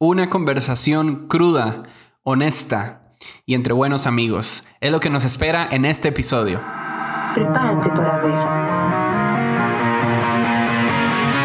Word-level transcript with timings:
Una 0.00 0.30
conversación 0.30 1.26
cruda, 1.26 1.82
honesta 2.22 3.10
y 3.46 3.54
entre 3.54 3.72
buenos 3.72 4.06
amigos. 4.06 4.62
Es 4.80 4.92
lo 4.92 5.00
que 5.00 5.10
nos 5.10 5.24
espera 5.24 5.68
en 5.72 5.84
este 5.84 6.06
episodio. 6.06 6.60
Prepárate 7.34 7.88
para 7.88 8.18
ver 8.22 8.32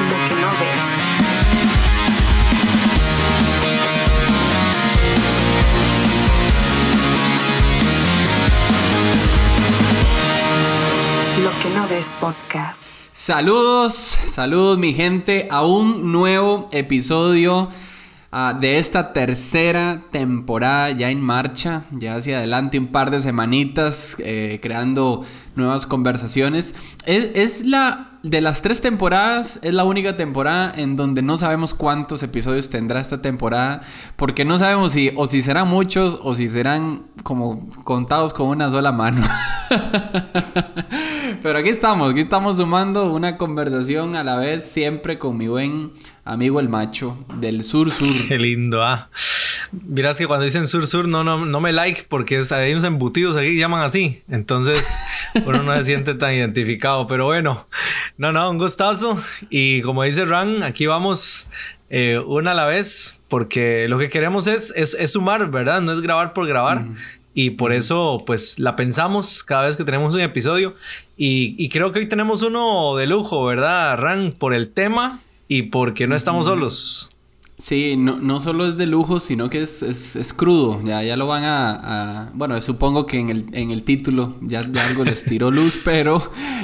lo 0.08 0.30
que 0.30 0.36
no 0.36 0.52
ves. 0.52 0.86
Lo 11.44 11.60
que 11.60 11.70
no 11.72 11.88
ves 11.88 12.16
podcast. 12.20 13.00
Saludos, 13.14 13.94
saludos 13.94 14.78
mi 14.78 14.94
gente 14.94 15.48
a 15.50 15.66
un 15.66 16.12
nuevo 16.12 16.70
episodio 16.72 17.70
Ah, 18.36 18.58
de 18.60 18.80
esta 18.80 19.14
tercera 19.14 20.06
temporada 20.10 20.90
ya 20.90 21.12
en 21.12 21.22
marcha, 21.22 21.84
ya 21.92 22.16
hacia 22.16 22.40
adelante 22.40 22.80
un 22.80 22.88
par 22.88 23.12
de 23.12 23.22
semanitas 23.22 24.18
eh, 24.18 24.58
creando 24.60 25.24
nuevas 25.56 25.86
conversaciones. 25.86 26.74
Es, 27.06 27.64
la 27.64 28.10
de 28.24 28.42
las 28.42 28.64
tres 28.64 28.82
temporadas, 28.82 29.60
es 29.62 29.72
la 29.76 29.84
única 29.84 30.18
temporada 30.18 30.74
en 30.76 30.96
donde 30.96 31.22
no 31.22 31.38
sabemos 31.38 31.76
cuántos 31.76 32.24
episodios 32.24 32.72
tendrá 32.72 33.02
esta 33.02 33.22
temporada, 33.22 33.82
porque 34.16 34.46
no 34.46 34.58
sabemos 34.58 34.94
si 34.94 35.12
o 35.16 35.28
si 35.28 35.44
serán 35.44 35.68
muchos 35.68 36.20
o 36.24 36.34
si 36.34 36.48
serán 36.48 37.04
como 37.22 37.70
contados 37.84 38.34
con 38.34 38.48
una 38.48 38.68
sola 38.72 38.92
mano. 38.92 39.22
Pero 41.44 41.60
aquí 41.60 41.70
estamos, 41.70 42.12
aquí 42.12 42.22
estamos 42.22 42.58
sumando 42.58 43.14
una 43.14 43.38
conversación 43.38 44.16
a 44.16 44.24
la 44.24 44.38
vez, 44.38 44.64
siempre 44.64 45.20
con 45.20 45.38
mi 45.38 45.48
buen 45.48 45.92
amigo 46.26 46.60
el 46.60 46.70
macho 46.70 47.18
del 47.40 47.64
sur 47.64 47.92
sur. 47.92 48.08
Qué 48.28 48.38
lindo, 48.38 48.84
ah. 48.84 49.10
Miras 49.72 50.18
que 50.18 50.28
cuando 50.28 50.46
dicen 50.46 50.68
sur 50.68 50.86
sur 50.86 51.08
no, 51.08 51.24
no, 51.24 51.46
no 51.46 51.60
me 51.60 51.74
like 51.74 52.06
porque 52.08 52.44
hay 52.52 52.72
unos 52.72 52.84
embutidos 52.84 53.36
aquí 53.38 53.48
que 53.48 53.58
llaman 53.58 53.82
así. 53.82 54.22
Entonces 54.30 54.98
uno 55.46 55.64
no 55.64 55.76
se 55.78 55.84
siente 55.84 56.14
tan 56.14 56.34
identificado. 56.34 57.08
Pero 57.08 57.26
bueno, 57.26 57.68
no, 58.18 58.32
no, 58.32 58.52
un 58.52 58.60
gustazo. 58.60 59.20
Y 59.50 59.82
como 59.82 60.04
dice 60.04 60.26
Ran, 60.26 60.62
aquí 60.62 60.86
vamos 60.86 61.50
eh, 61.90 62.20
una 62.20 62.52
a 62.52 62.56
la 62.56 62.66
vez 62.66 63.20
porque 63.30 63.88
lo 63.90 63.98
que 63.98 64.10
queremos 64.10 64.46
es, 64.46 64.72
es, 64.76 65.12
sumar, 65.12 65.50
¿verdad? 65.50 65.82
No 65.82 65.92
es 65.92 66.02
grabar 66.02 66.34
por 66.34 66.48
grabar. 66.48 66.86
Y 67.34 67.52
por 67.52 67.74
eso, 67.74 68.22
pues, 68.28 68.60
la 68.60 68.76
pensamos 68.76 69.44
cada 69.44 69.64
vez 69.64 69.76
que 69.76 69.84
tenemos 69.84 70.14
un 70.14 70.22
episodio. 70.22 70.76
Y, 71.18 71.56
y, 71.58 71.70
creo 71.70 71.92
que 71.92 71.98
hoy 71.98 72.06
tenemos 72.06 72.44
uno 72.44 72.96
de 72.96 73.08
lujo, 73.08 73.44
¿verdad, 73.44 73.98
Ran? 73.98 74.32
Por 74.38 74.54
el 74.54 74.70
tema 74.70 75.23
y 75.48 75.64
porque 75.64 76.08
no 76.08 76.16
estamos 76.16 76.46
solos. 76.46 77.14
Sí, 77.58 77.96
no, 77.98 78.18
no 78.18 78.42
solo 78.42 78.68
es 78.68 78.78
de 78.78 78.88
lujo, 78.88 79.20
sino 79.20 79.50
que 79.50 79.62
es, 79.62 79.84
es, 79.84 80.34
crudo. 80.34 80.82
Ya, 80.84 81.04
ya 81.04 81.16
lo 81.16 81.28
van 81.28 81.44
a, 81.46 82.32
Bueno, 82.34 82.60
supongo 82.62 83.06
que 83.06 83.20
en 83.20 83.30
el, 83.30 83.46
en 83.54 83.72
el 83.72 83.84
título 83.84 84.36
ya, 84.42 84.60
algo 84.90 85.06
les 85.06 85.24
tiró 85.24 85.52
luz, 85.52 85.80
pero 85.84 86.22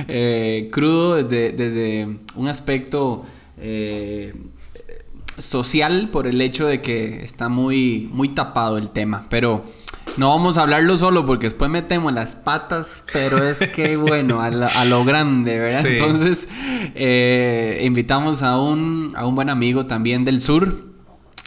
eh, 0.08 0.68
crudo 0.72 1.16
desde, 1.16 1.52
desde, 1.52 2.20
un 2.36 2.48
aspecto 2.48 3.24
eh, 3.60 4.34
social 5.38 6.10
por 6.10 6.28
el 6.28 6.42
hecho 6.42 6.66
de 6.66 6.82
que 6.82 7.24
está 7.24 7.50
muy, 7.50 8.10
muy 8.12 8.30
tapado 8.30 8.78
el 8.78 8.90
tema. 8.90 9.28
Pero 9.30 9.64
no 10.18 10.30
vamos 10.30 10.58
a 10.58 10.64
hablarlo 10.64 10.98
solo 10.98 11.26
porque 11.26 11.48
después 11.48 11.70
metemos 11.72 12.14
las 12.14 12.36
patas, 12.36 13.04
pero 13.12 13.44
es 13.44 13.60
que 13.60 13.96
bueno, 13.98 14.42
a, 14.42 14.86
lo 14.86 15.06
grande, 15.06 15.60
¿verdad? 15.60 15.86
Entonces, 15.86 16.48
eh, 16.96 17.82
invitamos 17.84 18.44
a 18.44 18.60
un, 18.60 19.14
a 19.16 19.26
un 19.26 19.36
buen 19.36 19.50
amigo 19.50 19.86
también 19.86 20.26
del 20.26 20.42
sur. 20.42 20.90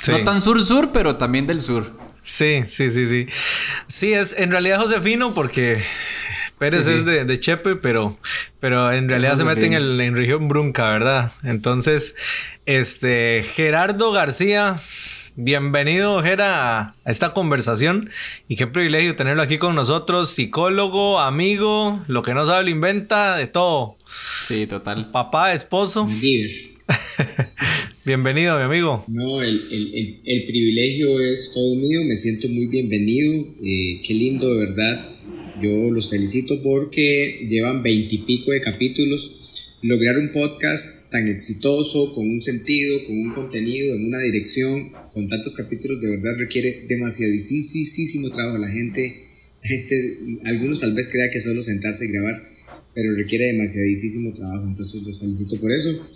No 0.09 0.25
tan 0.25 0.43
sur-sur, 0.43 0.91
pero 0.93 1.17
también 1.17 1.47
del 1.47 1.61
sur. 1.61 1.95
Sí, 2.23 2.63
sí, 2.67 2.91
sí, 2.91 3.07
sí. 3.07 3.27
Sí, 3.87 4.13
es 4.13 4.37
en 4.39 4.51
realidad 4.51 4.81
Josefino 4.81 5.33
porque 5.33 5.81
Pérez 6.59 6.87
es 6.87 7.05
de, 7.05 7.39
Chepe, 7.39 7.77
pero, 7.77 8.19
pero 8.61 8.93
en 8.93 9.09
realidad 9.09 9.35
se 9.35 9.45
mete 9.45 9.67
en, 9.67 9.73
el, 9.73 10.01
en 10.01 10.17
región 10.17 10.49
Brunca, 10.49 10.91
¿verdad? 10.91 11.33
Entonces, 11.43 12.15
este, 12.67 13.45
Gerardo 13.55 14.13
García 14.13 14.81
Bienvenido, 15.35 16.21
Jera, 16.21 16.95
a 17.05 17.11
esta 17.11 17.33
conversación. 17.33 18.11
Y 18.49 18.57
qué 18.57 18.67
privilegio 18.67 19.17
tenerlo 19.17 19.41
aquí 19.41 19.57
con 19.57 19.75
nosotros. 19.75 20.29
Psicólogo, 20.29 21.19
amigo, 21.19 22.05
lo 22.07 22.23
que 22.23 22.35
no 22.35 22.45
sabe 22.45 22.65
lo 22.65 22.71
inventa, 22.71 23.39
de 23.39 23.47
todo. 23.47 23.97
Sí, 24.47 24.67
total. 24.67 25.11
Papá, 25.11 25.55
esposo. 25.55 26.07
bienvenido, 28.05 28.59
mi 28.59 28.65
amigo. 28.65 29.07
No, 29.09 29.43
el, 29.43 29.59
privilegio 30.47 31.19
es 31.25 31.53
todo 31.55 31.77
mío. 31.77 32.03
Me 32.05 32.17
siento 32.17 32.49
muy 32.49 32.67
bienvenido. 32.67 33.47
Eh, 33.65 34.03
qué 34.07 34.13
lindo, 34.13 34.53
de 34.53 34.67
verdad. 34.67 35.09
Yo 35.63 35.91
los 35.91 36.11
felicito 36.11 36.63
porque 36.63 37.47
llevan 37.49 37.83
veintipico 37.83 38.51
de 38.51 38.61
capítulos 38.61 39.42
lograr 39.83 40.17
un 40.17 40.33
podcast 40.33 41.11
tan 41.11 41.27
exitoso, 41.29 42.15
con 42.15 42.29
un 42.29 42.41
sentido, 42.41 43.05
con 43.07 43.19
un 43.19 43.35
contenido, 43.35 43.95
en 43.97 44.07
una 44.07 44.21
dirección, 44.21 44.93
con 45.13 45.29
tantos 45.29 45.57
capítulos, 45.57 46.01
de 46.01 46.09
verdad 46.09 46.39
requiere 46.39 46.87
demasiadísimo 46.89 48.31
trabajo. 48.31 48.59
La 48.59 48.71
gente, 48.71 49.27
gente, 49.63 50.19
algunos 50.45 50.81
tal 50.81 50.95
vez 50.95 51.11
crea 51.11 51.29
que 51.31 51.41
solo 51.41 51.61
sentarse 51.61 52.07
y 52.07 52.13
grabar, 52.13 52.49
pero 52.95 53.15
requiere 53.15 53.47
demasiadísimo 53.47 54.33
trabajo. 54.35 54.69
Entonces 54.69 55.03
los 55.03 55.19
felicito 55.19 55.61
por 55.61 55.73
eso. 55.73 56.09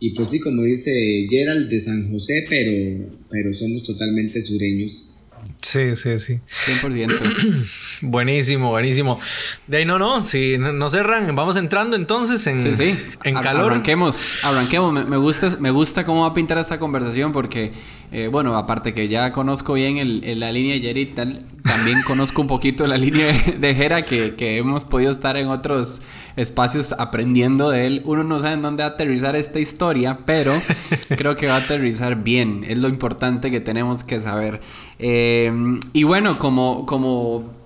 Y 0.00 0.10
pues 0.14 0.28
sí, 0.28 0.38
como 0.38 0.62
dice 0.64 1.26
Gerald 1.30 1.70
de 1.70 1.80
San 1.80 2.10
José, 2.10 2.44
pero, 2.48 3.24
pero 3.30 3.54
somos 3.54 3.84
totalmente 3.84 4.42
sureños 4.42 5.24
Sí, 5.62 5.94
sí, 5.94 6.18
sí. 6.18 6.40
100%. 6.82 7.93
buenísimo, 8.04 8.70
buenísimo. 8.70 9.18
De 9.66 9.78
ahí 9.78 9.84
no, 9.84 9.98
no, 9.98 10.22
si 10.22 10.58
no 10.58 10.88
cerran, 10.90 11.34
vamos 11.34 11.56
entrando 11.56 11.96
entonces 11.96 12.46
en, 12.46 12.60
sí, 12.60 12.74
sí. 12.74 12.98
en 13.24 13.34
calor. 13.36 13.72
Arranquemos, 13.72 14.44
arranquemos. 14.44 15.08
Me, 15.08 15.16
gusta, 15.16 15.56
me 15.60 15.70
gusta 15.70 16.04
cómo 16.04 16.22
va 16.22 16.28
a 16.28 16.34
pintar 16.34 16.58
esta 16.58 16.78
conversación 16.78 17.32
porque, 17.32 17.72
eh, 18.12 18.28
bueno, 18.30 18.56
aparte 18.56 18.94
que 18.94 19.08
ya 19.08 19.32
conozco 19.32 19.74
bien 19.74 19.98
el, 19.98 20.38
la 20.38 20.52
línea 20.52 20.74
de 20.74 20.80
Jerry 20.80 21.06
tal, 21.06 21.44
también 21.62 22.02
conozco 22.06 22.42
un 22.42 22.48
poquito 22.48 22.86
la 22.86 22.96
línea 22.98 23.26
de 23.58 23.74
Jera 23.74 24.04
que, 24.04 24.34
que 24.34 24.58
hemos 24.58 24.84
podido 24.84 25.10
estar 25.10 25.36
en 25.36 25.48
otros 25.48 26.02
espacios 26.36 26.92
aprendiendo 26.92 27.70
de 27.70 27.86
él. 27.86 28.02
Uno 28.04 28.24
no 28.24 28.38
sabe 28.38 28.54
en 28.54 28.62
dónde 28.62 28.82
aterrizar 28.82 29.36
esta 29.36 29.60
historia, 29.60 30.18
pero 30.26 30.52
creo 31.16 31.36
que 31.36 31.46
va 31.46 31.54
a 31.54 31.58
aterrizar 31.58 32.22
bien. 32.22 32.64
Es 32.68 32.78
lo 32.78 32.88
importante 32.88 33.50
que 33.50 33.60
tenemos 33.60 34.04
que 34.04 34.20
saber. 34.20 34.60
Eh, 34.98 35.52
y 35.92 36.04
bueno, 36.04 36.38
como, 36.38 36.86
como 36.86 37.63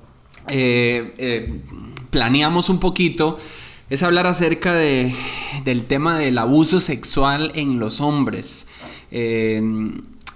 eh, 0.51 1.15
eh, 1.19 1.61
planeamos 2.11 2.69
un 2.69 2.81
poquito, 2.81 3.39
es 3.91 4.03
hablar 4.03 4.27
acerca 4.27 4.75
de, 4.75 5.15
del 5.65 5.85
tema 5.85 6.19
del 6.19 6.39
abuso 6.39 6.81
sexual 6.81 7.53
en 7.55 7.79
los 7.79 8.01
hombres. 8.01 8.69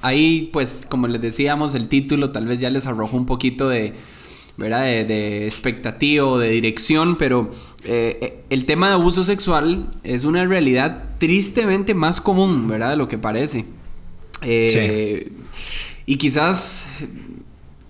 ahí, 0.00 0.50
pues, 0.52 0.86
como 0.88 1.06
les 1.08 1.20
decíamos, 1.20 1.74
el 1.74 1.88
título 1.88 2.30
tal 2.30 2.46
vez 2.46 2.58
ya 2.58 2.70
les 2.70 2.86
arrojó 2.86 3.16
un 3.16 3.26
poquito 3.26 3.68
de 3.68 3.94
¿verdad? 4.56 4.84
De, 4.84 5.46
expectativa 5.46 6.24
o 6.26 6.38
de 6.38 6.50
dirección, 6.50 7.16
pero 7.16 7.50
eh, 7.84 8.18
eh, 8.20 8.44
el 8.50 8.64
tema 8.64 8.88
de 8.88 8.94
abuso 8.94 9.24
sexual 9.24 9.94
es 10.04 10.24
una 10.24 10.44
realidad 10.44 11.16
tristemente 11.18 11.94
más 11.94 12.20
común, 12.20 12.68
¿verdad? 12.68 12.90
De 12.90 12.96
lo 12.96 13.08
que 13.08 13.18
parece. 13.18 13.64
Eh, 14.42 15.32
y 16.04 16.16
quizás, 16.16 16.86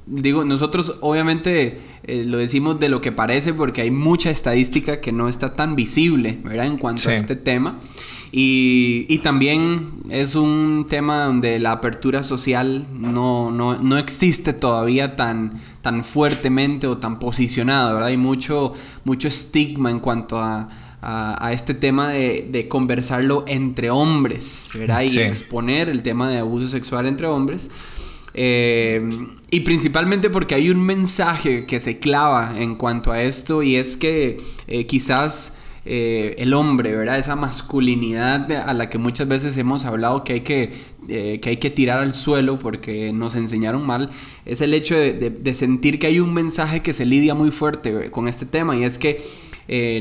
digo, 0.07 0.45
nosotros 0.45 0.97
obviamente 1.01 1.81
lo 2.07 2.39
decimos 2.39 2.81
de 2.81 2.89
lo 2.89 3.01
que 3.01 3.13
parece 3.13 3.55
porque 3.55 3.83
hay 3.83 3.91
mucha 3.91 4.31
estadística 4.31 5.01
que 5.01 5.13
no 5.13 5.29
está 5.29 5.55
tan 5.55 5.77
visible, 5.77 6.39
¿verdad? 6.43 6.67
En 6.67 6.79
cuanto 6.79 7.11
a 7.11 7.15
este 7.15 7.37
tema. 7.37 7.79
Y, 8.35 9.05
y, 9.11 9.19
también 9.19 9.93
es 10.09 10.37
un 10.37 10.87
tema 10.89 11.25
donde 11.25 11.59
la 11.59 11.73
apertura 11.73 12.25
social 12.25 12.87
no, 12.95 13.51
no, 13.51 13.79
no 13.79 13.99
existe 13.99 14.55
todavía 14.55 15.17
tan, 15.17 15.61
tan 15.83 16.03
fuertemente 16.03 16.87
o 16.87 16.97
tan 16.97 17.19
posicionada, 17.19 17.93
¿verdad? 17.93 18.09
Hay 18.09 18.17
mucho, 18.17 18.73
mucho 19.05 19.29
estigma 19.29 19.91
en 19.91 20.01
cuanto 20.01 20.41
a, 20.41 20.71
a, 21.03 21.53
este 21.53 21.75
tema 21.75 22.09
de, 22.09 22.49
de, 22.51 22.69
conversarlo 22.69 23.45
entre 23.47 23.91
hombres, 23.91 24.71
¿verdad? 24.73 25.03
Y 25.03 25.19
exponer 25.19 25.91
el 25.91 26.03
tema 26.03 26.31
de 26.31 26.39
abuso 26.39 26.69
sexual 26.69 27.07
entre 27.07 27.27
hombres. 27.27 27.71
Eh, 28.33 29.07
y 29.53 29.61
principalmente 29.61 30.31
porque 30.31 30.55
hay 30.55 30.71
un 30.71 30.81
mensaje 30.81 31.67
que 31.67 31.79
se 31.79 31.99
clava 31.99 32.59
en 32.59 32.75
cuanto 32.75 33.13
a 33.13 33.21
esto 33.23 33.63
y 33.63 33.77
es 33.77 33.99
que 33.99 34.39
eh, 34.67 34.87
quizás 34.87 35.59
eh, 35.85 36.37
el 36.39 36.55
hombre, 36.55 36.97
¿verdad? 36.97 37.19
Esa 37.19 37.37
masculinidad 37.37 38.51
a 38.51 38.73
la 38.73 38.89
que 38.89 38.97
muchas 38.97 39.29
veces 39.29 39.59
hemos 39.59 39.85
hablado 39.85 40.25
que 40.25 40.33
hay 40.33 40.41
que, 40.41 40.73
eh, 41.07 41.39
que, 41.43 41.51
hay 41.51 41.59
que 41.59 41.69
tirar 41.69 41.99
al 41.99 42.15
suelo 42.15 42.59
porque 42.59 43.13
nos 43.13 43.35
enseñaron 43.35 43.87
mal, 43.87 44.09
es 44.47 44.63
el 44.63 44.73
hecho 44.73 44.95
de, 44.97 45.55
sentir 45.55 45.99
que 45.99 46.07
hay 46.07 46.19
un 46.19 46.33
mensaje 46.33 46.81
que 46.81 46.95
se 46.95 47.05
lidia 47.05 47.35
muy 47.35 47.51
fuerte 47.51 48.11
con 48.11 48.29
este 48.29 48.47
tema 48.47 48.75
y 48.75 48.85
es 48.85 48.97
que 48.97 49.23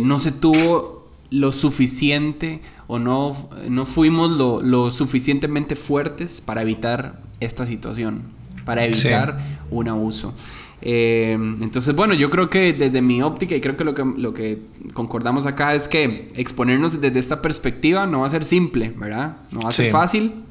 no 0.02 0.18
se 0.20 0.32
tuvo 0.32 1.10
lo 1.30 1.52
suficiente 1.52 2.62
o 2.88 3.00
no, 3.00 3.50
no 3.68 3.86
fuimos 3.86 4.32
lo, 4.32 4.62
lo 4.62 4.92
suficientemente 4.92 5.76
fuertes 5.76 6.40
para 6.40 6.62
evitar 6.62 7.20
esta 7.42 7.66
situación, 7.66 8.40
para 8.66 8.86
evitar 8.86 9.40
un 9.70 9.88
abuso. 9.88 10.34
Eh, 10.82 11.34
entonces, 11.34 11.96
bueno, 11.96 12.14
yo 12.14 12.30
creo 12.30 12.50
que 12.50 12.74
desde 12.74 13.02
mi 13.02 13.22
óptica, 13.22 13.56
y 13.56 13.62
creo 13.62 13.78
que 13.78 13.84
lo, 13.84 13.94
que 13.94 14.04
lo 14.04 14.34
que 14.34 14.62
concordamos 14.94 15.46
acá 15.46 15.76
es 15.76 15.88
que 15.88 16.32
exponernos 16.36 17.00
desde 17.00 17.20
esta 17.20 17.42
perspectiva 17.42 18.08
no 18.08 18.22
va 18.22 18.28
a 18.28 18.30
ser 18.32 18.44
simple, 18.44 18.94
¿verdad? 18.98 19.38
No 19.52 19.60
va 19.62 19.70
a 19.70 19.72
ser 19.72 19.92
fácil. 19.92 20.44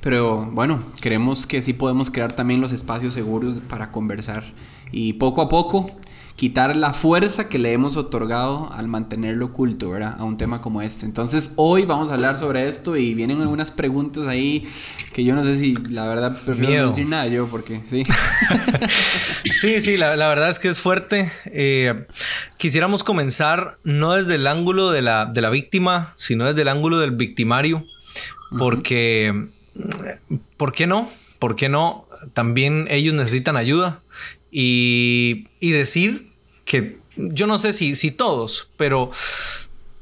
Pero 0.00 0.44
bueno, 0.52 0.82
creemos 1.00 1.46
que 1.46 1.62
sí 1.62 1.72
podemos 1.72 2.10
crear 2.10 2.32
también 2.34 2.60
los 2.60 2.72
espacios 2.72 3.14
seguros 3.14 3.56
para 3.68 3.90
conversar. 3.90 4.44
Y 4.92 5.14
poco 5.14 5.40
a 5.40 5.48
poco 5.48 5.90
quitar 6.36 6.74
la 6.74 6.92
fuerza 6.92 7.48
que 7.48 7.58
le 7.58 7.72
hemos 7.72 7.96
otorgado 7.96 8.72
al 8.72 8.88
mantenerlo 8.88 9.46
oculto, 9.46 9.90
¿verdad? 9.90 10.16
A 10.18 10.24
un 10.24 10.36
tema 10.36 10.60
como 10.60 10.82
este. 10.82 11.06
Entonces, 11.06 11.52
hoy 11.56 11.84
vamos 11.84 12.10
a 12.10 12.14
hablar 12.14 12.36
sobre 12.38 12.68
esto 12.68 12.96
y 12.96 13.14
vienen 13.14 13.40
algunas 13.40 13.70
preguntas 13.70 14.26
ahí 14.26 14.66
que 15.12 15.24
yo 15.24 15.36
no 15.36 15.44
sé 15.44 15.54
si 15.54 15.76
la 15.76 16.08
verdad 16.08 16.36
prefiero 16.44 16.86
no 16.86 16.88
decir 16.88 17.06
nada 17.06 17.28
yo, 17.28 17.46
porque 17.46 17.80
sí. 17.88 18.02
sí, 19.52 19.80
sí, 19.80 19.96
la, 19.96 20.16
verdad 20.16 20.48
es 20.48 20.58
que 20.58 20.68
es 20.68 20.80
fuerte. 20.80 21.30
Eh, 21.46 22.06
quisiéramos 22.56 23.04
comenzar 23.04 23.78
no 23.84 24.14
desde 24.14 24.34
el 24.34 24.48
ángulo 24.48 24.90
de 24.90 25.02
la, 25.02 25.26
de 25.26 25.40
la 25.40 25.50
víctima, 25.50 26.14
sino 26.16 26.46
desde 26.46 26.62
el 26.62 26.68
ángulo 26.68 26.98
del 26.98 27.12
victimario, 27.12 27.84
porque, 28.58 29.50
¿por 30.56 30.72
qué 30.72 30.88
no? 30.88 31.08
¿Por 31.38 31.54
qué 31.54 31.68
no? 31.68 32.08
También 32.32 32.86
ellos 32.90 33.14
necesitan 33.14 33.56
ayuda 33.56 34.00
y, 34.56 35.72
decir 35.72 36.30
que 36.64 36.98
yo 37.16 37.48
no 37.48 37.58
sé 37.58 37.72
si, 37.72 37.96
si 37.96 38.12
todos, 38.12 38.70
pero, 38.76 39.10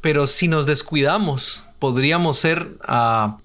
pero 0.02 0.26
si 0.26 0.46
nos 0.46 0.66
descuidamos, 0.66 1.64
podríamos 1.78 2.38
ser 2.38 2.76
ah, 2.82 3.38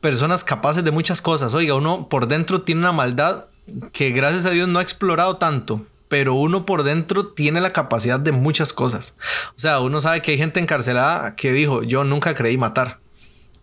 personas 0.00 0.42
capaces 0.42 0.82
de 0.82 0.90
muchas 0.90 1.20
cosas. 1.20 1.52
Oiga, 1.52 1.74
uno 1.74 2.08
por 2.08 2.26
dentro 2.26 2.62
tiene 2.62 2.80
una 2.80 2.92
maldad 2.92 3.46
que 3.92 4.10
gracias 4.10 4.46
a 4.46 4.50
Dios 4.50 4.66
no 4.66 4.78
ha 4.78 4.82
explorado 4.82 5.36
tanto, 5.36 5.84
pero 6.08 6.34
uno 6.34 6.64
por 6.64 6.84
dentro 6.84 7.26
tiene 7.26 7.60
la 7.60 7.74
capacidad 7.74 8.18
de 8.18 8.32
muchas 8.32 8.72
cosas. 8.72 9.14
O 9.50 9.60
sea, 9.60 9.80
uno 9.80 10.00
sabe 10.00 10.22
que 10.22 10.32
hay 10.32 10.38
gente 10.38 10.58
encarcelada 10.58 11.36
que 11.36 11.52
dijo, 11.52 11.82
yo 11.82 12.04
nunca 12.04 12.34
creí 12.34 12.56
matar 12.56 12.98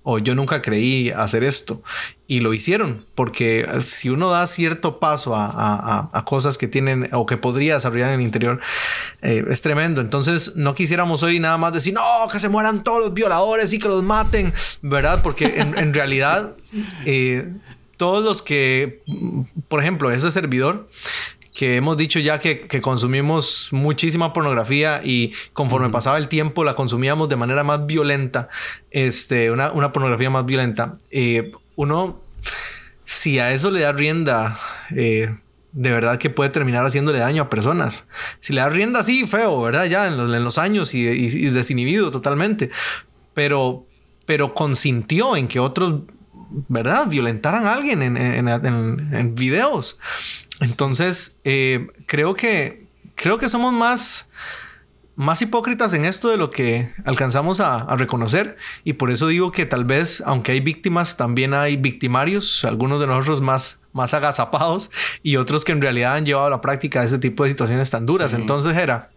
o 0.04 0.20
yo 0.20 0.36
nunca 0.36 0.62
creí 0.62 1.12
hacer 1.12 1.44
esto. 1.44 1.82
Y 2.28 2.40
lo 2.40 2.54
hicieron, 2.54 3.06
porque 3.14 3.68
si 3.82 4.10
uno 4.10 4.30
da 4.30 4.48
cierto 4.48 5.00
paso 5.00 5.34
a, 5.36 6.24
cosas 6.26 6.58
que 6.58 6.68
tienen 6.68 7.10
o 7.12 7.26
que 7.26 7.38
podría 7.38 7.74
desarrollar 7.74 8.10
en 8.10 8.16
el 8.16 8.22
interior, 8.22 8.62
eh, 9.22 9.44
es 9.50 9.62
tremendo. 9.62 10.02
Entonces, 10.02 10.56
no 10.56 10.74
quisiéramos 10.74 11.24
hoy 11.24 11.40
nada 11.40 11.58
más 11.58 11.74
decir, 11.74 11.94
no, 11.94 12.02
que 12.32 12.40
se 12.40 12.48
mueran 12.48 12.84
todos 12.84 13.00
los 13.02 13.14
violadores 13.14 13.74
y 13.74 13.80
que 13.80 13.90
los 13.90 14.02
maten, 14.02 14.54
¿verdad? 14.82 15.22
Porque 15.22 15.60
en, 15.60 15.94
realidad, 15.94 16.56
eh, 17.06 17.52
todos 17.98 18.24
los 18.24 18.42
que, 18.42 19.04
por 19.68 19.82
ejemplo, 19.82 20.10
ese 20.10 20.32
servidor, 20.32 20.88
que 21.54 21.76
hemos 21.76 21.98
dicho 21.98 22.20
ya 22.20 22.40
que, 22.40 22.68
consumimos 22.82 23.70
muchísima 23.72 24.34
pornografía 24.34 25.02
y 25.04 25.34
conforme 25.54 25.90
pasaba 25.90 26.18
el 26.18 26.28
tiempo 26.28 26.64
la 26.64 26.76
consumíamos 26.76 27.30
de 27.30 27.36
manera 27.36 27.64
más 27.64 27.86
violenta, 27.86 28.50
este, 28.90 29.52
una, 29.52 29.92
pornografía 29.92 30.30
más 30.30 30.46
violenta. 30.46 30.98
Eh, 31.10 31.52
uno, 31.76 32.22
si 33.04 33.40
a 33.40 33.52
eso 33.52 33.70
le 33.72 33.82
da 33.82 33.92
rienda, 33.92 34.58
eh, 34.96 35.36
de 35.74 35.92
verdad 35.92 36.18
que 36.18 36.30
puede 36.30 36.50
terminar 36.50 36.86
haciéndole 36.86 37.20
daño 37.20 37.44
a 37.44 37.50
personas. 37.50 38.08
Si 38.40 38.54
le 38.54 38.62
da 38.62 38.70
rienda 38.70 39.00
así, 39.02 39.28
feo, 39.28 39.62
¿verdad? 39.62 39.86
Ya 39.86 40.08
en 40.08 40.44
los, 40.44 40.58
años 40.58 40.94
y, 40.94 41.04
desinhibido 41.50 42.12
totalmente. 42.12 42.70
Pero, 43.34 43.86
pero 44.26 44.54
consintió 44.54 45.36
en 45.36 45.48
que 45.48 45.60
otros, 45.60 46.02
¿verdad? 46.70 47.08
Violentaran 47.08 47.66
a 47.66 47.74
alguien 47.74 48.02
en, 48.02 48.18
en 48.18 49.36
videos. 49.36 49.98
Entonces, 50.62 51.36
eh, 51.44 51.88
creo 52.06 52.34
que 52.36 52.82
creo 53.22 53.38
que 53.38 53.50
somos 53.50 53.72
más, 53.72 54.30
más 55.16 55.42
hipócritas 55.42 55.94
en 55.94 56.06
esto 56.06 56.30
de 56.30 56.38
lo 56.38 56.50
que 56.50 56.90
alcanzamos 57.06 57.60
a, 57.60 57.96
reconocer. 57.96 58.58
Y 58.84 58.94
por 58.94 59.12
eso 59.12 59.28
digo 59.28 59.52
que 59.52 59.66
tal 59.66 59.86
vez, 59.86 60.24
aunque 60.26 60.54
hay 60.54 60.60
víctimas, 60.60 61.18
también 61.18 61.54
hay 61.54 61.78
victimarios, 61.78 62.66
algunos 62.66 63.00
de 63.00 63.08
nosotros 63.08 63.42
más, 63.42 63.82
más 63.94 64.14
agazapados 64.14 64.90
y 65.22 65.36
otros 65.36 65.64
que 65.64 65.72
en 65.72 65.82
realidad 65.82 66.16
han 66.16 66.26
llevado 66.26 66.48
a 66.48 66.50
la 66.50 66.62
práctica 66.62 67.04
ese 67.04 67.20
tipo 67.20 67.44
de 67.44 67.52
situaciones 67.52 67.90
tan 67.92 68.06
duras. 68.06 68.34
Entonces, 68.34 68.76
era. 68.76 69.12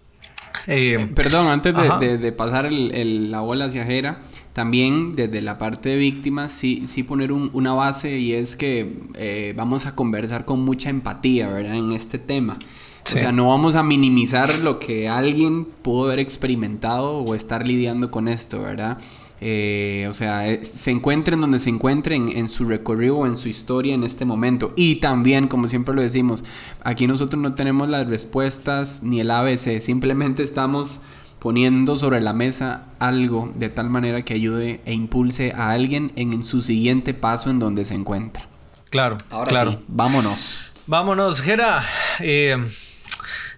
Eh, 0.67 1.11
Perdón, 1.15 1.49
antes 1.49 1.75
de, 1.75 2.33
pasar 2.33 2.71
la 2.73 3.41
bola 3.41 3.65
hacia 3.65 3.85
Jera, 3.85 4.21
también 4.55 5.17
desde 5.17 5.43
la 5.43 5.59
parte 5.59 5.91
de 5.91 5.97
víctimas, 5.97 6.53
sí, 6.53 6.85
sí 6.87 7.03
poner 7.03 7.33
una 7.33 7.75
base 7.75 8.19
y 8.19 8.33
es 8.33 8.57
que 8.57 9.01
eh, 9.15 9.53
vamos 9.57 9.85
a 9.85 9.97
conversar 9.97 10.45
con 10.45 10.65
mucha 10.65 10.91
empatía, 10.91 11.49
¿verdad? 11.49 11.75
En 11.75 11.91
este 11.91 12.19
tema. 12.19 12.61
O 13.05 13.11
sea, 13.11 13.33
no 13.33 13.49
vamos 13.49 13.75
a 13.75 13.83
minimizar 13.83 14.61
lo 14.61 14.79
que 14.79 15.09
alguien 15.11 15.67
pudo 15.67 16.07
haber 16.07 16.21
experimentado 16.21 17.19
o 17.19 17.35
estar 17.35 17.69
lidiando 17.69 18.11
con 18.11 18.29
esto, 18.29 18.63
¿verdad? 18.63 18.97
Eh, 19.41 20.07
o 20.09 20.15
sea, 20.15 20.49
eh, 20.49 20.63
se 20.65 20.91
encuentren 20.91 21.41
donde 21.41 21.59
se 21.59 21.69
encuentren 21.69 22.31
en 22.31 22.49
su 22.49 22.65
recorrido 22.65 23.19
o 23.19 23.27
en 23.27 23.37
su 23.37 23.49
historia 23.49 23.93
en 23.95 24.05
este 24.05 24.25
momento. 24.25 24.73
Y 24.77 24.97
también, 24.97 25.49
como 25.49 25.67
siempre 25.67 25.95
lo 25.95 26.01
decimos, 26.01 26.45
aquí 26.83 27.07
nosotros 27.07 27.43
no 27.43 27.55
tenemos 27.55 27.89
las 27.89 28.07
respuestas 28.07 29.03
ni 29.03 29.21
el 29.21 29.31
ABC, 29.31 29.81
simplemente 29.81 30.43
estamos 30.43 31.03
poniendo 31.45 31.95
sobre 31.97 32.23
la 32.23 32.33
mesa 32.33 32.87
algo 32.99 33.53
de 33.55 33.69
tal 33.69 33.91
manera 33.91 34.23
que 34.23 34.33
ayude 34.33 34.81
e 34.87 34.95
impulse 34.95 35.53
a 35.55 35.73
alguien 35.73 36.11
en 36.17 36.43
su 36.43 36.63
siguiente 36.63 37.13
paso 37.13 37.51
en 37.51 37.59
donde 37.59 37.85
se 37.85 37.93
encuentra. 37.93 38.49
Claro, 38.89 39.19
Ahora 39.29 39.51
claro. 39.51 39.73
Sí, 39.73 39.79
vámonos. 39.87 40.73
Vámonos, 40.87 41.43
Gera. 41.43 41.85
Eh, 42.21 42.57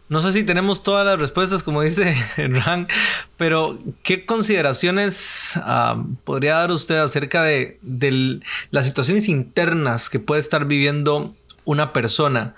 no 0.08 0.20
sé 0.20 0.32
si 0.32 0.42
tenemos 0.42 0.82
todas 0.82 1.06
las 1.06 1.16
respuestas, 1.20 1.62
como 1.62 1.80
dice 1.80 2.16
Ran, 2.36 2.88
pero 3.36 3.78
¿qué 4.02 4.26
consideraciones 4.26 5.52
ah, 5.58 6.02
podría 6.24 6.56
dar 6.56 6.72
usted 6.72 6.98
acerca 6.98 7.44
de, 7.44 7.78
de, 7.82 8.40
las 8.72 8.86
situaciones 8.86 9.28
internas 9.28 10.10
que 10.10 10.18
puede 10.18 10.40
estar 10.40 10.64
viviendo 10.64 11.36
una 11.64 11.92
persona 11.92 12.56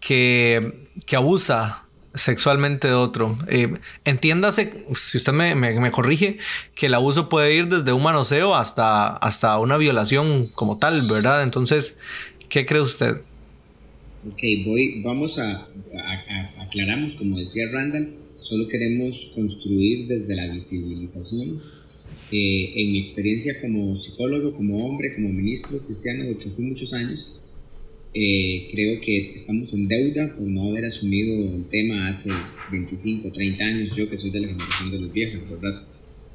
que, 0.00 0.88
que 1.04 1.16
abusa 1.16 1.84
sexualmente 2.14 2.88
de 2.88 2.94
otro. 2.94 3.36
Eh, 3.48 3.72
entiéndase, 4.04 4.72
si 4.94 5.18
usted 5.18 5.32
me, 5.32 5.90
corrige, 5.90 6.38
que 6.74 6.86
el 6.86 6.94
abuso 6.94 7.28
puede 7.28 7.54
ir 7.54 7.68
desde 7.68 7.92
un 7.92 8.02
manoseo 8.02 8.54
hasta, 8.54 9.08
hasta 9.16 9.58
una 9.58 9.76
violación 9.76 10.48
como 10.54 10.78
tal, 10.78 11.08
¿verdad? 11.08 11.42
Entonces, 11.42 11.98
¿qué 12.48 12.66
cree 12.66 12.80
usted? 12.80 13.14
Ok, 14.28 14.40
voy, 14.66 15.02
vamos 15.02 15.38
a, 15.38 15.68
aclaramos, 16.60 17.14
como 17.16 17.38
decía 17.38 17.64
Randall, 17.72 18.14
solo 18.36 18.68
queremos 18.68 19.32
construir 19.34 20.08
desde 20.08 20.34
la 20.36 20.46
visibilización. 20.48 21.60
Eh, 22.32 22.72
en 22.76 22.92
mi 22.92 23.00
experiencia 23.00 23.54
como 23.60 23.96
psicólogo, 23.96 24.54
como 24.54 24.86
hombre, 24.86 25.14
como 25.14 25.30
ministro 25.30 25.78
cristiano, 25.84 26.24
de 26.24 26.36
que 26.36 26.50
fui 26.50 26.64
muchos 26.64 26.92
años, 26.92 27.40
eh, 28.12 28.68
creo 28.72 29.00
que 29.00 29.32
estamos 29.34 29.72
en 29.72 29.86
deuda 29.86 30.34
por 30.34 30.46
no 30.46 30.68
haber 30.70 30.86
asumido 30.86 31.54
el 31.54 31.68
tema 31.68 32.08
hace 32.08 32.30
25, 32.72 33.30
30 33.30 33.64
años. 33.64 33.96
Yo 33.96 34.08
que 34.10 34.16
soy 34.16 34.30
de 34.30 34.40
la 34.40 34.48
generación 34.48 34.90
de 34.90 34.98
los 34.98 35.12
viejos, 35.12 35.48
¿verdad? 35.48 35.86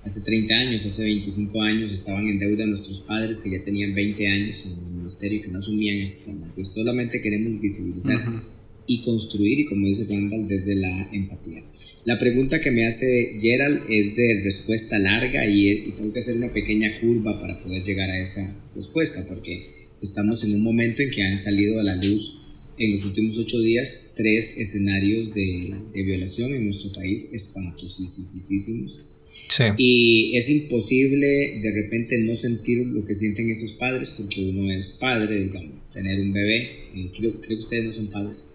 Hace 0.04 0.22
30 0.24 0.54
años, 0.54 0.86
hace 0.86 1.04
25 1.04 1.62
años 1.62 1.92
estaban 1.92 2.30
en 2.30 2.40
deuda 2.40 2.66
nuestros 2.66 3.02
padres 3.02 3.42
que 3.42 3.52
ya 3.52 3.64
tenían 3.64 3.94
20 3.94 4.28
años 4.28 4.66
en 4.66 4.88
el 4.88 4.94
ministerio 4.94 5.40
y 5.40 5.42
que 5.42 5.48
no 5.50 5.60
asumían 5.60 5.98
este 5.98 6.32
tema. 6.32 6.46
Entonces 6.46 6.74
solamente 6.74 7.22
queremos 7.22 7.60
visibilizar 7.60 8.44
y 8.88 9.02
construir, 9.02 9.60
y 9.60 9.66
como 9.66 9.88
dice 9.88 10.06
Randall, 10.08 10.48
desde 10.48 10.76
la 10.76 11.10
empatía. 11.12 11.64
La 12.06 12.20
pregunta 12.20 12.62
que 12.62 12.70
me 12.70 12.86
hace 12.86 13.36
Gerald 13.42 13.82
es 13.90 14.16
de 14.16 14.42
respuesta 14.44 15.00
larga 15.00 15.46
y, 15.48 15.72
y 15.72 15.92
tengo 15.98 16.14
que 16.14 16.20
hacer 16.20 16.38
una 16.38 16.54
pequeña 16.54 17.02
curva 17.02 17.42
para 17.42 17.62
poder 17.64 17.84
llegar 17.84 18.12
a 18.12 18.22
esa 18.22 18.56
respuesta, 18.76 19.26
porque 19.28 19.75
Estamos 20.06 20.44
en 20.44 20.54
un 20.54 20.62
momento 20.62 21.02
en 21.02 21.10
que 21.10 21.24
han 21.24 21.40
salido 21.40 21.80
a 21.80 21.84
la 21.84 21.96
luz 21.96 22.36
en 22.78 22.96
los 22.96 23.06
últimos 23.06 23.40
ocho 23.40 23.60
días 23.60 24.14
tres 24.16 24.56
escenarios 24.60 25.34
de, 25.34 25.74
violación 25.94 26.54
en 26.54 26.66
nuestro 26.66 26.92
país 26.94 27.34
espantosísimos. 27.34 29.02
Sí. 29.50 29.64
Y 29.80 30.38
es 30.38 30.48
imposible 30.48 31.60
de 31.60 31.72
repente 31.74 32.20
no 32.20 32.36
sentir 32.36 32.86
lo 32.86 33.04
que 33.04 33.16
sienten 33.16 33.50
esos 33.50 33.74
padres 33.74 34.12
porque 34.12 34.48
uno 34.48 34.72
es 34.72 35.00
padre, 35.02 35.42
digamos, 35.46 35.92
tener 35.92 36.20
un 36.20 36.32
bebé. 36.32 37.10
creo, 37.18 37.42
creo, 37.42 37.58
que 37.58 37.64
ustedes 37.64 37.86
no 37.86 37.92
son 37.92 38.08
padres 38.08 38.54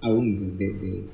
aún 0.00 0.56
de, 0.56 1.04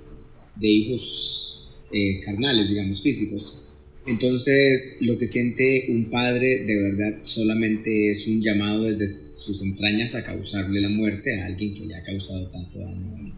de, 0.55 0.69
hijos 0.69 1.73
eh, 1.93 2.21
carnales, 2.21 2.71
digamos, 2.71 3.03
físicos. 3.03 3.61
Entonces, 4.09 4.99
lo 5.03 5.19
que 5.19 5.27
siente 5.27 5.87
un 5.91 6.07
padre 6.07 6.65
de 6.65 6.77
verdad 6.77 7.19
solamente 7.21 8.09
es 8.09 8.27
un 8.27 8.41
llamado 8.41 8.85
desde 8.85 9.15
sus 9.35 9.62
entrañas 9.62 10.15
a 10.15 10.25
causarle 10.25 10.81
la 10.81 10.88
muerte 10.88 11.38
a 11.38 11.47
alguien 11.47 11.75
que 11.75 11.85
le 11.85 11.95
ha 11.95 12.03
causado 12.03 12.49
tanto 12.49 12.79
daño. 12.79 13.35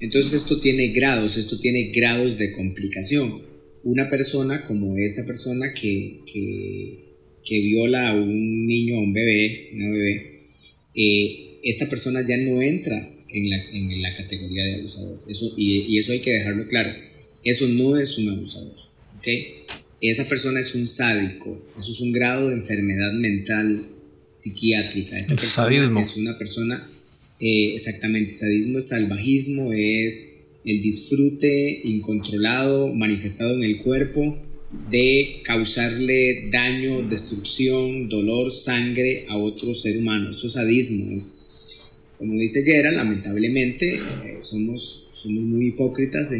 Entonces 0.00 0.32
esto 0.32 0.58
tiene 0.60 0.88
grados, 0.88 1.36
esto 1.36 1.60
tiene 1.60 1.92
grados 1.94 2.38
de 2.38 2.52
complicación. 2.52 3.42
Una 3.84 4.08
persona 4.08 4.64
como 4.64 4.96
esta 4.96 5.26
persona 5.26 5.74
que, 5.74 6.20
que, 6.26 7.04
que 7.44 7.60
viola 7.60 8.08
a 8.08 8.14
un 8.14 8.66
niño, 8.66 8.96
a 8.96 9.00
un 9.00 9.12
bebé, 9.12 9.70
una 9.74 9.90
bebé, 9.90 10.40
eh, 10.94 11.58
esta 11.62 11.88
persona 11.88 12.24
ya 12.26 12.36
no 12.38 12.62
entra 12.62 13.14
en 13.28 13.50
la, 13.50 13.62
en 13.70 14.02
la 14.02 14.16
categoría 14.16 14.64
de 14.64 14.74
abusador. 14.76 15.20
Eso, 15.28 15.52
y, 15.56 15.94
y, 15.94 15.98
eso 15.98 16.12
hay 16.12 16.20
que 16.20 16.32
dejarlo 16.32 16.66
claro. 16.66 16.94
Eso 17.44 17.68
no 17.68 17.96
es 17.96 18.16
un 18.18 18.30
abusador. 18.30 18.74
¿okay? 19.18 19.62
Esa 20.10 20.28
persona 20.28 20.60
es 20.60 20.74
un 20.74 20.86
sádico. 20.86 21.64
Eso 21.78 21.92
es 21.92 22.00
un 22.00 22.12
grado 22.12 22.48
de 22.48 22.56
enfermedad 22.56 23.12
mental 23.12 23.86
psiquiátrica. 24.30 25.16
Esta 25.16 25.36
persona 25.36 26.00
es 26.00 26.16
una 26.16 26.36
persona, 26.36 26.90
eh, 27.38 27.74
exactamente, 27.74 28.32
sadismo 28.32 28.78
es 28.78 28.88
salvajismo, 28.88 29.72
es 29.72 30.40
el 30.64 30.82
disfrute 30.82 31.80
incontrolado 31.84 32.94
manifestado 32.94 33.54
en 33.54 33.64
el 33.64 33.78
cuerpo 33.78 34.38
de 34.90 35.40
causarle 35.44 36.48
daño, 36.50 37.02
destrucción, 37.08 38.08
dolor, 38.08 38.50
sangre 38.50 39.26
a 39.28 39.36
otro 39.36 39.74
ser 39.74 39.98
humano. 39.98 40.30
Eso 40.30 40.46
es 40.46 40.54
sadismo. 40.54 41.16
como 42.18 42.34
dice 42.34 42.62
Gerald, 42.64 42.96
lamentablemente 42.96 43.96
eh, 43.96 44.36
somos, 44.40 45.01
somos 45.22 45.42
muy 45.44 45.68
hipócritas 45.68 46.32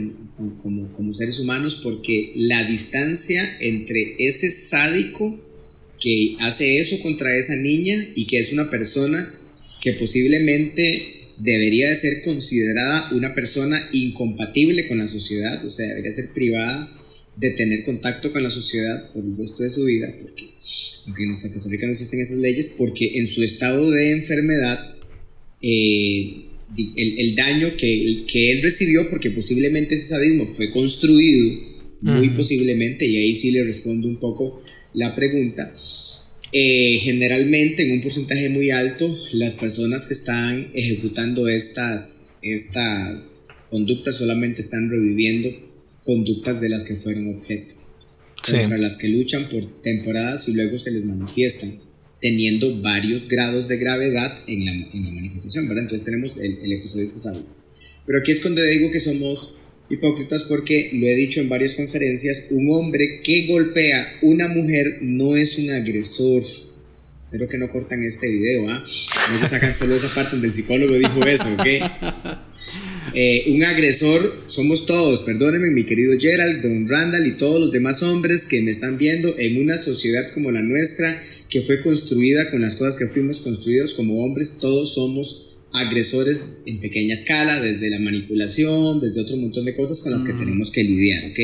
como, 0.62 0.92
como 0.92 1.12
seres 1.12 1.38
humanos 1.38 1.80
porque 1.82 2.32
la 2.34 2.66
distancia 2.66 3.56
entre 3.60 4.16
ese 4.18 4.50
sádico 4.50 5.40
que 6.00 6.36
hace 6.40 6.78
eso 6.78 7.00
contra 7.00 7.36
esa 7.36 7.54
niña 7.54 8.08
y 8.16 8.26
que 8.26 8.40
es 8.40 8.52
una 8.52 8.70
persona 8.70 9.32
que 9.80 9.92
posiblemente 9.92 11.28
debería 11.38 11.88
de 11.88 11.94
ser 11.94 12.22
considerada 12.22 13.12
una 13.12 13.34
persona 13.34 13.88
incompatible 13.92 14.88
con 14.88 14.98
la 14.98 15.06
sociedad, 15.06 15.64
o 15.64 15.70
sea, 15.70 15.86
debería 15.86 16.10
ser 16.10 16.32
privada 16.32 16.92
de 17.36 17.50
tener 17.50 17.84
contacto 17.84 18.32
con 18.32 18.42
la 18.42 18.50
sociedad 18.50 19.10
por 19.12 19.24
el 19.24 19.36
resto 19.36 19.62
de 19.62 19.70
su 19.70 19.84
vida, 19.84 20.14
porque 20.20 20.50
aunque 21.06 21.22
en 21.22 21.30
nuestra 21.30 21.52
Costa 21.52 21.70
Rica 21.70 21.86
no 21.86 21.92
existen 21.92 22.20
esas 22.20 22.38
leyes, 22.38 22.74
porque 22.78 23.18
en 23.18 23.28
su 23.28 23.42
estado 23.42 23.90
de 23.90 24.12
enfermedad, 24.12 24.96
eh, 25.62 26.51
el, 26.76 27.19
el, 27.19 27.35
daño 27.35 27.76
que, 27.76 28.25
que, 28.26 28.52
él 28.52 28.62
recibió, 28.62 29.09
porque 29.11 29.31
posiblemente 29.31 29.95
ese 29.95 30.09
sadismo 30.09 30.47
fue 30.47 30.71
construido, 30.71 31.73
muy 32.00 32.31
posiblemente, 32.31 33.07
y 33.07 33.17
ahí 33.17 33.35
sí 33.35 33.52
le 33.52 33.64
respondo 33.64 34.09
un 34.09 34.19
poco 34.19 34.61
la 34.95 35.14
pregunta, 35.14 35.73
eh, 36.55 36.99
generalmente, 37.00 37.83
en 37.83 37.93
un 37.93 38.02
porcentaje 38.02 38.50
muy 38.50 38.71
alto, 38.71 39.07
las 39.33 39.55
personas 39.55 40.05
que 40.05 40.12
están 40.12 40.71
ejecutando 40.75 41.49
estas, 41.49 42.38
estas 42.43 43.67
conductas 43.71 44.17
solamente 44.17 44.61
están 44.61 44.91
reviviendo 44.91 45.49
conductas 46.05 46.61
de 46.61 46.69
las 46.69 46.85
que 46.85 46.95
fueron 46.95 47.35
objeto, 47.37 47.75
contra 48.45 48.76
las 48.76 48.99
que 48.99 49.09
luchan 49.09 49.49
por 49.49 49.81
temporadas 49.81 50.47
y 50.50 50.55
luego 50.55 50.76
se 50.76 50.91
les 50.91 51.07
manifiestan, 51.07 51.73
teniendo 52.23 52.81
varios 52.81 53.29
grados 53.29 53.69
de 53.69 53.76
gravedad 53.76 54.43
en 54.47 54.64
la, 54.64 54.73
en 54.73 55.05
la 55.05 55.11
manifestación, 55.11 55.69
¿verdad? 55.69 55.83
Entonces 55.83 56.07
tenemos 56.07 56.37
el, 56.38 56.59
el 56.62 56.73
episodio 56.73 57.07
de 57.07 57.12
salud. 57.12 57.45
Pero 58.07 58.21
aquí 58.21 58.33
es 58.33 58.43
donde 58.43 58.67
digo 58.71 58.91
que 58.91 59.00
somos 59.00 59.55
hipócritas 59.91 60.45
porque 60.45 60.91
lo 60.95 61.07
he 61.07 61.14
dicho 61.14 61.41
en 61.41 61.49
varias 61.49 61.75
conferencias, 61.75 62.49
un 62.50 62.71
hombre 62.71 63.21
que 63.23 63.47
golpea 63.47 64.19
una 64.23 64.49
mujer 64.49 64.99
no 65.02 65.37
es 65.37 65.59
un 65.59 65.71
agresor. 65.71 66.43
Espero 67.25 67.49
que 67.49 67.59
no 67.59 67.69
cortan 67.69 68.05
este 68.05 68.29
video, 68.29 68.69
¿ah? 68.69 68.85
No 69.41 69.47
sacan 69.47 69.73
solo 69.73 69.97
esa 69.97 70.14
parte 70.14 70.33
donde 70.33 70.49
el 70.49 70.52
psicólogo 70.52 70.95
dijo 70.95 71.26
eso, 71.26 71.55
¿ok? 71.55 71.67
Eh, 73.14 73.45
un 73.49 73.62
agresor 73.64 74.45
somos 74.47 74.87
todos, 74.87 75.21
perdónenme 75.21 75.71
mi 75.71 75.85
querido 75.85 76.14
Gerald, 76.19 76.62
Don 76.62 76.88
Randall 76.88 77.26
y 77.26 77.33
todos 77.33 77.61
los 77.61 77.71
demás 77.71 78.02
hombres 78.02 78.47
que 78.47 78.62
me 78.62 78.71
están 78.71 78.97
viendo 78.97 79.35
en 79.38 79.61
una 79.61 79.76
sociedad 79.76 80.31
como 80.33 80.50
la 80.50 80.62
nuestra, 80.62 81.23
que 81.52 81.61
fue 81.61 81.82
construida 81.82 82.50
con 82.50 82.62
las 82.62 82.76
cosas 82.76 82.97
que 82.97 83.06
fuimos 83.06 83.42
construidos 83.42 83.92
como 83.92 84.25
hombres, 84.25 84.56
todos 84.59 84.94
somos 84.94 85.59
agresores 85.71 86.62
en 86.64 86.80
pequeña 86.80 87.12
escala, 87.12 87.61
desde 87.61 87.90
la 87.90 87.99
manipulación, 87.99 89.00
desde 89.00 89.21
otro 89.21 89.37
montón 89.37 89.66
de 89.66 89.75
cosas 89.75 90.00
con 90.00 90.12
las 90.12 90.25
que 90.25 90.32
mm. 90.32 90.38
tenemos 90.38 90.71
que 90.71 90.82
lidiar, 90.82 91.30
¿ok? 91.30 91.38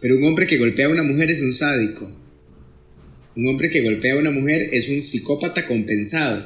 Pero 0.00 0.16
un 0.16 0.24
hombre 0.24 0.48
que 0.48 0.58
golpea 0.58 0.86
a 0.86 0.88
una 0.88 1.04
mujer 1.04 1.30
es 1.30 1.40
un 1.40 1.54
sádico. 1.54 2.10
Un 3.36 3.46
hombre 3.46 3.68
que 3.70 3.82
golpea 3.82 4.14
a 4.14 4.18
una 4.18 4.32
mujer 4.32 4.70
es 4.72 4.88
un 4.88 5.00
psicópata 5.00 5.68
compensado, 5.68 6.44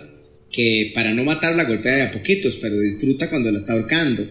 que 0.53 0.93
para 0.95 1.15
no 1.15 1.25
matarla 1.25 1.65
golpea 1.65 1.97
de 1.97 2.03
a 2.03 2.11
poquitos, 2.11 2.57
pero 2.57 2.79
disfruta 2.79 3.31
cuando 3.31 3.51
la 3.51 3.57
está 3.57 3.73
ahorcando. 3.73 4.23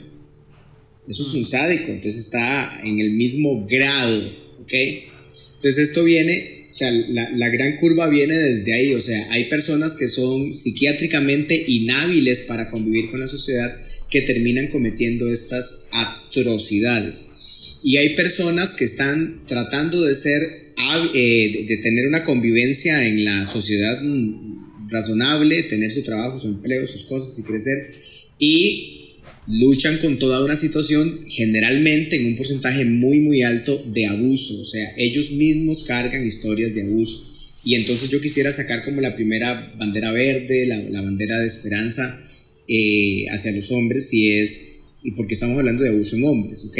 Eso 1.10 1.24
es 1.24 1.34
un 1.34 1.46
sádico, 1.46 1.92
entonces 1.92 2.22
está 2.22 2.80
en 2.84 3.00
el 3.00 3.10
mismo 3.10 3.66
grado, 3.66 4.32
¿ok? 4.62 4.74
Entonces 5.56 5.90
esto 5.90 6.04
viene 6.04 6.55
o 6.75 6.77
sea, 6.77 6.91
la, 6.91 7.29
la, 7.32 7.48
gran 7.48 7.77
curva 7.77 8.10
viene 8.10 8.36
desde 8.36 8.75
ahí. 8.75 8.94
O 8.96 9.00
sea, 9.00 9.32
hay 9.32 9.46
personas 9.46 9.96
que 9.96 10.10
son 10.10 10.51
psiquiátricamente 10.51 11.63
inhábiles 11.65 12.41
para 12.41 12.70
convivir 12.70 13.10
con 13.12 13.22
la 13.22 13.27
sociedad 13.27 13.74
que 14.10 14.24
terminan 14.24 14.67
cometiendo 14.67 15.32
estas 15.32 15.88
atrocidades. 15.94 17.29
Y 17.82 17.96
hay 17.96 18.13
personas 18.15 18.74
que 18.74 18.84
están 18.84 19.46
tratando 19.48 20.01
de 20.03 20.15
ser, 20.15 20.74
eh, 21.13 21.65
de, 21.65 21.77
tener 21.77 22.08
una 22.08 22.25
convivencia 22.25 23.08
en 23.08 23.24
la 23.24 23.46
sociedad 23.46 24.01
mm, 24.01 24.89
razonable, 24.89 25.63
tener 25.63 25.94
su 25.94 26.03
trabajo, 26.03 26.38
su 26.38 26.50
empleo, 26.50 26.86
sus 26.88 27.05
cosas 27.05 27.39
y 27.39 27.44
crecer. 27.44 27.96
Y 28.38 29.05
luchan 29.48 29.98
con 30.00 30.18
toda 30.18 30.44
una 30.44 30.56
situación 30.56 31.25
generalmente 31.28 32.16
en 32.16 32.25
un 32.25 32.36
porcentaje 32.36 32.86
muy 32.86 33.20
muy 33.20 33.44
alto 33.44 33.84
de 33.86 34.06
abuso, 34.06 34.60
o 34.60 34.66
sea, 34.66 34.94
ellos 34.98 35.32
mismos 35.32 35.84
cargan 35.84 36.25
historias 36.25 36.74
de 36.74 36.84
abuso. 36.84 37.32
Y 37.64 37.74
entonces 37.74 38.10
yo 38.10 38.22
quisiera 38.22 38.52
sacar 38.52 38.84
como 38.84 39.02
la 39.02 39.16
primera 39.16 39.74
bandera 39.78 40.12
verde, 40.12 40.68
la, 40.68 41.02
bandera 41.02 41.40
de 41.40 41.48
esperanza 41.48 42.24
eh, 42.68 43.25
hacia 43.32 43.52
los 43.54 43.72
hombres, 43.72 44.14
y 44.14 44.38
es, 44.38 44.75
y 45.02 45.12
porque 45.12 45.34
estamos 45.34 45.58
hablando 45.58 45.84
de 45.84 45.90
abuso 45.90 46.16
en 46.16 46.25
hombres, 46.25 46.64
¿ok? 46.70 46.78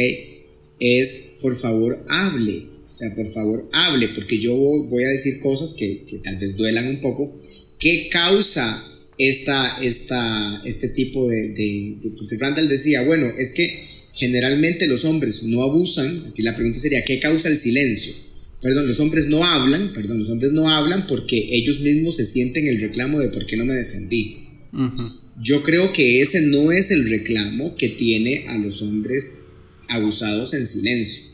Es, 0.80 1.38
por 1.42 1.56
favor, 1.56 2.06
hable, 2.08 2.68
o 2.92 2.94
sea, 2.94 3.14
por 3.16 3.28
favor, 3.32 3.68
hable, 3.74 4.10
porque 4.10 4.38
yo 4.38 4.56
voy 4.56 5.04
a 5.06 5.10
decir 5.10 5.40
cosas 5.40 5.74
que, 5.74 6.06
que 6.08 6.20
tal 6.20 6.38
vez 6.38 6.56
duelan 6.56 6.88
un 6.88 7.02
poco. 7.02 7.42
¿Qué 7.80 8.08
causa 8.12 8.84
esta, 9.18 9.78
esta, 9.82 10.62
este 10.66 10.90
tipo 10.90 11.28
de, 11.28 11.50
de, 11.50 12.12
Porque 12.18 12.38
Randall 12.38 12.70
decía, 12.70 13.02
bueno, 13.04 13.32
es 13.38 13.54
que 13.54 13.88
generalmente 14.14 14.88
los 14.88 15.06
hombres 15.06 15.44
no 15.44 15.64
abusan, 15.64 16.26
aquí 16.30 16.42
la 16.42 16.56
pregunta 16.56 16.80
sería, 16.80 17.04
¿qué 17.04 17.20
causa 17.20 17.50
el 17.50 17.58
silencio? 17.58 18.14
Perdón, 18.62 18.88
los 18.88 19.00
hombres 19.00 19.28
no 19.28 19.44
hablan, 19.44 19.94
perdón, 19.94 20.20
los 20.20 20.30
hombres 20.30 20.52
no 20.52 20.70
hablan 20.70 21.06
porque 21.08 21.50
ellos 21.52 21.82
mismos 21.82 22.16
se 22.16 22.26
sienten 22.26 22.68
el 22.68 22.80
reclamo 22.80 23.20
de 23.20 23.30
por 23.30 23.46
qué 23.46 23.58
no 23.58 23.66
me 23.66 23.76
defendí. 23.76 24.38
Yo 25.42 25.64
creo 25.64 25.92
que 25.92 26.22
ese 26.22 26.42
no 26.42 26.72
es 26.72 26.92
el 26.92 27.08
reclamo 27.08 27.76
que 27.76 27.90
tiene 27.90 28.46
a 28.48 28.58
los 28.58 28.82
hombres 28.82 29.42
abusados 29.88 30.54
en 30.54 30.66
silencio. 30.66 31.26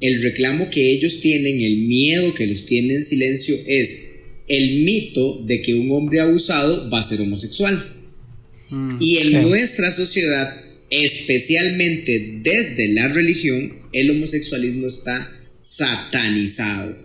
El 0.00 0.22
reclamo 0.22 0.70
que 0.70 0.92
ellos 0.92 1.20
tienen, 1.20 1.60
el 1.60 1.78
miedo 1.78 2.32
que 2.34 2.46
los 2.46 2.66
tiene 2.66 2.94
en 2.94 3.04
silencio 3.04 3.56
es 3.66 4.07
el 4.48 4.84
mito 4.84 5.42
de 5.44 5.60
que 5.60 5.74
un 5.74 5.90
hombre 5.92 6.20
abusado 6.20 6.88
va 6.90 7.00
a 7.00 7.02
ser 7.02 7.20
homosexual. 7.20 7.94
Mm, 8.70 8.98
y 9.00 9.18
en 9.18 9.42
nuestra 9.42 9.90
sociedad, 9.90 10.62
especialmente 10.90 12.40
desde 12.42 12.92
la 12.94 13.08
religión, 13.08 13.78
el 13.92 14.10
homosexualismo 14.10 14.86
está 14.86 15.32
satanizado. 15.56 16.96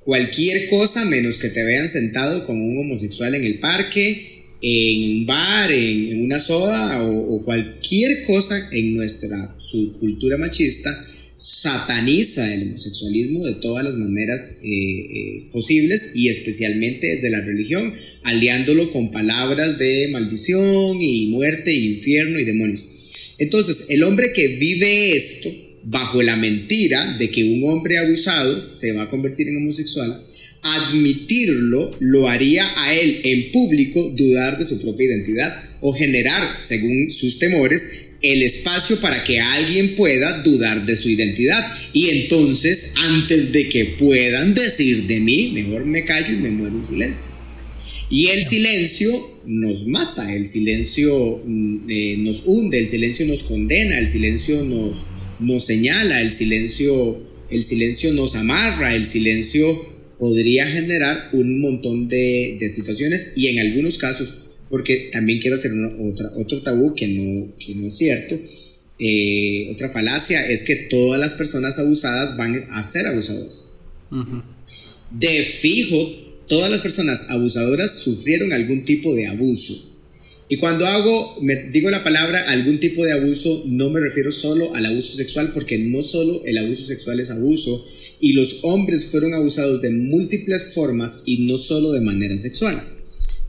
Cualquier 0.00 0.68
cosa 0.70 1.04
menos 1.04 1.38
que 1.38 1.50
te 1.50 1.62
vean 1.62 1.88
sentado 1.88 2.46
con 2.46 2.60
un 2.60 2.78
homosexual 2.78 3.34
en 3.34 3.44
el 3.44 3.58
parque, 3.58 4.38
en 4.62 5.10
un 5.10 5.26
bar, 5.26 5.70
en, 5.70 6.22
una 6.22 6.38
soda 6.38 7.02
o, 7.04 7.36
o, 7.36 7.44
cualquier 7.44 8.22
cosa 8.26 8.68
en 8.72 8.96
nuestra 8.96 9.54
subcultura 9.58 10.36
machista 10.36 11.06
sataniza 11.38 12.52
el 12.52 12.64
homosexualismo 12.64 13.46
de 13.46 13.54
todas 13.54 13.84
las 13.84 13.94
maneras 13.94 14.58
eh, 14.64 14.68
eh, 14.68 15.48
posibles 15.52 16.12
y 16.16 16.28
especialmente 16.28 17.06
desde 17.06 17.30
la 17.30 17.40
religión, 17.40 17.94
aliándolo 18.24 18.92
con 18.92 19.12
palabras 19.12 19.78
de 19.78 20.08
maldición 20.10 21.00
y 21.00 21.26
muerte, 21.26 21.72
y 21.72 21.94
infierno 21.94 22.40
y 22.40 22.44
demonios. 22.44 22.84
Entonces, 23.38 23.86
el 23.90 24.02
hombre 24.02 24.32
que 24.34 24.48
vive 24.48 25.14
esto 25.14 25.48
bajo 25.84 26.20
la 26.22 26.34
mentira 26.34 27.16
de 27.18 27.30
que 27.30 27.44
un 27.44 27.62
hombre 27.64 27.98
abusado 27.98 28.74
se 28.74 28.92
va 28.92 29.04
a 29.04 29.08
convertir 29.08 29.48
en 29.48 29.58
homosexual, 29.58 30.24
admitirlo 30.62 31.88
lo 32.00 32.28
haría 32.28 32.66
a 32.82 32.94
él 32.94 33.20
en 33.22 33.52
público 33.52 34.12
dudar 34.16 34.58
de 34.58 34.64
su 34.64 34.82
propia 34.82 35.06
identidad 35.06 35.68
o 35.80 35.92
generar, 35.92 36.52
según 36.52 37.10
sus 37.10 37.38
temores, 37.38 38.07
el 38.20 38.42
espacio 38.42 39.00
para 39.00 39.22
que 39.24 39.40
alguien 39.40 39.94
pueda 39.94 40.42
dudar 40.42 40.84
de 40.84 40.96
su 40.96 41.08
identidad. 41.08 41.64
Y 41.92 42.08
entonces, 42.08 42.94
antes 42.96 43.52
de 43.52 43.68
que 43.68 43.84
puedan 43.98 44.54
decir 44.54 45.06
de 45.06 45.20
mí, 45.20 45.52
mejor 45.54 45.84
me 45.84 46.04
callo 46.04 46.34
y 46.34 46.38
me 46.38 46.50
muero 46.50 46.78
en 46.78 46.86
silencio. 46.86 47.32
Y 48.10 48.28
el 48.28 48.44
silencio 48.46 49.38
nos 49.46 49.86
mata, 49.86 50.34
el 50.34 50.46
silencio 50.46 51.42
mm, 51.44 51.90
eh, 51.90 52.16
nos 52.18 52.44
hunde, 52.46 52.78
el 52.80 52.88
silencio 52.88 53.26
nos 53.26 53.44
condena, 53.44 53.98
el 53.98 54.08
silencio 54.08 54.64
nos, 54.64 55.04
nos 55.40 55.64
señala, 55.64 56.20
el 56.20 56.32
silencio, 56.32 57.22
el 57.50 57.62
silencio 57.62 58.12
nos 58.14 58.34
amarra, 58.34 58.94
el 58.94 59.04
silencio 59.04 59.98
podría 60.18 60.66
generar 60.66 61.30
un 61.32 61.60
montón 61.60 62.08
de, 62.08 62.56
de 62.58 62.68
situaciones 62.70 63.34
y 63.36 63.48
en 63.48 63.60
algunos 63.60 63.98
casos 63.98 64.47
porque 64.70 65.10
también 65.12 65.40
quiero 65.40 65.56
hacer 65.56 65.72
una, 65.72 65.88
otra, 66.10 66.32
otro 66.36 66.62
tabú 66.62 66.94
que 66.94 67.08
no, 67.08 67.56
que 67.58 67.74
no 67.74 67.86
es 67.86 67.96
cierto. 67.96 68.38
Eh, 68.98 69.70
otra 69.72 69.90
falacia 69.90 70.48
es 70.48 70.64
que 70.64 70.74
todas 70.74 71.20
las 71.20 71.34
personas 71.34 71.78
abusadas 71.78 72.36
van 72.36 72.66
a 72.70 72.82
ser 72.82 73.06
abusadoras. 73.06 73.80
De 75.10 75.42
fijo, 75.42 76.44
todas 76.48 76.70
las 76.70 76.80
personas 76.80 77.30
abusadoras 77.30 77.98
sufrieron 77.98 78.52
algún 78.52 78.84
tipo 78.84 79.14
de 79.14 79.26
abuso. 79.26 79.84
Y 80.50 80.56
cuando 80.56 80.86
hago, 80.86 81.40
me 81.42 81.56
digo 81.70 81.90
la 81.90 82.02
palabra 82.02 82.44
algún 82.48 82.80
tipo 82.80 83.04
de 83.04 83.12
abuso, 83.12 83.64
no 83.66 83.90
me 83.90 84.00
refiero 84.00 84.32
solo 84.32 84.74
al 84.74 84.86
abuso 84.86 85.16
sexual, 85.16 85.52
porque 85.52 85.78
no 85.78 86.02
solo 86.02 86.42
el 86.46 86.56
abuso 86.56 86.84
sexual 86.84 87.20
es 87.20 87.30
abuso, 87.30 87.86
y 88.18 88.32
los 88.32 88.60
hombres 88.64 89.06
fueron 89.06 89.34
abusados 89.34 89.82
de 89.82 89.90
múltiples 89.90 90.74
formas 90.74 91.22
y 91.26 91.46
no 91.46 91.58
solo 91.58 91.92
de 91.92 92.00
manera 92.00 92.36
sexual. 92.36 92.97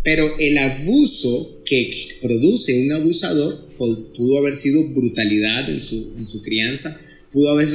Pero 0.10 0.40
el 0.40 0.58
abuso 0.58 1.62
que 1.68 2.18
produce 2.20 2.84
un 2.84 2.92
abusador 2.94 3.68
pudo 3.78 4.40
haber 4.40 4.56
sido 4.56 4.84
brutalidad 4.86 5.70
en 5.70 5.80
su, 5.80 6.16
en 6.18 6.26
su 6.26 6.42
crianza, 6.42 7.00
pudo 7.32 7.52
haber, 7.52 7.68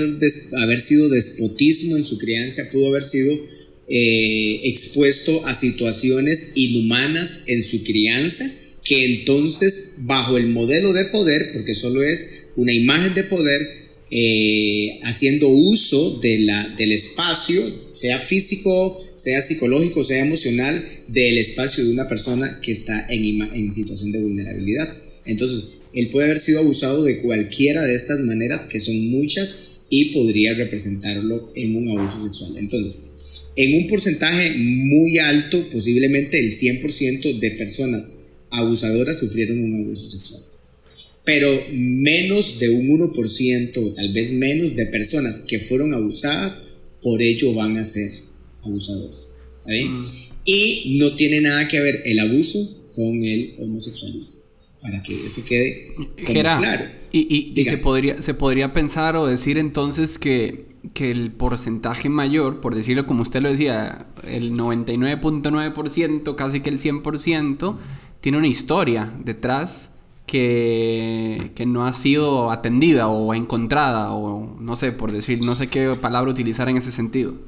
haber 0.61 0.81
sido 0.81 1.09
despotismo 1.11 1.97
en 1.97 2.03
su 2.03 2.19
crianza, 2.19 2.69
pudo 2.73 2.89
haber 2.89 3.05
sido 3.05 3.33
eh, 3.87 4.63
expuesto 4.65 5.47
a 5.47 5.55
situaciones 5.55 6.51
inhumanas 6.57 7.45
en 7.47 7.63
su 7.63 7.85
crianza, 7.85 8.53
que 8.83 9.05
entonces 9.05 9.99
bajo 9.99 10.37
el 10.37 10.49
modelo 10.49 10.93
de 10.93 11.05
poder, 11.05 11.53
porque 11.53 11.77
solo 11.77 12.03
es 12.03 12.49
una 12.57 12.73
imagen 12.73 13.15
de 13.15 13.23
poder, 13.23 13.84
eh, 14.11 15.01
haciendo 15.03 15.49
uso 15.49 16.21
de 16.21 16.41
la, 16.41 16.75
del 16.77 16.93
espacio, 16.93 17.63
sea 17.93 18.19
físico, 18.19 19.03
sea 19.13 19.41
psicológico, 19.41 20.03
sea 20.03 20.25
emocional, 20.25 20.85
del 21.09 21.39
espacio 21.39 21.85
de 21.85 21.93
una 21.93 22.09
persona 22.09 22.61
que 22.61 22.73
está 22.73 23.07
en, 23.09 23.43
en 23.43 23.73
situación 23.73 24.13
de 24.13 24.21
vulnerabilidad. 24.21 24.97
Entonces, 25.25 25.79
él 25.95 26.11
puede 26.11 26.27
haber 26.27 26.39
sido 26.39 26.61
abusado 26.61 27.03
de 27.03 27.23
cualquiera 27.23 27.83
de 27.83 27.95
estas 27.95 28.21
maneras, 28.21 28.67
que 28.67 28.81
son 28.81 28.97
muchas, 29.11 29.79
y 29.89 30.13
podría 30.13 30.55
representarlo 30.55 31.53
en 31.55 31.77
un 31.77 31.99
abuso 31.99 32.23
sexual. 32.23 32.57
Entonces, 32.59 33.11
en 33.57 33.83
un 33.83 33.89
porcentaje 33.89 34.55
muy 34.57 35.19
alto, 35.19 35.69
posiblemente 35.71 36.39
el 36.41 36.53
100% 36.53 37.39
de 37.39 37.51
personas 37.53 38.13
abusadoras 38.51 39.19
sufrieron 39.19 39.61
un 39.61 39.85
abuso 39.85 40.09
sexual 40.09 40.43
pero 41.25 41.49
menos 41.73 42.59
de 42.59 42.69
un 42.69 42.87
1%, 42.87 43.95
tal 43.95 44.13
vez 44.13 44.33
menos 44.33 44.77
de 44.77 44.87
personas 44.87 45.41
que 45.41 45.59
fueron 45.59 45.95
abusadas, 45.95 46.69
por 47.03 47.23
ello 47.23 47.55
van 47.55 47.79
a 47.79 47.85
ser 47.85 48.11
abusadores. 48.63 49.43
Mm. 49.67 50.05
Y 50.45 50.99
no 50.99 51.17
tiene 51.17 51.41
nada 51.41 51.67
que 51.67 51.81
ver 51.81 52.03
el 52.05 52.21
abuso 52.21 52.91
con 52.95 53.23
el 53.25 53.57
homosexualismo, 53.59 54.35
para 54.83 55.03
que 55.03 55.25
eso 55.27 55.43
quede 55.45 55.95
claro. 56.27 56.85
Y, 57.11 57.53
y, 57.55 57.65
se, 57.65 57.79
podría, 57.79 58.21
se 58.21 58.35
podría 58.35 58.73
pensar 58.73 59.17
o 59.17 59.27
decir 59.27 59.57
entonces 59.57 60.19
que, 60.19 60.67
que 60.93 61.11
el 61.11 61.31
porcentaje 61.31 62.09
mayor, 62.09 62.61
por 62.61 62.75
decirlo 62.75 63.07
como 63.07 63.23
usted 63.23 63.41
lo 63.41 63.49
decía, 63.51 64.09
el 64.27 64.53
99.9%, 64.53 66.35
casi 66.35 66.61
que 66.61 66.71
el 66.71 66.81
100%, 66.81 67.79
tiene 68.21 68.39
una 68.39 68.49
historia 68.49 69.17
detrás 69.25 69.94
que, 70.27 71.51
que, 71.55 71.67
no 71.67 71.87
ha 71.87 71.93
sido 71.93 72.51
atendida 72.51 73.09
o 73.09 73.35
encontrada, 73.35 74.13
o 74.13 74.59
no 74.61 74.77
sé, 74.77 74.93
por 74.93 75.13
decir, 75.13 75.45
no 75.45 75.55
sé 75.55 75.69
qué 75.69 75.97
palabra 76.01 76.31
utilizar 76.31 76.69
en 76.69 76.77
ese 76.77 76.93
sentido. 76.93 77.39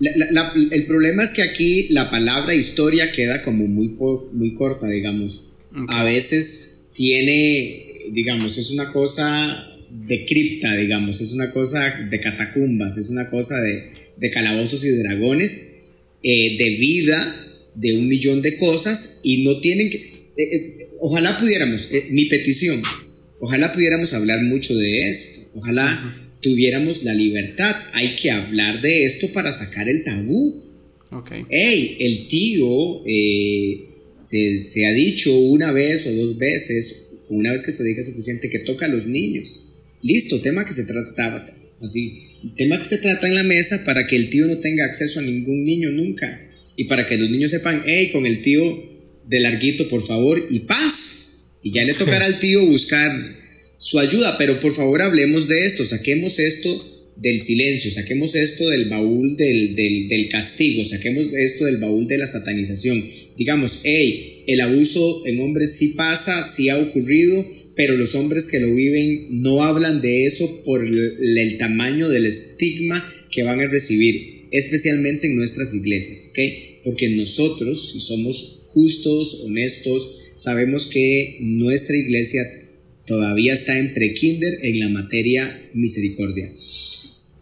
el 0.00 0.86
problema 0.86 1.22
es 1.22 1.32
que 1.32 1.42
aquí 1.42 1.88
la 1.90 2.10
palabra 2.10 2.54
historia 2.54 3.10
queda 3.10 3.42
como 3.42 3.66
muy, 3.66 3.96
muy 4.32 4.54
corta, 4.54 4.86
digamos. 4.86 5.48
A 5.88 6.04
veces 6.04 6.90
tiene, 6.94 8.10
digamos, 8.12 8.58
es 8.58 8.70
una 8.70 8.92
cosa 8.92 9.66
de 9.90 10.24
cripta, 10.24 10.76
digamos, 10.76 11.20
es 11.20 11.32
una 11.32 11.50
cosa 11.50 12.06
de 12.08 12.20
catacumbas, 12.20 12.96
es 12.98 13.10
una 13.10 13.28
cosa 13.28 13.60
de, 13.60 13.90
de 14.16 14.30
calabozos 14.30 14.84
y 14.84 14.90
dragones, 14.90 15.78
eh, 16.22 16.56
de 16.58 16.70
vida, 16.76 17.46
de 17.74 17.96
un 17.96 18.08
millón 18.08 18.42
de 18.42 18.58
cosas, 18.58 19.20
y 19.22 19.44
no 19.44 19.60
tienen 19.60 19.90
que... 19.90 19.96
Eh, 19.96 20.36
eh, 20.36 20.86
ojalá 21.00 21.38
pudiéramos, 21.38 21.88
eh, 21.90 22.06
mi 22.10 22.26
petición, 22.26 22.82
ojalá 23.40 23.72
pudiéramos 23.72 24.12
hablar 24.12 24.42
mucho 24.42 24.76
de 24.76 25.08
esto, 25.08 25.50
ojalá 25.54 26.30
tuviéramos 26.40 27.04
la 27.04 27.14
libertad, 27.14 27.76
hay 27.92 28.16
que 28.16 28.30
hablar 28.30 28.80
de 28.82 29.04
esto 29.04 29.32
para 29.32 29.52
sacar 29.52 29.88
el 29.88 30.04
tabú. 30.04 30.64
Okay. 31.12 31.44
Hey, 31.50 31.96
el 31.98 32.28
tío 32.28 33.04
eh, 33.06 33.88
se, 34.14 34.86
ha 34.86 34.92
dicho 34.92 35.36
una 35.38 35.72
vez 35.72 36.06
o 36.06 36.12
dos 36.12 36.38
veces, 36.38 37.08
una 37.28 37.52
vez 37.52 37.64
que 37.64 37.72
se 37.72 37.84
diga 37.84 38.02
suficiente, 38.02 38.50
que 38.50 38.60
toca 38.60 38.86
a 38.86 38.88
los 38.88 39.06
niños. 39.06 39.66
Listo, 40.02 40.40
tema 40.40 40.64
que 40.64 40.72
se 40.72 40.84
trata, 40.84 41.54
así, 41.80 42.16
tema 42.56 42.78
que 42.78 42.84
se 42.84 42.98
trata 42.98 43.26
en 43.26 43.34
la 43.34 43.42
mesa 43.42 43.84
para 43.84 44.06
que 44.06 44.16
el 44.16 44.30
tío 44.30 44.46
no 44.46 44.58
tenga 44.58 44.84
acceso 44.84 45.20
a 45.20 45.22
ningún 45.22 45.64
niño 45.64 45.90
nunca. 45.90 46.46
Y 46.76 46.84
para 46.84 47.06
que 47.06 47.16
los 47.16 47.28
niños 47.28 47.50
sepan, 47.50 47.82
hey, 47.84 48.10
con 48.12 48.24
el 48.24 48.42
tío 48.42 48.89
de 49.30 49.40
larguito, 49.40 49.88
por 49.88 50.04
favor, 50.04 50.44
y 50.50 50.60
paz. 50.60 51.52
Y 51.62 51.72
ya 51.72 51.84
le 51.84 51.94
tocará 51.94 52.26
al 52.26 52.40
tío 52.40 52.66
buscar 52.66 53.12
su 53.78 53.98
ayuda, 53.98 54.36
pero 54.36 54.58
por 54.58 54.74
favor 54.74 55.02
hablemos 55.02 55.46
de 55.46 55.64
esto, 55.64 55.84
saquemos 55.84 56.38
esto 56.40 57.14
del 57.16 57.40
silencio, 57.40 57.90
saquemos 57.92 58.34
esto 58.34 58.68
del 58.68 58.88
baúl 58.88 59.36
del, 59.36 59.76
del, 59.76 60.28
castigo, 60.28 60.84
saquemos 60.84 61.32
esto 61.32 61.64
del 61.64 61.76
baúl 61.76 62.08
de 62.08 62.18
la 62.18 62.26
satanización. 62.26 63.04
Digamos, 63.36 63.80
hey, 63.84 64.44
el 64.48 64.60
abuso 64.60 65.22
en 65.26 65.38
hombres 65.40 65.76
sí 65.76 65.88
pasa, 65.96 66.42
sí 66.42 66.68
ha 66.68 66.78
ocurrido, 66.78 67.46
pero 67.76 67.96
los 67.96 68.16
hombres 68.16 68.48
que 68.48 68.58
lo 68.58 68.74
viven 68.74 69.28
no 69.42 69.62
hablan 69.62 70.02
de 70.02 70.26
eso 70.26 70.64
por 70.64 70.84
el, 70.84 71.38
el 71.38 71.56
tamaño 71.56 72.08
del 72.08 72.26
estigma 72.26 73.08
que 73.30 73.44
van 73.44 73.60
a 73.60 73.68
recibir, 73.68 74.48
especialmente 74.50 75.28
en 75.28 75.36
nuestras 75.36 75.72
iglesias, 75.72 76.30
¿ok? 76.30 76.38
Porque 76.84 77.10
nosotros, 77.10 77.92
si 77.92 78.00
somos 78.00 78.59
justos, 78.72 79.42
honestos, 79.44 80.18
sabemos 80.36 80.86
que 80.86 81.38
nuestra 81.40 81.96
iglesia 81.96 82.42
todavía 83.06 83.52
está 83.52 83.78
en 83.78 83.92
prekinder 83.92 84.58
en 84.62 84.80
la 84.80 84.88
materia 84.88 85.70
misericordia. 85.74 86.52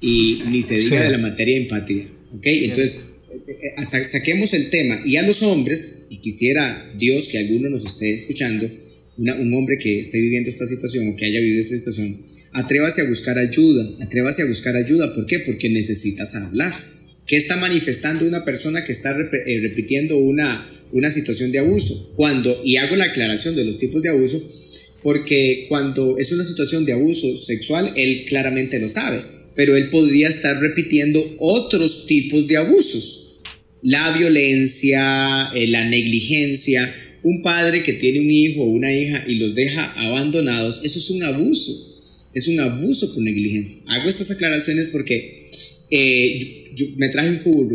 Y 0.00 0.42
ni 0.50 0.62
se 0.62 0.78
diga 0.78 1.02
de 1.02 1.10
la 1.10 1.18
materia 1.18 1.56
empatía. 1.56 2.10
¿Ok? 2.36 2.46
Entonces, 2.46 3.10
eh, 3.48 3.74
eh, 3.76 4.04
saquemos 4.04 4.54
el 4.54 4.70
tema. 4.70 5.02
Y 5.04 5.16
a 5.16 5.22
los 5.22 5.42
hombres, 5.42 6.06
y 6.10 6.18
quisiera 6.18 6.94
Dios 6.98 7.28
que 7.28 7.38
alguno 7.38 7.68
nos 7.68 7.84
esté 7.84 8.12
escuchando, 8.12 8.70
un 9.18 9.54
hombre 9.54 9.78
que 9.78 9.98
esté 9.98 10.20
viviendo 10.20 10.48
esta 10.48 10.64
situación 10.64 11.08
o 11.08 11.16
que 11.16 11.26
haya 11.26 11.40
vivido 11.40 11.60
esta 11.60 11.76
situación, 11.76 12.24
atrévase 12.52 13.02
a 13.02 13.08
buscar 13.08 13.36
ayuda, 13.38 13.96
atrévase 14.00 14.42
a 14.42 14.46
buscar 14.46 14.76
ayuda. 14.76 15.14
¿Por 15.14 15.26
qué? 15.26 15.40
Porque 15.40 15.68
necesitas 15.68 16.34
hablar. 16.34 16.72
¿Qué 17.28 17.36
está 17.36 17.56
manifestando 17.56 18.26
una 18.26 18.44
persona 18.44 18.84
que 18.84 18.92
está 18.92 19.10
eh, 19.10 19.60
repitiendo 19.60 20.16
una, 20.16 20.66
una 20.92 21.10
situación 21.10 21.52
de 21.52 21.58
abuso. 21.58 22.12
Cuando, 22.16 22.62
y 22.64 22.76
hago 22.76 22.96
la 22.96 23.04
aclaración 23.04 23.54
de 23.54 23.64
los 23.64 23.78
tipos 23.78 24.02
de 24.02 24.08
abuso, 24.08 24.42
porque 25.02 25.66
cuando 25.68 26.18
es 26.18 26.32
una 26.32 26.42
situación 26.42 26.84
de 26.84 26.92
abuso 26.92 27.36
sexual, 27.36 27.92
él 27.96 28.24
claramente 28.26 28.80
lo 28.80 28.88
sabe, 28.88 29.22
pero 29.54 29.76
él 29.76 29.90
podría 29.90 30.28
estar 30.28 30.58
repitiendo 30.60 31.36
otros 31.38 32.06
tipos 32.06 32.46
de 32.46 32.56
abusos. 32.56 33.40
La 33.82 34.16
violencia, 34.16 35.50
eh, 35.54 35.68
la 35.68 35.88
negligencia, 35.88 36.92
un 37.22 37.42
padre 37.42 37.82
que 37.82 37.92
tiene 37.92 38.20
un 38.20 38.30
hijo 38.30 38.62
o 38.62 38.70
una 38.70 38.92
hija 38.92 39.24
y 39.26 39.34
los 39.34 39.54
deja 39.54 39.92
abandonados, 39.92 40.80
eso 40.82 40.98
es 40.98 41.10
un 41.10 41.22
abuso, 41.22 41.72
es 42.34 42.48
un 42.48 42.58
abuso 42.58 43.12
por 43.12 43.22
negligencia. 43.22 43.82
Hago 43.88 44.08
estas 44.08 44.30
aclaraciones 44.30 44.88
porque 44.88 45.50
eh, 45.90 46.64
me 46.96 47.08
traje 47.08 47.30
un 47.30 47.38
cubo 47.38 47.68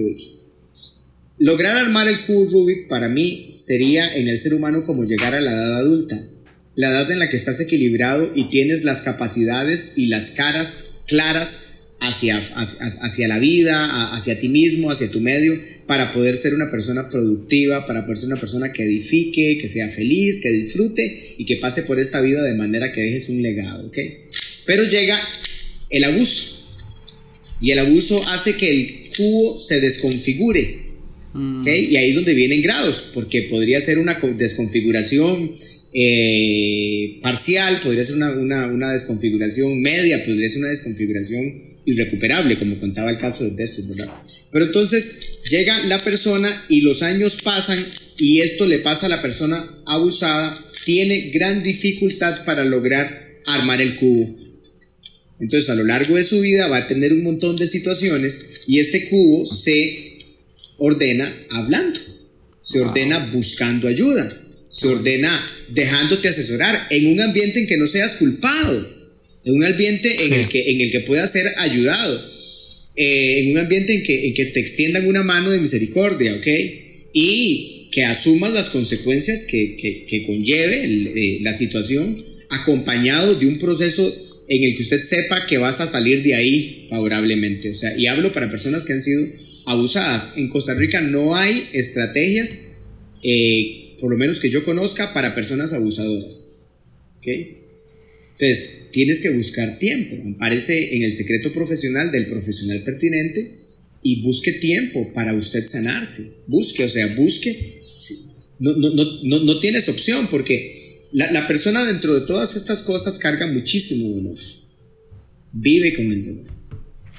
Lograr 1.40 1.78
armar 1.78 2.08
el 2.08 2.20
cubo 2.20 2.46
Rubik 2.46 2.88
para 2.88 3.10
mí 3.10 3.48
sería 3.50 4.14
en 4.16 4.28
el 4.28 4.38
ser 4.38 4.54
humano 4.54 4.86
como 4.86 5.04
llegar 5.04 5.34
a 5.34 5.42
la 5.42 5.52
edad 5.52 5.80
adulta, 5.80 6.24
la 6.76 6.90
edad 6.90 7.12
en 7.12 7.20
la 7.20 7.30
que 7.30 7.38
estás 7.38 7.60
equilibrado 7.60 8.32
y 8.36 8.50
tienes 8.50 8.84
las 8.84 9.02
capacidades 9.02 9.94
y 9.96 10.08
las 10.08 10.32
caras 10.32 11.02
claras 11.08 11.74
hacia, 12.00 12.38
hacia, 12.38 13.28
la 13.28 13.40
vida, 13.40 14.14
hacia 14.14 14.40
ti 14.40 14.50
mismo, 14.50 14.92
hacia 14.92 15.10
tu 15.10 15.22
medio, 15.22 15.60
para 15.88 16.12
poder 16.12 16.36
ser 16.38 16.54
una 16.54 16.70
persona 16.70 17.10
productiva, 17.10 17.86
para 17.86 18.04
poder 18.04 18.18
ser 18.18 18.28
una 18.28 18.40
persona 18.40 18.72
que 18.72 18.84
edifique, 18.84 19.58
que 19.60 19.68
sea 19.68 19.88
feliz, 19.88 20.42
que 20.42 20.52
disfrute 20.52 21.36
y 21.38 21.46
que 21.46 21.58
pase 21.58 21.84
por 21.84 22.00
esta 22.00 22.20
vida 22.22 22.44
de 22.44 22.56
manera 22.56 22.92
que 22.92 23.02
dejes 23.02 23.30
un 23.30 23.42
legado, 23.42 23.88
¿ok? 23.88 23.98
Pero 24.66 24.84
llega 24.84 25.18
el 25.90 26.04
abuso. 26.04 26.63
Y 27.64 27.72
el 27.72 27.80
abuso 27.80 28.22
hace 28.30 28.56
que 28.56 28.70
el 28.70 29.10
cubo 29.16 29.58
se 29.58 29.82
desconfigure 29.82 30.84
Mm. 31.34 31.68
Y 31.68 31.98
ahí 31.98 32.10
es 32.10 32.16
donde 32.16 32.34
vienen 32.34 32.62
grados, 32.62 33.12
porque 33.14 33.44
podría 33.44 33.80
ser 33.82 33.98
una 33.98 34.20
desconfiguración 34.20 35.56
eh, 35.94 37.20
parcial, 37.22 37.80
podría 37.82 38.06
ser 38.06 38.16
una, 38.16 38.94
desconfiguración 38.94 39.82
media, 39.82 40.24
podría 40.24 40.50
ser 40.50 40.60
una 40.60 40.70
desconfiguración 40.70 41.74
irrecuperable, 41.86 42.58
como 42.58 42.80
contaba 42.80 43.10
el 43.10 43.18
caso 43.18 43.44
de 43.44 43.52
Destos, 43.52 43.88
¿verdad? 43.88 44.14
Pero 44.52 44.66
entonces 44.66 45.42
llega 45.50 45.84
la 45.86 45.98
persona 45.98 46.66
y 46.70 46.82
los 46.82 47.02
años 47.02 47.42
pasan 47.44 47.84
y 48.20 48.42
esto 48.42 48.68
le 48.68 48.80
pasa 48.80 49.08
a 49.08 49.10
la 49.10 49.22
persona 49.22 49.82
abusada, 49.88 50.56
tiene 50.86 51.32
gran 51.34 51.64
dificultad 51.64 52.46
para 52.46 52.64
lograr 52.64 53.38
armar 53.48 53.82
el 53.82 53.96
cubo. 53.96 54.34
Entonces 55.44 55.70
a 55.70 55.76
lo 55.76 55.84
largo 55.84 56.16
de 56.16 56.24
su 56.24 56.40
vida 56.40 56.68
va 56.68 56.78
a 56.78 56.88
tener 56.88 57.12
un 57.12 57.22
montón 57.22 57.58
de 57.58 57.68
situaciones 57.68 58.62
y 58.66 58.80
este 58.80 59.10
cubo 59.10 59.46
se 59.46 60.20
ordena 60.78 61.46
hablando, 61.50 62.00
se 62.62 62.80
ordena 62.80 63.30
buscando 63.34 63.90
ayuda, 63.90 64.42
se 64.70 64.88
ordena 64.88 65.38
dejándote 65.70 66.30
asesorar 66.30 66.88
en 66.90 67.08
un 67.08 67.20
ambiente 67.20 67.60
en 67.60 67.68
que 67.68 67.76
no 67.76 67.88
seas 67.88 68.16
culpado, 68.16 68.90
en 69.44 69.54
un 69.54 69.66
ambiente 69.66 70.24
en, 70.24 70.32
el, 70.32 70.48
que, 70.48 70.72
en 70.72 70.80
el 70.80 70.92
que 70.92 71.02
puedas 71.02 71.34
ser 71.34 71.54
ayudado, 71.58 72.32
eh, 72.96 73.42
en 73.44 73.52
un 73.52 73.58
ambiente 73.58 73.96
en 73.96 74.04
que, 74.04 74.28
en 74.28 74.34
que 74.34 74.46
te 74.46 74.62
extiendan 74.62 75.06
una 75.06 75.24
mano 75.24 75.52
de 75.52 75.60
misericordia, 75.60 76.36
¿ok? 76.36 76.48
Y 77.12 77.90
que 77.92 78.06
asumas 78.06 78.54
las 78.54 78.70
consecuencias 78.70 79.44
que, 79.44 79.76
que, 79.76 80.06
que 80.06 80.26
conlleve 80.26 80.86
eh, 80.86 81.40
la 81.42 81.52
situación 81.52 82.18
acompañado 82.50 83.36
de 83.36 83.46
un 83.46 83.60
proceso 83.60 84.33
en 84.48 84.64
el 84.64 84.76
que 84.76 84.84
usted 84.84 85.02
sepa 85.02 85.46
que 85.46 85.58
vas 85.58 85.80
a 85.82 85.88
salir 85.88 86.24
de 86.24 86.36
ahí 86.36 86.86
favorablemente. 86.90 87.70
O 87.70 87.74
sea, 87.74 87.98
y 87.98 88.08
hablo 88.08 88.34
para 88.34 88.50
personas 88.50 88.86
que 88.86 88.94
han 88.94 89.02
sido 89.02 89.22
abusadas. 89.66 90.38
En 90.38 90.50
Costa 90.50 90.74
Rica 90.74 91.02
no 91.02 91.36
hay 91.36 91.70
estrategias, 91.74 92.74
eh, 93.24 93.96
por 94.00 94.12
lo 94.12 94.18
menos 94.18 94.40
que 94.40 94.50
yo 94.50 94.64
conozca, 94.64 95.14
para 95.14 95.36
personas 95.36 95.74
abusadoras. 95.74 96.58
¿Ok? 97.18 97.28
Entonces, 98.34 98.92
tienes 98.92 99.22
que 99.22 99.30
buscar 99.30 99.80
tiempo. 99.80 100.16
Aparece 100.36 100.96
en 100.96 101.04
el 101.04 101.14
secreto 101.14 101.54
profesional 101.54 102.12
del 102.12 102.28
profesional 102.28 102.84
pertinente 102.84 103.60
y 104.02 104.22
busque 104.22 104.52
tiempo 104.54 105.14
para 105.14 105.34
usted 105.34 105.66
sanarse. 105.66 106.42
Busque, 106.48 106.84
o 106.84 106.90
sea, 106.90 107.08
busque. 107.16 107.82
No, 108.60 108.76
no, 108.76 108.90
no, 109.24 109.44
no 109.44 109.60
tienes 109.60 109.88
opción 109.88 110.28
porque 110.30 110.83
la, 111.14 111.48
persona 111.48 111.86
dentro 111.86 112.14
de 112.16 112.22
todas 112.22 112.56
estas 112.56 112.82
cosas 112.82 113.20
carga 113.20 113.48
muchísimo 113.48 114.16
dolor. 114.16 114.40
Vive 115.52 115.96
con 115.96 116.06
el 116.12 116.26
dolor. 116.26 116.46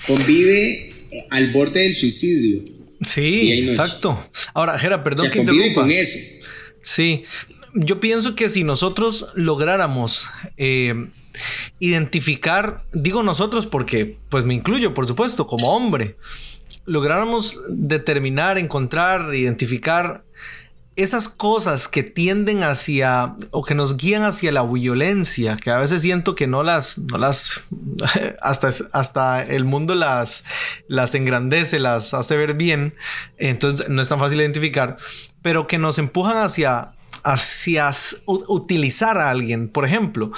Convive 0.07 0.88
eh, 1.11 1.26
al 1.30 1.52
borde 1.52 1.80
del 1.80 1.94
suicidio. 1.94 2.62
Sí, 3.00 3.52
exacto. 3.52 4.18
Ahora, 4.52 4.78
Jera, 4.78 5.04
perdón 5.04 5.30
que 5.30 5.40
interrumpa. 5.40 5.83
con 5.83 5.90
eso. 5.90 6.18
Sí, 6.83 7.24
yo 7.74 8.00
pienso 8.00 8.35
que 8.35 8.50
si 8.50 8.64
nosotros 8.64 9.26
lográramos 9.35 10.26
eh, 10.57 11.11
identificar, 11.78 12.85
digo 12.92 13.22
nosotros 13.22 13.66
porque 13.66 14.18
pues 14.28 14.44
me 14.44 14.54
incluyo, 14.54 14.92
por 14.94 15.07
supuesto, 15.07 15.46
como 15.46 15.74
hombre, 15.74 16.16
lográramos 16.85 17.61
determinar, 17.68 18.59
encontrar, 18.59 19.35
identificar 19.35 20.23
esas 20.96 21.28
cosas 21.28 21.88
que 21.88 22.04
tienden 22.04 22.62
hacia 22.62 23.35
o 23.50 23.64
que 23.64 23.74
nos 23.74 23.96
guían 23.96 24.22
hacia 24.22 24.52
la 24.52 24.62
violencia, 24.62 25.57
que 25.57 25.70
a 25.70 25.78
veces 25.78 26.02
siento 26.02 26.37
que 26.37 26.46
no 26.46 26.62
las, 26.62 26.98
no 26.98 27.18
las, 27.18 27.62
hasta, 28.40 28.68
hasta 28.92 29.42
el 29.42 29.64
mundo 29.64 29.96
las, 29.96 30.44
las 30.87 31.14
engrandece, 31.14 31.80
las 31.80 32.14
hace 32.14 32.37
ver 32.37 32.54
bien, 32.54 32.94
entonces 33.38 33.88
no 33.88 34.00
es 34.02 34.09
tan 34.09 34.20
fácil 34.20 34.40
identificar, 34.40 34.96
pero 35.42 35.66
que 35.66 35.78
nos 35.78 35.98
empujan 35.98 36.37
hacia, 36.37 36.92
hacia 37.24 37.90
utilizar 38.26 39.18
a 39.18 39.30
alguien. 39.30 39.68
Por 39.68 39.85
ejemplo, 39.85 40.30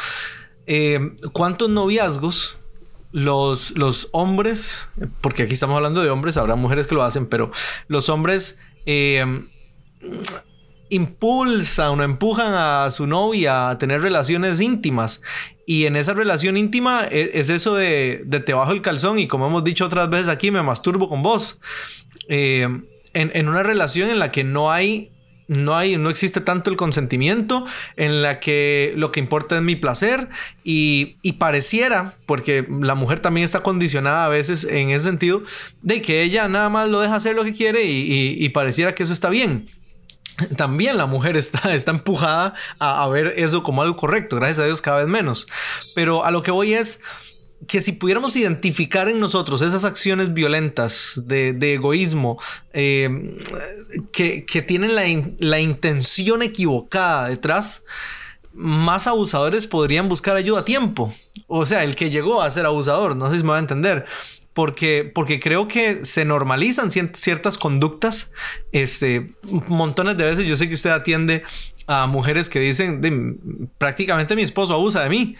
eh, 0.66 1.12
¿cuántos 1.32 1.68
noviazgos 1.68 2.58
los, 3.12 3.72
los 3.76 4.08
hombres, 4.12 4.88
porque 5.20 5.42
aquí 5.42 5.52
estamos 5.52 5.76
hablando 5.76 6.02
de 6.02 6.08
hombres, 6.08 6.38
habrá 6.38 6.54
mujeres 6.54 6.86
que 6.86 6.94
lo 6.94 7.02
hacen, 7.02 7.26
pero 7.26 7.50
los 7.88 8.08
hombres... 8.08 8.58
Eh, 8.86 9.46
impulsan 10.88 12.00
o 12.00 12.02
empujan 12.02 12.54
a 12.54 12.90
su 12.90 13.06
novia 13.06 13.70
a 13.70 13.78
tener 13.78 14.00
relaciones 14.02 14.60
íntimas. 14.60 15.22
Y 15.66 15.86
en 15.86 15.96
esa 15.96 16.14
relación 16.14 16.56
íntima 16.56 17.06
e, 17.10 17.30
es, 17.34 17.50
eso 17.50 17.74
de, 17.74 18.24
te 18.44 18.52
bajo 18.52 18.72
el 18.72 18.82
calzón 18.82 19.18
y 19.18 19.26
como 19.26 19.46
hemos 19.46 19.64
dicho 19.64 19.84
otras 19.84 20.08
veces 20.08 20.28
aquí, 20.28 20.50
me 20.50 20.62
masturbo 20.62 21.08
con 21.08 21.22
vos. 21.22 21.58
Eh, 22.28 22.68
en, 23.14 23.48
una 23.48 23.62
relación 23.62 24.10
en 24.10 24.18
la 24.18 24.30
que 24.30 24.44
no 24.44 24.70
hay 24.70 25.10
no 25.48 25.76
hay, 25.76 25.96
no 25.96 26.10
existe 26.10 26.40
tanto 26.40 26.70
el 26.70 26.76
consentimiento, 26.76 27.64
en 27.94 28.20
la 28.20 28.40
que 28.40 28.92
lo 28.96 29.12
que 29.12 29.20
importa 29.20 29.54
es 29.54 29.62
mi 29.62 29.76
placer 29.76 30.28
y, 30.64 31.14
pareciera, 31.38 32.14
porque 32.26 32.66
la 32.80 32.96
mujer 32.96 33.20
también 33.20 33.44
está 33.44 33.62
condicionada 33.62 34.24
a 34.24 34.28
veces 34.28 34.64
en 34.64 34.90
ese 34.90 35.04
sentido, 35.04 35.44
de 35.82 36.02
que 36.02 36.22
ella 36.22 36.48
nada 36.48 36.68
más 36.68 36.88
lo 36.88 36.98
deja 36.98 37.14
hacer 37.14 37.36
lo 37.36 37.44
que 37.44 37.54
quiere 37.54 37.84
y 37.84 38.48
pareciera 38.48 38.92
que 38.96 39.04
eso 39.04 39.12
está 39.12 39.28
bien 39.30 39.68
también 40.56 40.96
la 40.96 41.06
mujer 41.06 41.36
está, 41.36 41.74
está 41.74 41.90
empujada 41.90 42.54
a, 42.78 43.06
ver 43.08 43.34
eso 43.36 43.62
como 43.62 43.82
algo 43.82 43.96
correcto. 43.96 44.36
Gracias 44.36 44.58
a 44.60 44.66
Dios 44.66 44.82
cada 44.82 44.98
vez 44.98 45.08
menos. 45.08 45.46
Pero 45.94 46.24
a 46.24 46.30
lo 46.30 46.42
que 46.42 46.50
voy 46.50 46.74
es 46.74 47.00
que 47.66 47.80
si 47.80 47.92
pudiéramos 47.92 48.36
identificar 48.36 49.08
en 49.08 49.18
nosotros 49.18 49.62
esas 49.62 49.84
acciones 49.84 50.34
violentas 50.34 51.22
de, 51.24 51.56
egoísmo 51.74 52.38
eh, 52.74 53.38
que, 54.12 54.64
tienen 54.66 54.94
la, 54.94 55.04
la 55.38 55.60
intención 55.60 56.42
equivocada 56.42 57.28
detrás, 57.28 57.82
más 58.52 59.06
abusadores 59.06 59.66
podrían 59.66 60.08
buscar 60.08 60.36
ayuda 60.36 60.60
a 60.60 60.64
tiempo. 60.64 61.14
O 61.46 61.64
sea, 61.64 61.82
el 61.82 61.94
que 61.94 62.10
llegó 62.10 62.42
a 62.42 62.50
ser 62.50 62.66
abusador, 62.66 63.16
no 63.16 63.30
sé 63.30 63.38
si 63.38 63.42
me 63.42 63.50
va 63.50 63.56
a 63.56 63.60
entender 63.60 64.04
porque, 64.56 65.12
porque 65.14 65.38
creo 65.38 65.68
que 65.68 66.06
se 66.06 66.24
normalizan 66.24 66.90
ciertas 66.90 67.58
conductas. 67.58 68.32
Este, 68.72 69.34
montones 69.68 70.16
de 70.16 70.24
veces 70.24 70.46
yo 70.46 70.56
sé 70.56 70.66
que 70.66 70.72
usted 70.72 70.88
atiende 70.88 71.42
a 71.86 72.06
mujeres 72.06 72.48
que 72.48 72.58
dicen, 72.58 73.68
prácticamente 73.76 74.34
mi 74.34 74.40
esposo 74.40 74.72
abusa 74.72 75.02
de 75.02 75.10
mí. 75.10 75.36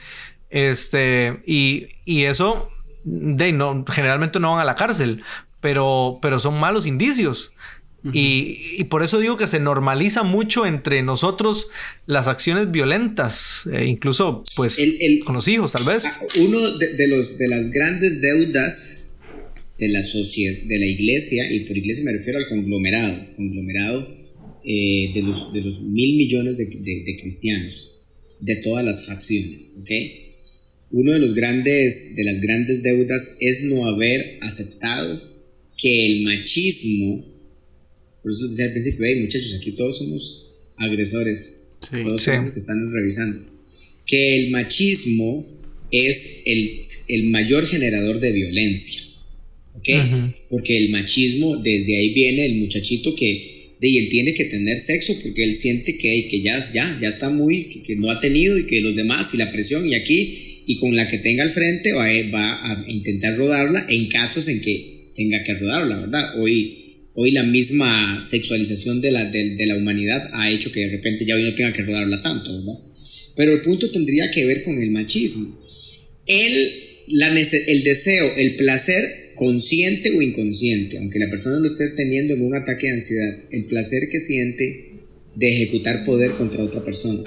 Este, 0.51 1.43
y, 1.47 1.89
eso, 2.25 2.69
de, 3.05 3.53
no, 3.53 3.87
generalmente 3.91 4.39
no 4.39 4.51
van 4.51 4.61
a 4.61 4.65
la 4.67 4.75
cárcel, 4.75 5.25
pero, 5.63 6.19
pero 6.21 6.39
son 6.39 6.61
malos 6.61 6.85
indicios. 6.85 7.55
y, 8.13 8.85
por 8.85 9.03
eso 9.03 9.19
digo 9.19 9.39
que 9.39 9.47
se 9.47 9.61
normaliza 9.61 10.25
mucho 10.25 10.67
entre 10.67 11.03
nosotros 11.03 11.69
las 12.05 12.29
acciones 12.29 12.71
violentas, 12.71 13.67
eh, 13.73 13.87
incluso 13.87 14.45
pues 14.57 14.79
con 15.25 15.35
los 15.35 15.49
hijos 15.49 15.73
tal 15.73 15.85
vez. 15.85 16.05
Ah, 16.05 16.21
uno 16.37 16.59
de, 16.77 17.09
los, 17.09 17.39
de 17.39 17.49
las 17.49 17.71
grandes 17.71 18.21
deudas 18.21 19.06
de 19.79 19.89
la 19.89 20.03
sociedad, 20.03 20.57
de 20.63 20.79
la 20.79 20.87
iglesia, 20.87 21.53
y 21.53 21.61
por 21.61 21.77
iglesia 21.77 22.05
me 22.05 22.13
refiero 22.13 22.39
al 22.39 22.49
conglomerado, 22.49 23.37
conglomerado 23.37 24.17
eh, 24.65 25.13
de, 25.15 25.23
los, 25.23 25.53
de 25.53 25.61
los 25.61 25.81
mil 25.83 26.17
millones 26.17 26.57
de, 26.57 26.67
de, 26.67 27.17
cristianos, 27.21 27.93
de 28.41 28.57
todas 28.57 28.85
las 28.85 29.07
facciones, 29.07 29.83
¿ok? 29.83 29.91
Uno 30.93 31.13
de 31.13 31.19
los 31.19 31.35
grandes, 31.35 32.17
de 32.17 32.25
las 32.25 32.41
grandes 32.41 32.83
deudas 32.83 33.37
es 33.41 33.65
no 33.65 33.87
haber 33.87 34.39
aceptado 34.41 35.23
que 35.77 36.07
el 36.07 36.23
machismo, 36.23 37.25
por 38.23 38.33
eso 38.33 38.49
decía 38.49 38.67
al 38.67 38.73
principio, 38.73 39.05
hey 39.05 39.21
muchachos, 39.21 39.57
aquí 39.61 39.73
todos 39.73 39.99
somos 39.99 40.55
agresores, 40.77 41.77
todos 41.91 42.23
somos 42.23 42.45
los 42.45 42.53
que 42.55 42.59
están 42.59 42.93
revisando, 42.93 43.47
que 44.07 44.37
el 44.37 44.51
machismo 44.53 45.47
es 45.91 46.43
el, 46.47 46.71
el 47.09 47.31
mayor 47.31 47.67
generador 47.67 48.21
de 48.21 48.33
violencia. 48.33 49.06
Porque 50.49 50.77
el 50.77 50.91
machismo, 50.91 51.57
desde 51.59 51.97
ahí 51.97 52.15
viene 52.15 52.47
el 52.47 52.57
muchachito 52.57 53.15
que, 53.15 53.75
de, 53.81 53.99
él 53.99 54.09
tiene 54.09 54.35
que 54.35 54.45
tener 54.45 54.79
sexo 54.79 55.19
porque 55.23 55.45
él 55.45 55.55
siente 55.55 55.97
que, 55.97 56.29
que 56.29 56.41
ya, 56.41 56.59
ya, 56.73 56.99
ya 57.01 57.09
está 57.09 57.31
muy, 57.31 57.83
que, 57.87 57.97
no 57.97 58.11
ha 58.11 58.21
tenido 58.21 58.59
y 58.59 58.67
que 58.67 58.81
los 58.81 58.97
demás 58.97 59.35
y 59.35 59.39
la 59.39 59.53
presión 59.53 59.89
y 59.89 59.95
aquí, 59.95 60.63
y 60.67 60.79
con 60.79 60.97
la 60.97 61.07
que 61.07 61.19
tenga 61.19 61.45
al 61.45 61.51
frente 61.51 61.93
va, 61.93 62.07
va 62.35 62.73
a 62.73 62.85
intentar 62.89 63.37
rodarla 63.37 63.87
en 63.89 64.09
casos 64.09 64.49
en 64.49 64.61
que 64.61 65.11
tenga 65.15 65.43
que 65.45 65.55
rodarla, 65.55 66.01
¿verdad? 66.01 66.41
Hoy, 66.41 66.97
hoy 67.15 67.31
la 67.31 67.45
misma 67.45 68.21
sexualización 68.21 69.01
de 69.01 69.13
la, 69.13 69.25
de, 69.25 69.67
la 69.67 69.77
humanidad 69.77 70.31
ha 70.33 70.51
hecho 70.51 70.73
que 70.73 70.81
de 70.81 70.91
repente 70.91 71.25
ya 71.25 71.37
hoy 71.37 71.45
no 71.45 71.55
tenga 71.55 71.73
que 71.73 71.83
rodarla 71.83 72.23
tanto, 72.23 72.53
¿verdad? 72.53 72.81
Pero 73.37 73.53
el 73.53 73.61
punto 73.61 73.91
tendría 73.91 74.31
que 74.31 74.45
ver 74.45 74.63
con 74.63 74.81
el 74.83 74.91
machismo. 74.91 75.59
El, 76.27 76.71
la, 77.09 77.29
el 77.29 77.83
deseo, 77.85 78.33
el 78.37 78.57
placer 78.57 79.26
consciente 79.37 80.11
o 80.11 80.23
inconsciente, 80.23 80.99
aunque 80.99 81.19
la 81.19 81.31
persona 81.31 81.59
lo 81.59 81.67
esté 81.67 81.89
teniendo 81.91 82.35
en 82.35 82.43
un 82.43 82.57
ataque 82.57 82.89
de 82.89 82.95
ansiedad, 82.95 83.39
el 83.51 83.67
placer 83.67 84.09
que 84.11 84.21
siente 84.21 84.91
de 85.37 85.49
ejecutar 85.49 86.05
poder 86.05 86.33
contra 86.33 86.65
otra 86.65 86.85
persona. 86.85 87.23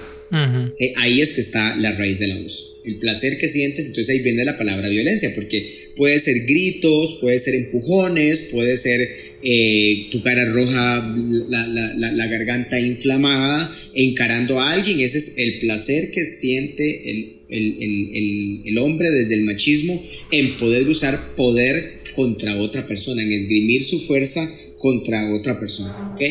Eh, 0.79 0.93
ahí 0.97 1.21
es 1.21 1.33
que 1.33 1.41
está 1.41 1.75
la 1.77 1.91
raíz 1.93 2.19
del 2.19 2.33
abuso. 2.33 2.63
El 2.85 2.97
placer 2.97 3.37
que 3.37 3.47
sientes, 3.47 3.87
entonces 3.87 4.09
ahí 4.09 4.21
viene 4.21 4.45
la 4.45 4.57
palabra 4.57 4.89
violencia, 4.89 5.31
porque 5.35 5.91
puede 5.95 6.19
ser 6.19 6.45
gritos, 6.45 7.17
puede 7.21 7.39
ser 7.39 7.55
empujones, 7.55 8.49
puede 8.51 8.77
ser 8.77 9.07
eh, 9.41 10.07
tu 10.11 10.21
cara 10.21 10.45
roja, 10.45 11.15
la, 11.49 11.67
la, 11.67 12.11
la, 12.11 12.27
garganta 12.27 12.79
inflamada, 12.79 13.75
encarando 13.93 14.59
a 14.59 14.71
alguien. 14.73 14.99
Ese 14.99 15.17
es 15.17 15.37
el 15.37 15.59
placer 15.59 16.11
que 16.11 16.25
siente 16.25 17.09
el, 17.09 17.38
el, 17.49 17.77
el, 17.81 18.61
el 18.65 18.77
hombre 18.77 19.09
desde 19.09 19.35
el 19.35 19.43
machismo 19.43 20.01
en 20.31 20.57
poder 20.57 20.87
usar 20.87 21.35
poder 21.35 21.99
contra 22.15 22.59
otra 22.59 22.87
persona, 22.87 23.23
en 23.23 23.31
esgrimir 23.31 23.83
su 23.83 23.99
fuerza 23.99 24.49
contra 24.77 25.33
otra 25.35 25.59
persona. 25.59 26.13
¿ok? 26.15 26.21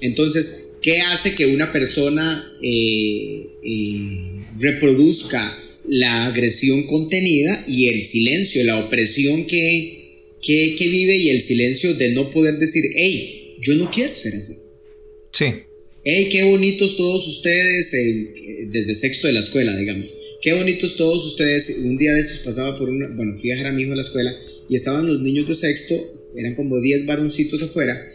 Entonces, 0.00 0.70
¿qué 0.82 1.00
hace 1.00 1.34
que 1.34 1.46
una 1.46 1.72
persona 1.72 2.52
eh, 2.62 3.46
eh, 3.62 4.44
reproduzca 4.58 5.56
la 5.88 6.26
agresión 6.26 6.82
contenida 6.84 7.64
y 7.66 7.88
el 7.88 8.02
silencio, 8.02 8.64
la 8.64 8.78
opresión 8.78 9.46
que, 9.46 10.34
que, 10.42 10.76
que 10.76 10.88
vive 10.88 11.16
y 11.16 11.30
el 11.30 11.40
silencio 11.40 11.94
de 11.94 12.12
no 12.12 12.30
poder 12.30 12.58
decir, 12.58 12.84
hey, 12.94 13.56
yo 13.60 13.74
no 13.74 13.90
quiero 13.90 14.14
ser 14.14 14.34
así? 14.34 14.54
Sí. 15.32 15.46
Hey, 16.04 16.28
qué 16.30 16.44
bonitos 16.44 16.96
todos 16.96 17.26
ustedes, 17.26 17.92
eh, 17.94 18.66
desde 18.70 18.94
sexto 18.94 19.26
de 19.26 19.34
la 19.34 19.40
escuela, 19.40 19.76
digamos. 19.76 20.12
Qué 20.40 20.52
bonitos 20.54 20.96
todos 20.96 21.26
ustedes. 21.26 21.80
Un 21.84 21.96
día 21.98 22.12
de 22.14 22.20
estos 22.20 22.38
pasaba 22.40 22.76
por 22.78 22.88
una, 22.88 23.08
bueno, 23.08 23.34
fui 23.36 23.50
a 23.50 23.54
dejar 23.54 23.72
a 23.72 23.74
mi 23.74 23.82
hijo 23.82 23.92
a 23.92 23.96
la 23.96 24.02
escuela 24.02 24.34
y 24.68 24.74
estaban 24.74 25.06
los 25.06 25.20
niños 25.20 25.48
de 25.48 25.54
sexto, 25.54 25.94
eran 26.36 26.54
como 26.54 26.80
10 26.80 27.06
varoncitos 27.06 27.62
afuera, 27.62 28.06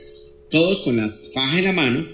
todos 0.49 0.81
con 0.81 0.95
las 0.97 1.31
fajas 1.33 1.59
en 1.59 1.65
la 1.65 1.71
mano, 1.73 2.07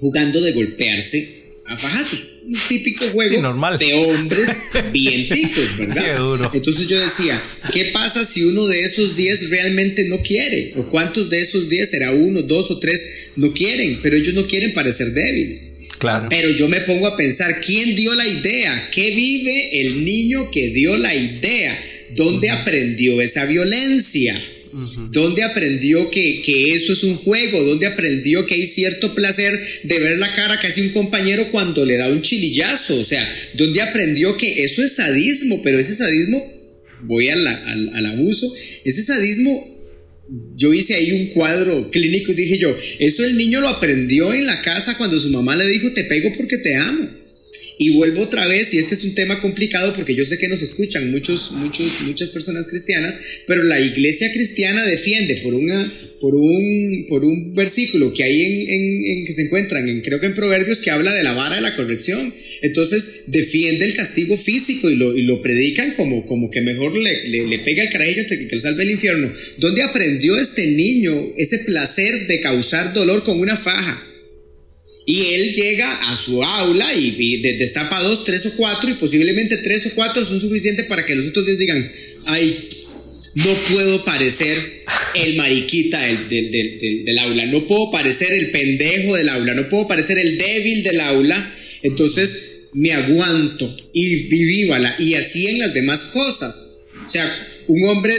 jugando 0.00 0.40
de 0.40 0.52
golpearse 0.52 1.42
a 1.66 1.76
fajazos. 1.76 2.24
Un 2.46 2.54
típico 2.66 3.04
juego 3.10 3.34
Sí, 3.34 3.40
normal. 3.42 3.78
de 3.78 3.92
hombres 3.92 4.48
bien 4.90 5.28
ticos, 5.28 5.76
¿verdad? 5.76 6.02
Qué 6.02 6.18
duro. 6.18 6.50
Entonces 6.54 6.86
yo 6.86 6.98
decía, 6.98 7.42
¿qué 7.74 7.90
pasa 7.92 8.24
si 8.24 8.42
uno 8.44 8.66
de 8.66 8.80
esos 8.84 9.14
10 9.16 9.50
realmente 9.50 10.08
no 10.08 10.22
quiere? 10.22 10.72
¿O 10.76 10.88
cuántos 10.88 11.28
de 11.28 11.40
esos 11.42 11.68
10 11.68 11.90
será 11.90 12.12
uno, 12.12 12.40
dos 12.40 12.70
o 12.70 12.78
tres 12.78 13.32
no 13.36 13.52
quieren? 13.52 13.98
Pero 14.02 14.16
ellos 14.16 14.32
no 14.32 14.46
quieren 14.46 14.72
parecer 14.72 15.12
débiles. 15.12 15.74
Claro. 15.98 16.28
Pero 16.30 16.50
yo 16.50 16.68
me 16.68 16.80
pongo 16.82 17.06
a 17.06 17.16
pensar, 17.16 17.60
¿quién 17.60 17.96
dio 17.96 18.14
la 18.14 18.26
idea? 18.26 18.90
¿Qué 18.92 19.10
vive 19.10 19.80
el 19.80 20.04
niño 20.04 20.50
que 20.50 20.70
dio 20.70 20.96
la 20.96 21.14
idea? 21.14 21.78
¿Dónde 22.14 22.50
aprendió 22.50 23.20
esa 23.20 23.44
violencia? 23.46 24.40
¿Dónde 25.10 25.42
aprendió 25.42 26.10
que, 26.10 26.42
que 26.42 26.74
eso 26.74 26.92
es 26.92 27.02
un 27.02 27.16
juego? 27.16 27.62
¿Dónde 27.64 27.86
aprendió 27.86 28.46
que 28.46 28.54
hay 28.54 28.66
cierto 28.66 29.14
placer 29.14 29.58
de 29.82 29.98
ver 29.98 30.18
la 30.18 30.32
cara 30.34 30.60
que 30.60 30.66
hace 30.66 30.82
un 30.82 30.90
compañero 30.90 31.50
cuando 31.50 31.84
le 31.84 31.96
da 31.96 32.08
un 32.08 32.22
chilillazo? 32.22 33.00
O 33.00 33.04
sea, 33.04 33.28
¿dónde 33.54 33.80
aprendió 33.80 34.36
que 34.36 34.62
eso 34.62 34.84
es 34.84 34.94
sadismo? 34.96 35.62
Pero 35.62 35.78
ese 35.78 35.94
sadismo, 35.94 36.52
voy 37.02 37.28
al, 37.28 37.46
al, 37.46 37.94
al 37.94 38.06
abuso, 38.06 38.52
ese 38.84 39.02
sadismo 39.02 39.77
yo 40.54 40.72
hice 40.74 40.94
ahí 40.94 41.12
un 41.12 41.26
cuadro 41.28 41.90
clínico 41.90 42.32
y 42.32 42.34
dije 42.34 42.58
yo, 42.58 42.76
eso 42.98 43.24
el 43.24 43.36
niño 43.36 43.60
lo 43.60 43.68
aprendió 43.68 44.32
en 44.34 44.46
la 44.46 44.60
casa 44.62 44.96
cuando 44.98 45.18
su 45.18 45.30
mamá 45.30 45.56
le 45.56 45.68
dijo, 45.68 45.92
te 45.92 46.04
pego 46.04 46.30
porque 46.36 46.58
te 46.58 46.76
amo. 46.76 47.08
Y 47.80 47.90
vuelvo 47.90 48.22
otra 48.22 48.48
vez, 48.48 48.74
y 48.74 48.78
este 48.78 48.96
es 48.96 49.04
un 49.04 49.14
tema 49.14 49.40
complicado 49.40 49.94
porque 49.94 50.16
yo 50.16 50.24
sé 50.24 50.36
que 50.36 50.48
nos 50.48 50.62
escuchan 50.62 51.12
muchos, 51.12 51.52
muchos, 51.52 52.00
muchas 52.00 52.30
personas 52.30 52.66
cristianas, 52.66 53.16
pero 53.46 53.62
la 53.62 53.80
iglesia 53.80 54.32
cristiana 54.32 54.84
defiende 54.84 55.36
por, 55.36 55.54
una, 55.54 56.16
por, 56.20 56.34
un, 56.34 57.06
por 57.08 57.24
un 57.24 57.54
versículo 57.54 58.12
que 58.12 58.24
hay 58.24 58.66
en, 58.68 59.04
en, 59.06 59.24
que 59.24 59.32
se 59.32 59.42
encuentran, 59.42 59.88
en, 59.88 60.00
creo 60.00 60.18
que 60.18 60.26
en 60.26 60.34
Proverbios, 60.34 60.80
que 60.80 60.90
habla 60.90 61.14
de 61.14 61.22
la 61.22 61.34
vara 61.34 61.54
de 61.54 61.62
la 61.62 61.76
corrección. 61.76 62.34
Entonces 62.62 63.24
defiende 63.28 63.84
el 63.84 63.94
castigo 63.94 64.36
físico 64.36 64.90
y 64.90 64.96
lo, 64.96 65.16
y 65.16 65.22
lo 65.22 65.40
predican 65.40 65.94
como, 65.94 66.26
como 66.26 66.50
que 66.50 66.60
mejor 66.62 66.96
le, 66.96 67.28
le, 67.28 67.46
le 67.46 67.60
pega 67.60 67.84
el 67.84 67.90
carajillo 67.90 68.26
que, 68.28 68.48
que 68.48 68.56
lo 68.56 68.60
salve 68.60 68.78
del 68.78 68.90
infierno. 68.90 69.32
¿Dónde 69.58 69.82
aprendió 69.82 70.36
este 70.36 70.66
niño 70.66 71.32
ese 71.36 71.60
placer 71.60 72.26
de 72.26 72.40
causar 72.40 72.92
dolor 72.92 73.22
con 73.22 73.38
una 73.38 73.56
faja? 73.56 74.07
Y 75.10 75.22
él 75.32 75.54
llega 75.54 76.10
a 76.12 76.18
su 76.18 76.44
aula 76.44 76.94
y, 76.94 77.16
y 77.18 77.40
destapa 77.56 78.02
dos, 78.02 78.26
tres 78.26 78.44
o 78.44 78.54
cuatro, 78.56 78.90
y 78.90 78.94
posiblemente 78.94 79.56
tres 79.56 79.86
o 79.86 79.94
cuatro 79.94 80.22
son 80.22 80.38
suficientes 80.38 80.84
para 80.84 81.06
que 81.06 81.14
los 81.14 81.28
otros 81.28 81.46
días 81.46 81.58
digan, 81.58 81.90
ay, 82.26 82.68
no 83.34 83.50
puedo 83.72 84.04
parecer 84.04 84.84
el 85.14 85.36
mariquita 85.36 85.98
del, 86.02 86.28
del, 86.28 87.04
del, 87.06 87.18
aula, 87.20 87.46
no 87.46 87.66
puedo 87.66 87.90
parecer 87.90 88.32
el 88.32 88.50
pendejo 88.50 89.16
del 89.16 89.30
aula, 89.30 89.54
no 89.54 89.70
puedo 89.70 89.88
parecer 89.88 90.18
el 90.18 90.36
débil 90.36 90.82
del 90.82 91.00
aula, 91.00 91.56
entonces 91.82 92.66
me 92.74 92.92
aguanto 92.92 93.78
y 93.94 94.28
vivívala. 94.28 94.94
Y 94.98 95.14
así 95.14 95.46
en 95.46 95.58
las 95.60 95.72
demás 95.72 96.04
cosas. 96.12 96.80
O 97.06 97.08
sea, 97.08 97.24
un 97.66 97.82
hombre, 97.88 98.14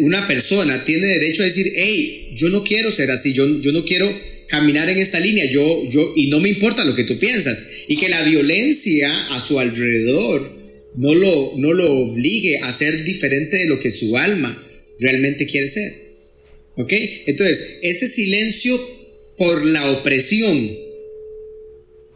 una 0.00 0.26
persona 0.26 0.84
tiene 0.84 1.06
derecho 1.06 1.42
a 1.42 1.46
decir, 1.46 1.72
hey, 1.76 2.32
yo 2.34 2.48
no 2.48 2.64
quiero 2.64 2.90
ser 2.90 3.12
así, 3.12 3.32
yo, 3.32 3.60
yo 3.60 3.70
no 3.70 3.84
quiero 3.84 4.33
caminar 4.48 4.88
en 4.88 4.98
esta 4.98 5.20
línea, 5.20 5.44
yo, 5.46 5.88
yo, 5.88 6.12
y 6.16 6.28
no 6.28 6.40
me 6.40 6.48
importa 6.48 6.84
lo 6.84 6.94
que 6.94 7.04
tú 7.04 7.18
piensas, 7.18 7.66
y 7.88 7.96
que 7.96 8.08
la 8.08 8.22
violencia 8.22 9.34
a 9.34 9.40
su 9.40 9.58
alrededor 9.58 10.64
no 10.96 11.14
lo, 11.14 11.54
no 11.56 11.72
lo 11.72 11.92
obligue 11.92 12.58
a 12.58 12.70
ser 12.70 13.04
diferente 13.04 13.56
de 13.56 13.66
lo 13.66 13.78
que 13.78 13.90
su 13.90 14.16
alma 14.16 14.62
realmente 14.98 15.46
quiere 15.46 15.68
ser. 15.68 16.04
¿Ok? 16.76 16.92
Entonces, 17.26 17.78
ese 17.82 18.08
silencio 18.08 18.78
por 19.36 19.64
la 19.64 19.92
opresión 19.92 20.70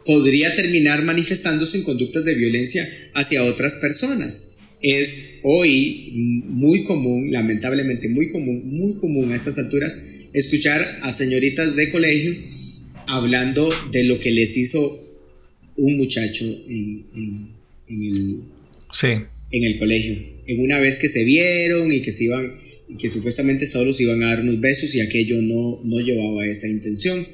podría 0.05 0.55
terminar 0.55 1.03
manifestándose 1.03 1.77
en 1.77 1.83
conductas 1.83 2.25
de 2.25 2.35
violencia 2.35 2.89
hacia 3.13 3.43
otras 3.43 3.75
personas. 3.75 4.55
Es 4.81 5.39
hoy 5.43 6.11
muy 6.13 6.83
común, 6.83 7.31
lamentablemente 7.31 8.07
muy 8.07 8.29
común, 8.29 8.63
muy 8.65 8.95
común 8.99 9.31
a 9.31 9.35
estas 9.35 9.57
alturas, 9.59 9.97
escuchar 10.33 10.99
a 11.01 11.11
señoritas 11.11 11.75
de 11.75 11.89
colegio 11.89 12.35
hablando 13.07 13.69
de 13.91 14.03
lo 14.03 14.19
que 14.19 14.31
les 14.31 14.55
hizo 14.57 15.05
un 15.75 15.97
muchacho 15.97 16.45
en, 16.67 17.05
en, 17.15 17.47
en, 17.87 18.03
el, 18.03 18.39
sí. 18.91 19.07
en 19.51 19.63
el 19.63 19.79
colegio. 19.79 20.17
En 20.45 20.61
una 20.61 20.79
vez 20.79 20.99
que 20.99 21.07
se 21.07 21.23
vieron 21.23 21.91
y 21.91 22.01
que 22.01 22.11
se 22.11 22.25
iban, 22.25 22.59
que 22.99 23.07
supuestamente 23.07 23.65
solo 23.65 23.93
se 23.93 24.03
iban 24.03 24.23
a 24.23 24.27
dar 24.27 24.41
unos 24.41 24.59
besos 24.59 24.93
y 24.93 25.01
aquello 25.01 25.41
no, 25.41 25.81
no 25.83 25.99
llevaba 25.99 26.45
esa 26.45 26.67
intención. 26.67 27.25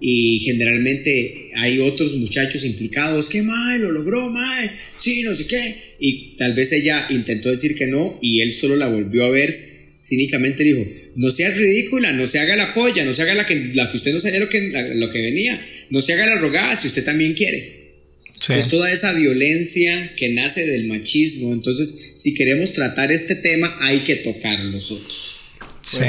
Y 0.00 0.40
generalmente 0.40 1.52
hay 1.54 1.78
otros 1.78 2.16
muchachos 2.16 2.64
implicados, 2.64 3.28
que 3.28 3.42
mae, 3.42 3.78
lo 3.78 3.92
logró, 3.92 4.28
mae, 4.30 4.70
sí, 4.96 5.22
no 5.22 5.34
sé 5.34 5.46
qué. 5.46 5.76
Y 6.00 6.36
tal 6.36 6.54
vez 6.54 6.72
ella 6.72 7.06
intentó 7.10 7.48
decir 7.48 7.76
que 7.76 7.86
no 7.86 8.18
y 8.20 8.40
él 8.40 8.52
solo 8.52 8.74
la 8.76 8.88
volvió 8.88 9.24
a 9.24 9.30
ver 9.30 9.52
cínicamente 9.52 10.64
dijo, 10.64 10.84
no 11.14 11.30
seas 11.30 11.58
ridícula, 11.58 12.12
no 12.12 12.26
se 12.26 12.38
haga 12.38 12.56
la 12.56 12.74
polla, 12.74 13.04
no 13.04 13.14
se 13.14 13.22
haga 13.22 13.34
la 13.34 13.46
que, 13.46 13.72
la 13.74 13.90
que 13.90 13.96
usted 13.96 14.12
no 14.12 14.18
sabía 14.18 14.40
lo 14.40 14.48
que, 14.48 14.68
la, 14.70 14.82
lo 14.88 15.10
que 15.10 15.20
venía, 15.20 15.64
no 15.90 16.00
se 16.00 16.14
haga 16.14 16.26
la 16.26 16.38
rogada 16.38 16.74
si 16.76 16.88
usted 16.88 17.04
también 17.04 17.34
quiere. 17.34 17.82
Sí. 18.40 18.54
Es 18.54 18.68
toda 18.68 18.90
esa 18.90 19.12
violencia 19.12 20.14
que 20.16 20.30
nace 20.30 20.66
del 20.66 20.88
machismo. 20.88 21.52
Entonces, 21.52 22.12
si 22.16 22.34
queremos 22.34 22.72
tratar 22.72 23.12
este 23.12 23.36
tema, 23.36 23.76
hay 23.80 24.00
que 24.00 24.16
tocar 24.16 24.58
los 24.64 24.90
otros. 24.90 25.38
Sí. 25.82 26.04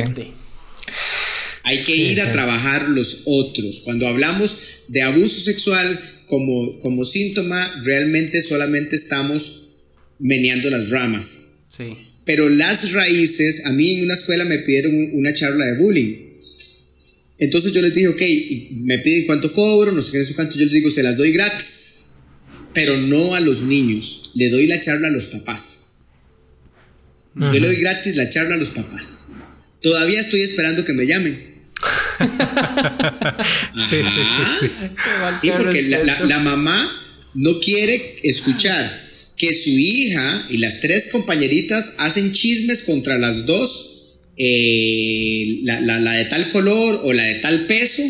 Hay 1.64 1.78
que 1.78 1.84
sí, 1.84 2.02
ir 2.02 2.22
a 2.22 2.32
trabajar 2.32 2.90
los 2.90 3.24
otros. 3.26 3.82
Cuando 3.82 4.08
hablamos 4.08 4.58
de 4.88 5.04
abuso 5.04 5.42
sexual 5.42 6.24
como, 6.26 6.80
como 6.80 7.04
síntoma, 7.04 7.82
realmente 7.84 8.42
solamente 8.42 8.96
estamos 8.96 9.68
meneando 10.18 10.70
las 10.72 10.90
ramas. 10.90 11.68
Sí 11.70 11.96
pero 12.26 12.50
las 12.50 12.94
raíces, 12.94 13.66
a 13.66 13.72
mí 13.72 13.98
en 13.98 14.06
una 14.06 14.14
escuela 14.14 14.46
me 14.46 14.60
pidieron 14.60 15.10
una 15.14 15.34
charla 15.34 15.66
de 15.66 15.78
bullying. 15.78 16.16
Entonces 17.38 17.74
yo 17.74 17.82
les 17.82 17.94
dije, 17.94 18.08
ok, 18.08 18.22
me 18.84 19.00
piden 19.00 19.26
cuánto 19.26 19.52
cobro, 19.52 19.92
no 19.92 20.02
sé 20.02 20.12
qué, 20.12 20.20
no 20.20 20.26
sé 20.26 20.36
cuánto, 20.36 20.56
yo 20.56 20.66
les 20.66 20.74
digo, 20.74 20.90
se 20.90 21.04
las 21.04 21.18
doy 21.18 21.34
gratis, 21.34 22.06
pero 22.74 22.96
no 22.98 23.36
a 23.36 23.40
los 23.40 23.64
niños, 23.64 24.32
le 24.36 24.50
doy 24.50 24.68
la 24.68 24.80
charla 24.80 25.10
a 25.10 25.12
los 25.12 25.28
papás. 25.28 25.80
Yo 27.36 27.50
le 27.50 27.68
doy 27.68 27.78
gratis 27.78 28.16
la 28.16 28.30
charla 28.30 28.56
a 28.56 28.58
los 28.58 28.70
papás. 28.70 29.32
Todavía 29.82 30.20
estoy 30.20 30.42
esperando 30.42 30.86
que 30.86 30.94
me 30.94 31.06
llamen. 31.08 31.54
sí, 33.76 33.98
sí, 34.04 34.04
sí, 34.04 34.44
sí. 34.60 34.72
Sí, 35.42 35.52
porque 35.58 35.82
la, 35.84 36.04
la, 36.04 36.20
la 36.22 36.40
mamá 36.40 36.90
no 37.34 37.60
quiere 37.60 38.20
escuchar 38.24 39.03
que 39.38 39.54
su 39.54 39.72
hija 39.72 40.48
y 40.50 40.58
las 40.58 40.80
tres 40.80 41.10
compañeritas 41.12 41.96
hacen 41.98 42.32
chismes 42.32 42.84
contra 42.84 43.18
las 43.18 43.46
dos, 43.46 44.18
eh, 44.38 45.60
la, 45.64 45.82
la, 45.82 46.00
la, 46.00 46.14
de 46.14 46.26
tal 46.26 46.52
color 46.52 47.02
o 47.04 47.14
la 47.14 47.24
de 47.24 47.36
tal 47.36 47.68
peso, 47.68 48.04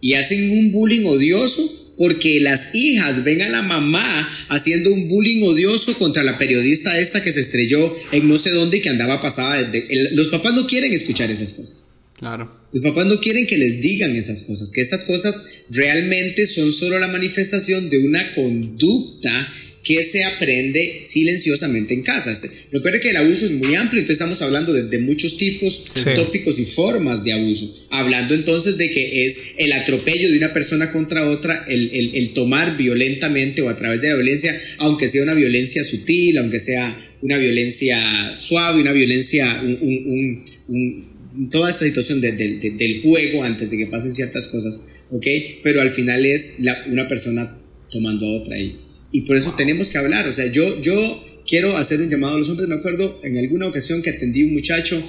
y 0.00 0.14
hacen 0.14 0.50
un 0.58 0.72
bullying 0.72 1.06
odioso 1.06 1.82
porque 1.96 2.40
las 2.40 2.74
hijas 2.74 3.22
ven 3.22 3.42
a 3.42 3.48
la 3.48 3.62
mamá 3.62 4.46
haciendo 4.48 4.92
un 4.92 5.08
bullying 5.08 5.42
odioso 5.42 5.96
contra 5.98 6.22
la 6.22 6.38
periodista 6.38 6.98
esta 6.98 7.22
que 7.22 7.32
se 7.32 7.40
estrelló 7.40 7.94
en 8.10 8.28
no 8.28 8.38
sé 8.38 8.50
dónde 8.50 8.78
y 8.78 8.80
que 8.80 8.88
andaba 8.88 9.20
pasada. 9.20 9.62
De, 9.62 9.86
el, 9.88 10.16
los 10.16 10.28
papás 10.28 10.54
no 10.54 10.66
quieren 10.66 10.92
escuchar 10.92 11.30
esas 11.30 11.52
cosas. 11.52 11.88
Claro. 12.18 12.50
Los 12.72 12.82
papás 12.82 13.06
no 13.06 13.20
quieren 13.20 13.46
que 13.46 13.58
les 13.58 13.80
digan 13.80 14.16
esas 14.16 14.42
cosas, 14.42 14.70
que 14.72 14.80
estas 14.80 15.04
cosas 15.04 15.36
realmente 15.70 16.46
son 16.46 16.72
solo 16.72 16.98
la 16.98 17.08
manifestación 17.08 17.90
de 17.90 17.98
una 17.98 18.32
conducta 18.32 19.52
que 19.82 20.02
se 20.04 20.22
aprende 20.24 21.00
silenciosamente 21.00 21.92
en 21.94 22.02
casa. 22.02 22.30
Este, 22.30 22.48
recuerde 22.70 23.00
que 23.00 23.10
el 23.10 23.16
abuso 23.16 23.46
es 23.46 23.52
muy 23.52 23.74
amplio, 23.74 24.00
entonces 24.00 24.20
estamos 24.20 24.40
hablando 24.42 24.72
de, 24.72 24.84
de 24.84 24.98
muchos 24.98 25.36
tipos, 25.38 25.84
sí. 25.94 26.02
tópicos 26.14 26.58
y 26.58 26.64
formas 26.64 27.24
de 27.24 27.32
abuso. 27.32 27.74
Hablando 27.90 28.34
entonces 28.34 28.78
de 28.78 28.90
que 28.90 29.26
es 29.26 29.54
el 29.58 29.72
atropello 29.72 30.30
de 30.30 30.38
una 30.38 30.52
persona 30.52 30.92
contra 30.92 31.28
otra, 31.28 31.64
el, 31.68 31.90
el, 31.92 32.14
el 32.14 32.32
tomar 32.32 32.76
violentamente 32.76 33.60
o 33.62 33.68
a 33.68 33.76
través 33.76 34.00
de 34.00 34.08
la 34.08 34.14
violencia, 34.14 34.58
aunque 34.78 35.08
sea 35.08 35.22
una 35.22 35.34
violencia 35.34 35.82
sutil, 35.82 36.38
aunque 36.38 36.58
sea 36.60 37.08
una 37.22 37.38
violencia 37.38 38.34
suave, 38.34 38.80
una 38.80 38.92
violencia, 38.92 39.62
un, 39.64 39.78
un, 39.80 40.44
un, 40.68 41.50
toda 41.50 41.70
esta 41.70 41.84
situación 41.84 42.20
de, 42.20 42.32
de, 42.32 42.70
del 42.78 43.02
juego 43.02 43.42
antes 43.42 43.70
de 43.70 43.76
que 43.76 43.86
pasen 43.86 44.12
ciertas 44.12 44.48
cosas 44.48 44.80
¿ok? 45.10 45.26
Pero 45.62 45.80
al 45.82 45.90
final 45.90 46.24
es 46.24 46.60
la- 46.60 46.84
una 46.88 47.06
persona 47.08 47.58
tomando 47.90 48.26
a 48.26 48.40
otra 48.40 48.58
y, 48.58 48.76
y 49.12 49.22
por 49.22 49.36
eso 49.36 49.54
tenemos 49.56 49.90
que 49.90 49.98
hablar, 49.98 50.26
o 50.26 50.32
sea, 50.32 50.46
yo, 50.50 50.80
yo 50.80 51.24
quiero 51.46 51.76
hacer 51.76 52.00
un 52.00 52.08
llamado 52.10 52.36
a 52.36 52.38
los 52.38 52.48
hombres, 52.48 52.68
me 52.68 52.74
acuerdo 52.76 53.20
en 53.22 53.36
alguna 53.38 53.66
ocasión 53.68 54.00
que 54.02 54.10
atendí 54.10 54.42
a 54.42 54.46
un 54.46 54.54
muchacho 54.54 55.02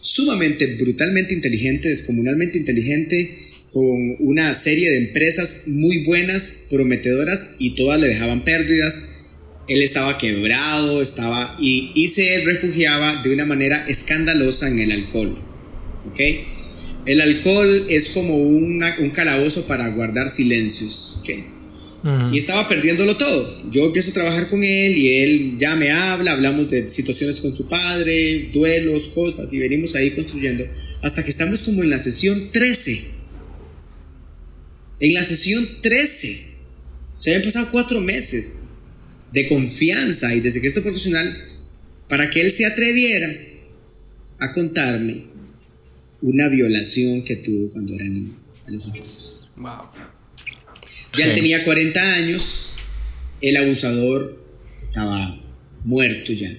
sumamente, 0.00 0.66
brutalmente 0.76 1.34
inteligente, 1.34 1.88
descomunalmente 1.88 2.58
inteligente, 2.58 3.48
con 3.72 4.16
una 4.20 4.52
serie 4.54 4.90
de 4.90 4.98
empresas 4.98 5.64
muy 5.68 6.04
buenas, 6.04 6.64
prometedoras 6.70 7.56
y 7.58 7.74
todas 7.74 8.00
le 8.00 8.08
dejaban 8.08 8.44
pérdidas. 8.44 9.10
Él 9.68 9.80
estaba 9.80 10.18
quebrado, 10.18 11.00
estaba 11.00 11.56
y, 11.60 11.92
y 11.94 12.08
se 12.08 12.44
refugiaba 12.44 13.22
de 13.22 13.32
una 13.32 13.46
manera 13.46 13.86
escandalosa 13.88 14.68
en 14.68 14.78
el 14.80 14.92
alcohol. 14.92 15.38
¿ok? 16.10 16.20
El 17.06 17.20
alcohol 17.20 17.86
es 17.88 18.10
como 18.10 18.36
una- 18.36 18.96
un 18.98 19.10
calabozo 19.10 19.66
para 19.66 19.88
guardar 19.88 20.28
silencios. 20.28 21.20
Y 22.32 22.38
estaba 22.38 22.68
perdiéndolo 22.68 23.16
todo. 23.16 23.70
Yo 23.70 23.86
empiezo 23.86 24.10
a 24.10 24.14
trabajar 24.14 24.48
con 24.48 24.64
él 24.64 24.96
y 24.96 25.08
él 25.22 25.56
ya 25.58 25.76
me 25.76 25.92
habla, 25.92 26.32
hablamos 26.32 26.68
de 26.68 26.88
situaciones 26.88 27.40
con 27.40 27.54
su 27.54 27.68
padre, 27.68 28.50
duelos, 28.52 29.08
cosas, 29.08 29.52
y 29.52 29.58
venimos 29.58 29.94
ahí 29.94 30.10
construyendo. 30.10 30.66
Hasta 31.02 31.22
que 31.22 31.30
estamos 31.30 31.62
como 31.62 31.82
en 31.82 31.90
la 31.90 31.98
sesión 31.98 32.50
13. 32.50 33.10
En 34.98 35.14
la 35.14 35.22
sesión 35.22 35.64
13. 35.80 36.52
Se 37.18 37.30
habían 37.30 37.44
pasado 37.44 37.68
cuatro 37.70 38.00
meses 38.00 38.64
de 39.32 39.48
confianza 39.48 40.34
y 40.34 40.40
de 40.40 40.50
secreto 40.50 40.82
profesional 40.82 41.46
para 42.08 42.28
que 42.30 42.40
él 42.40 42.50
se 42.50 42.66
atreviera 42.66 43.28
a 44.40 44.52
contarme 44.52 45.26
una 46.20 46.48
violación 46.48 47.22
que 47.22 47.36
tuvo 47.36 47.70
cuando 47.70 47.94
era 47.94 48.04
niño, 48.04 48.36
a 48.66 48.70
los 48.70 48.86
ocho 48.88 48.94
años. 48.96 49.48
Wow. 49.56 50.21
Ya 51.16 51.26
él 51.26 51.34
tenía 51.34 51.64
40 51.64 52.14
años, 52.14 52.70
el 53.40 53.56
abusador 53.56 54.42
estaba 54.80 55.42
muerto 55.84 56.32
ya. 56.32 56.58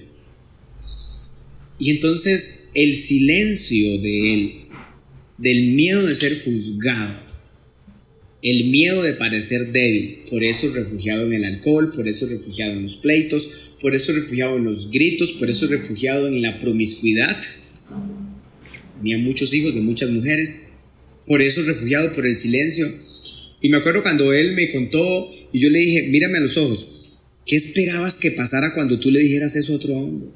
Y 1.78 1.90
entonces 1.90 2.68
el 2.74 2.94
silencio 2.94 4.00
de 4.00 4.34
él, 4.34 4.54
del 5.38 5.72
miedo 5.72 6.06
de 6.06 6.14
ser 6.14 6.44
juzgado, 6.44 7.24
el 8.42 8.66
miedo 8.66 9.02
de 9.02 9.14
parecer 9.14 9.72
débil, 9.72 10.18
por 10.30 10.44
eso 10.44 10.72
refugiado 10.72 11.26
en 11.26 11.32
el 11.32 11.44
alcohol, 11.44 11.92
por 11.92 12.06
eso 12.06 12.26
refugiado 12.26 12.72
en 12.72 12.82
los 12.82 12.96
pleitos, 12.96 13.74
por 13.80 13.94
eso 13.94 14.12
refugiado 14.12 14.56
en 14.56 14.64
los 14.64 14.90
gritos, 14.90 15.32
por 15.32 15.50
eso 15.50 15.66
refugiado 15.66 16.28
en 16.28 16.42
la 16.42 16.60
promiscuidad. 16.60 17.42
Tenía 18.98 19.18
muchos 19.18 19.52
hijos 19.54 19.74
de 19.74 19.80
muchas 19.80 20.10
mujeres, 20.10 20.74
por 21.26 21.42
eso 21.42 21.62
refugiado 21.62 22.12
por 22.12 22.26
el 22.26 22.36
silencio. 22.36 22.86
Y 23.64 23.70
me 23.70 23.78
acuerdo 23.78 24.02
cuando 24.02 24.30
él 24.34 24.52
me 24.52 24.70
contó 24.70 25.30
y 25.50 25.58
yo 25.58 25.70
le 25.70 25.78
dije, 25.78 26.08
mírame 26.08 26.36
a 26.36 26.42
los 26.42 26.54
ojos, 26.58 26.86
¿qué 27.46 27.56
esperabas 27.56 28.18
que 28.18 28.30
pasara 28.30 28.74
cuando 28.74 29.00
tú 29.00 29.10
le 29.10 29.20
dijeras 29.20 29.56
eso 29.56 29.72
a 29.72 29.76
otro 29.76 29.94
hombre? 29.94 30.28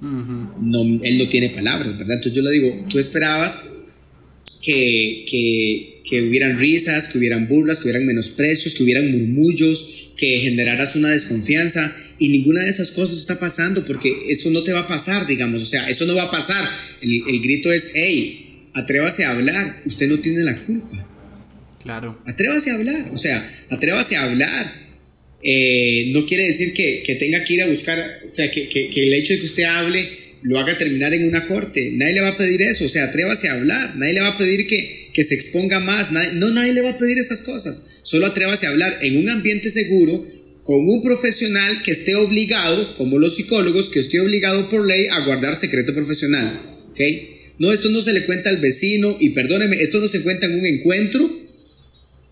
no, 0.00 1.00
él 1.04 1.18
no 1.18 1.28
tiene 1.28 1.50
palabras, 1.50 1.96
¿verdad? 1.96 2.16
Entonces 2.16 2.32
yo 2.32 2.42
le 2.42 2.50
digo, 2.50 2.84
tú 2.90 2.98
esperabas 2.98 3.68
que, 4.60 5.24
que, 5.30 6.02
que 6.04 6.22
hubieran 6.22 6.58
risas, 6.58 7.06
que 7.06 7.18
hubieran 7.18 7.46
burlas, 7.46 7.78
que 7.78 7.84
hubieran 7.84 8.06
menosprecios, 8.06 8.74
que 8.74 8.82
hubieran 8.82 9.08
murmullos, 9.12 10.10
que 10.16 10.40
generaras 10.40 10.96
una 10.96 11.10
desconfianza 11.10 11.96
y 12.18 12.30
ninguna 12.30 12.64
de 12.64 12.70
esas 12.70 12.90
cosas 12.90 13.18
está 13.18 13.38
pasando 13.38 13.84
porque 13.84 14.12
eso 14.30 14.50
no 14.50 14.64
te 14.64 14.72
va 14.72 14.80
a 14.80 14.88
pasar, 14.88 15.28
digamos, 15.28 15.62
o 15.62 15.66
sea, 15.66 15.88
eso 15.88 16.06
no 16.06 16.16
va 16.16 16.24
a 16.24 16.30
pasar. 16.32 16.68
El, 17.02 17.22
el 17.28 17.40
grito 17.40 17.70
es, 17.70 17.92
hey, 17.94 18.66
atrévase 18.72 19.24
a 19.24 19.30
hablar, 19.30 19.84
usted 19.86 20.08
no 20.08 20.18
tiene 20.18 20.42
la 20.42 20.56
culpa. 20.64 21.08
Claro. 21.82 22.20
Atrévase 22.26 22.70
a 22.70 22.74
hablar, 22.74 23.10
o 23.12 23.16
sea, 23.16 23.66
atrévase 23.70 24.16
a 24.16 24.24
hablar. 24.24 24.82
Eh, 25.42 26.10
no 26.12 26.24
quiere 26.26 26.44
decir 26.44 26.72
que, 26.72 27.02
que 27.04 27.16
tenga 27.16 27.42
que 27.42 27.54
ir 27.54 27.62
a 27.62 27.66
buscar, 27.66 28.20
o 28.28 28.32
sea, 28.32 28.50
que, 28.50 28.68
que- 28.68 28.88
el 28.94 29.14
hecho 29.14 29.32
de 29.32 29.40
que 29.40 29.44
usted 29.46 29.64
hable 29.64 30.22
lo 30.42 30.58
haga 30.58 30.76
terminar 30.78 31.14
en 31.14 31.26
una 31.28 31.46
corte. 31.46 31.90
Nadie 31.92 32.14
le 32.14 32.20
va 32.20 32.28
a 32.30 32.36
pedir 32.36 32.62
eso, 32.62 32.84
o 32.84 32.88
sea, 32.88 33.04
atrévase 33.04 33.48
a 33.48 33.54
hablar. 33.54 33.96
Nadie 33.96 34.14
le 34.14 34.20
va 34.20 34.28
a 34.28 34.38
pedir 34.38 34.66
que, 34.66 35.22
se 35.22 35.34
exponga 35.34 35.78
más. 35.80 36.10
No, 36.12 36.50
nadie 36.50 36.72
le 36.72 36.80
va 36.80 36.90
a 36.90 36.98
pedir 36.98 37.18
esas 37.18 37.42
cosas. 37.42 38.00
Solo 38.02 38.26
atrévase 38.26 38.66
a 38.66 38.70
hablar 38.70 38.98
en 39.02 39.18
un 39.18 39.28
ambiente 39.28 39.70
seguro 39.70 40.26
con 40.64 40.88
un 40.88 41.02
profesional 41.02 41.82
que 41.82 41.90
esté 41.92 42.14
obligado, 42.14 42.96
como 42.96 43.18
los 43.18 43.36
psicólogos, 43.36 43.90
que 43.90 44.00
esté 44.00 44.20
obligado 44.20 44.68
por 44.68 44.86
ley 44.86 45.06
a 45.10 45.24
guardar 45.24 45.54
secreto 45.54 45.92
profesional. 45.94 46.60
¿Ok? 46.90 47.00
No, 47.58 47.72
esto 47.72 47.88
no 47.90 48.00
se 48.00 48.12
le 48.12 48.24
cuenta 48.24 48.50
al 48.50 48.56
vecino 48.58 49.16
y 49.20 49.30
perdóneme, 49.30 49.76
esto 49.76 50.00
no 50.00 50.08
se 50.08 50.22
cuenta 50.22 50.46
en 50.46 50.58
un 50.58 50.66
encuentro. 50.66 51.41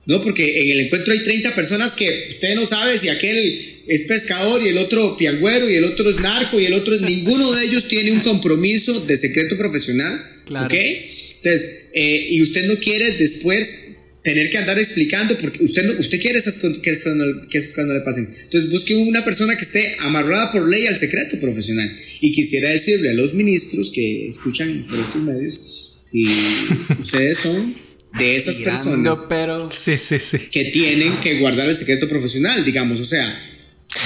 No, 0.06 0.20
porque 0.22 0.62
en 0.62 0.70
el 0.70 0.80
encuentro 0.86 1.12
hay 1.12 1.22
30 1.22 1.54
personas 1.54 1.92
que 1.94 2.08
usted 2.32 2.54
no 2.54 2.66
sabe 2.66 2.98
si 2.98 3.08
aquel 3.08 3.82
es 3.86 4.02
pescador 4.02 4.62
y 4.64 4.68
el 4.68 4.78
otro 4.78 5.16
piangüero 5.16 5.68
y 5.68 5.74
el 5.74 5.84
otro 5.84 6.08
es 6.10 6.20
narco 6.20 6.58
y 6.60 6.64
el 6.66 6.72
otro. 6.74 6.96
Ninguno 6.98 7.52
de 7.52 7.64
ellos 7.66 7.86
tiene 7.88 8.12
un 8.12 8.20
compromiso 8.20 9.00
de 9.00 9.16
secreto 9.16 9.56
profesional. 9.56 10.20
Claro. 10.46 10.66
¿Ok? 10.66 10.74
Entonces, 10.74 11.86
eh, 11.94 12.26
y 12.30 12.42
usted 12.42 12.66
no 12.66 12.76
quiere 12.78 13.12
después 13.12 13.86
tener 14.22 14.50
que 14.50 14.58
andar 14.58 14.78
explicando 14.78 15.36
porque 15.38 15.64
usted 15.64 15.82
no, 15.84 15.92
usted 15.98 16.20
quiere 16.20 16.38
esas 16.38 16.58
que, 16.58 16.90
esas- 16.90 17.14
que 17.50 17.58
esas 17.58 17.72
cuando 17.74 17.94
le 17.94 18.00
pasen. 18.00 18.28
Entonces 18.44 18.70
busque 18.70 18.94
una 18.94 19.24
persona 19.24 19.56
que 19.56 19.62
esté 19.62 19.96
amarrada 20.00 20.52
por 20.52 20.68
ley 20.68 20.86
al 20.86 20.96
secreto 20.96 21.38
profesional. 21.40 21.90
Y 22.20 22.32
quisiera 22.32 22.70
decirle 22.70 23.10
a 23.10 23.14
los 23.14 23.32
ministros 23.34 23.90
que 23.94 24.28
escuchan 24.28 24.86
por 24.88 24.98
estos 24.98 25.22
medios, 25.22 25.60
si 25.98 26.26
ustedes 27.00 27.38
son 27.38 27.74
de 28.18 28.37
esas 28.37 28.57
Tirando, 28.57 28.83
personas 28.83 29.27
pero. 29.29 29.70
Sí, 29.70 29.96
sí, 29.99 30.18
sí. 30.18 30.38
que 30.38 30.64
tienen 30.66 31.16
que 31.18 31.38
guardar 31.40 31.66
el 31.68 31.77
secreto 31.77 32.09
profesional, 32.09 32.64
digamos, 32.64 33.01
o 33.01 33.05
sea, 33.05 33.27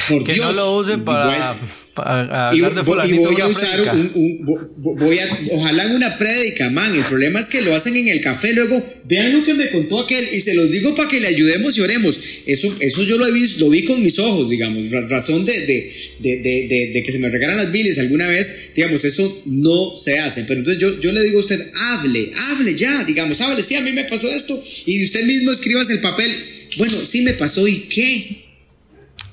por 0.08 0.24
Que 0.24 0.34
Dios. 0.34 0.46
no 0.46 0.52
lo 0.52 0.76
use 0.78 0.98
para, 0.98 1.26
pues, 1.26 1.70
y, 2.56 2.56
hablar 2.64 2.74
de 2.74 2.80
vo- 2.80 2.84
y 2.84 3.08
fulanito 3.14 3.22
voy 3.32 3.40
a 3.40 3.46
usar 3.46 3.80
un, 3.94 4.10
un- 4.14 4.38
vo- 4.46 4.68
vo- 4.78 4.98
voy 4.98 5.18
a 5.18 5.38
ojalá 5.52 5.84
en 5.84 5.92
una 5.92 6.18
prédica, 6.18 6.68
man. 6.70 6.94
El 6.94 7.04
problema 7.04 7.38
es 7.40 7.48
que 7.48 7.62
lo 7.62 7.74
hacen 7.74 7.96
en 7.96 8.08
el 8.08 8.20
café, 8.20 8.52
luego 8.52 8.82
vean 9.04 9.32
lo 9.32 9.44
que 9.44 9.54
me 9.54 9.70
contó 9.70 10.00
aquel 10.00 10.26
y 10.32 10.40
se 10.40 10.54
los 10.54 10.70
digo 10.72 10.94
para 10.96 11.08
que 11.08 11.20
le 11.20 11.28
ayudemos 11.28 11.76
y 11.76 11.80
oremos. 11.82 12.18
Eso, 12.46 12.74
eso 12.80 13.02
yo 13.04 13.16
lo 13.16 13.26
he 13.26 13.32
visto, 13.32 13.60
lo 13.64 13.70
vi 13.70 13.84
con 13.84 14.02
mis 14.02 14.18
ojos, 14.18 14.50
digamos, 14.50 14.90
ra- 14.90 15.06
razón 15.06 15.44
de, 15.44 15.52
de, 15.52 15.92
de, 16.20 16.36
de- 16.38 16.66
de- 16.68 16.90
de 16.94 17.02
que 17.04 17.12
se 17.12 17.18
me 17.20 17.28
regalan 17.30 17.56
las 17.58 17.70
bilis 17.70 17.98
alguna 17.98 18.26
vez, 18.26 18.70
digamos, 18.74 19.04
eso 19.04 19.42
no 19.46 19.96
se 19.96 20.18
hace. 20.18 20.44
Pero 20.44 20.60
entonces 20.60 20.80
yo, 20.82 21.00
yo 21.00 21.12
le 21.12 21.22
digo 21.22 21.36
a 21.38 21.40
usted, 21.40 21.70
hable, 21.74 22.32
hable 22.50 22.74
ya, 22.74 23.04
digamos, 23.04 23.40
hable, 23.40 23.62
sí, 23.62 23.76
a 23.76 23.80
mí 23.82 23.92
me 23.92 24.04
pasó 24.04 24.28
esto 24.34 24.60
y 24.86 25.04
usted 25.04 25.24
mismo 25.24 25.52
escribas 25.52 25.88
el 25.90 26.00
papel. 26.00 26.32
Bueno, 26.76 26.96
sí 27.08 27.20
me 27.22 27.34
pasó 27.34 27.68
y 27.68 27.82
qué. 27.82 28.43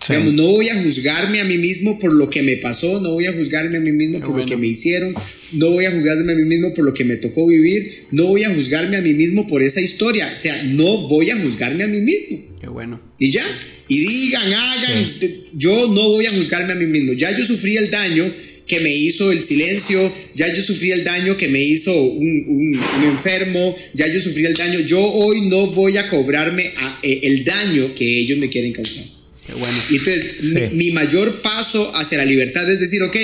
Sí. 0.06 0.14
Digamos, 0.14 0.34
no 0.34 0.48
voy 0.48 0.68
a 0.70 0.82
juzgarme 0.82 1.42
a 1.42 1.46
mí 1.46 1.58
mismo 1.60 2.00
por 2.00 2.12
lo 2.14 2.30
que 2.30 2.42
me 2.42 2.58
pasó, 2.58 3.00
no 3.02 3.12
voy 3.12 3.28
a 3.28 3.34
juzgarme 3.34 3.78
a 3.78 3.80
mí 3.80 3.92
mismo 3.92 4.20
Qué 4.20 4.26
por 4.26 4.38
lo 4.40 4.46
que 4.46 4.58
me 4.58 4.68
hicieron, 4.68 5.14
no 5.52 5.70
voy 5.70 5.86
a 5.86 5.92
juzgarme 5.92 6.32
a 6.34 6.36
mí 6.36 6.44
mismo 6.46 6.74
por 6.74 6.86
lo 6.86 6.94
que 6.94 7.04
me 7.06 7.18
tocó 7.18 7.46
vivir, 7.48 8.08
no 8.12 8.26
voy 8.26 8.44
a 8.44 8.50
juzgarme 8.54 8.98
a 8.98 9.02
mí 9.02 9.14
mismo 9.14 9.48
por 9.48 9.62
esa 9.62 9.80
historia, 9.80 10.36
o 10.40 10.42
sea, 10.42 10.64
no 10.64 11.08
voy 11.08 11.30
a 11.30 11.38
juzgarme 11.38 11.84
a 11.84 11.88
mí 11.88 12.00
mismo. 12.00 12.40
Qué 12.60 12.68
bueno. 12.68 13.00
Y 13.20 13.30
ya, 13.32 13.46
y 13.88 14.00
digan, 14.00 14.52
hagan, 14.52 15.14
yo 15.54 15.88
no 15.94 16.10
voy 16.10 16.26
a 16.26 16.32
juzgarme 16.32 16.74
a 16.74 16.76
mí 16.76 16.86
mismo, 16.88 17.14
ya 17.14 17.38
yo 17.38 17.46
sufrí 17.46 17.78
el 17.78 17.92
daño 17.92 18.26
que 18.66 18.80
me 18.80 18.92
hizo 18.96 19.32
el 19.32 19.40
silencio, 19.42 20.12
ya 20.34 20.52
yo 20.54 20.62
sufrí 20.64 20.92
el 20.92 21.04
daño 21.04 21.36
que 21.38 21.48
me 21.50 21.62
hizo 21.62 21.94
un, 22.04 22.46
un- 22.48 22.80
un 22.98 23.04
enfermo, 23.04 23.76
ya 23.94 24.08
yo 24.08 24.20
sufrí 24.20 24.46
el 24.46 24.56
daño, 24.56 24.80
yo 24.80 25.00
hoy 25.04 25.42
no 25.50 25.68
voy 25.68 25.98
a 25.98 26.08
cobrarme 26.10 26.72
a- 26.78 27.00
eh, 27.04 27.20
el 27.24 27.44
daño 27.44 27.94
que 27.94 28.20
ellos 28.20 28.38
me 28.40 28.50
quieren 28.50 28.72
causar. 28.74 29.04
Qué 29.46 29.54
bueno. 29.54 29.78
Y 29.90 29.98
entonces 29.98 30.38
Sí. 30.52 30.56
mi, 30.74 30.86
mi 30.86 30.92
mayor 30.92 31.42
paso 31.42 31.96
hacia 31.96 32.18
la 32.18 32.26
libertad 32.26 32.70
es 32.70 32.80
decir, 32.80 33.02
ok, 33.04 33.16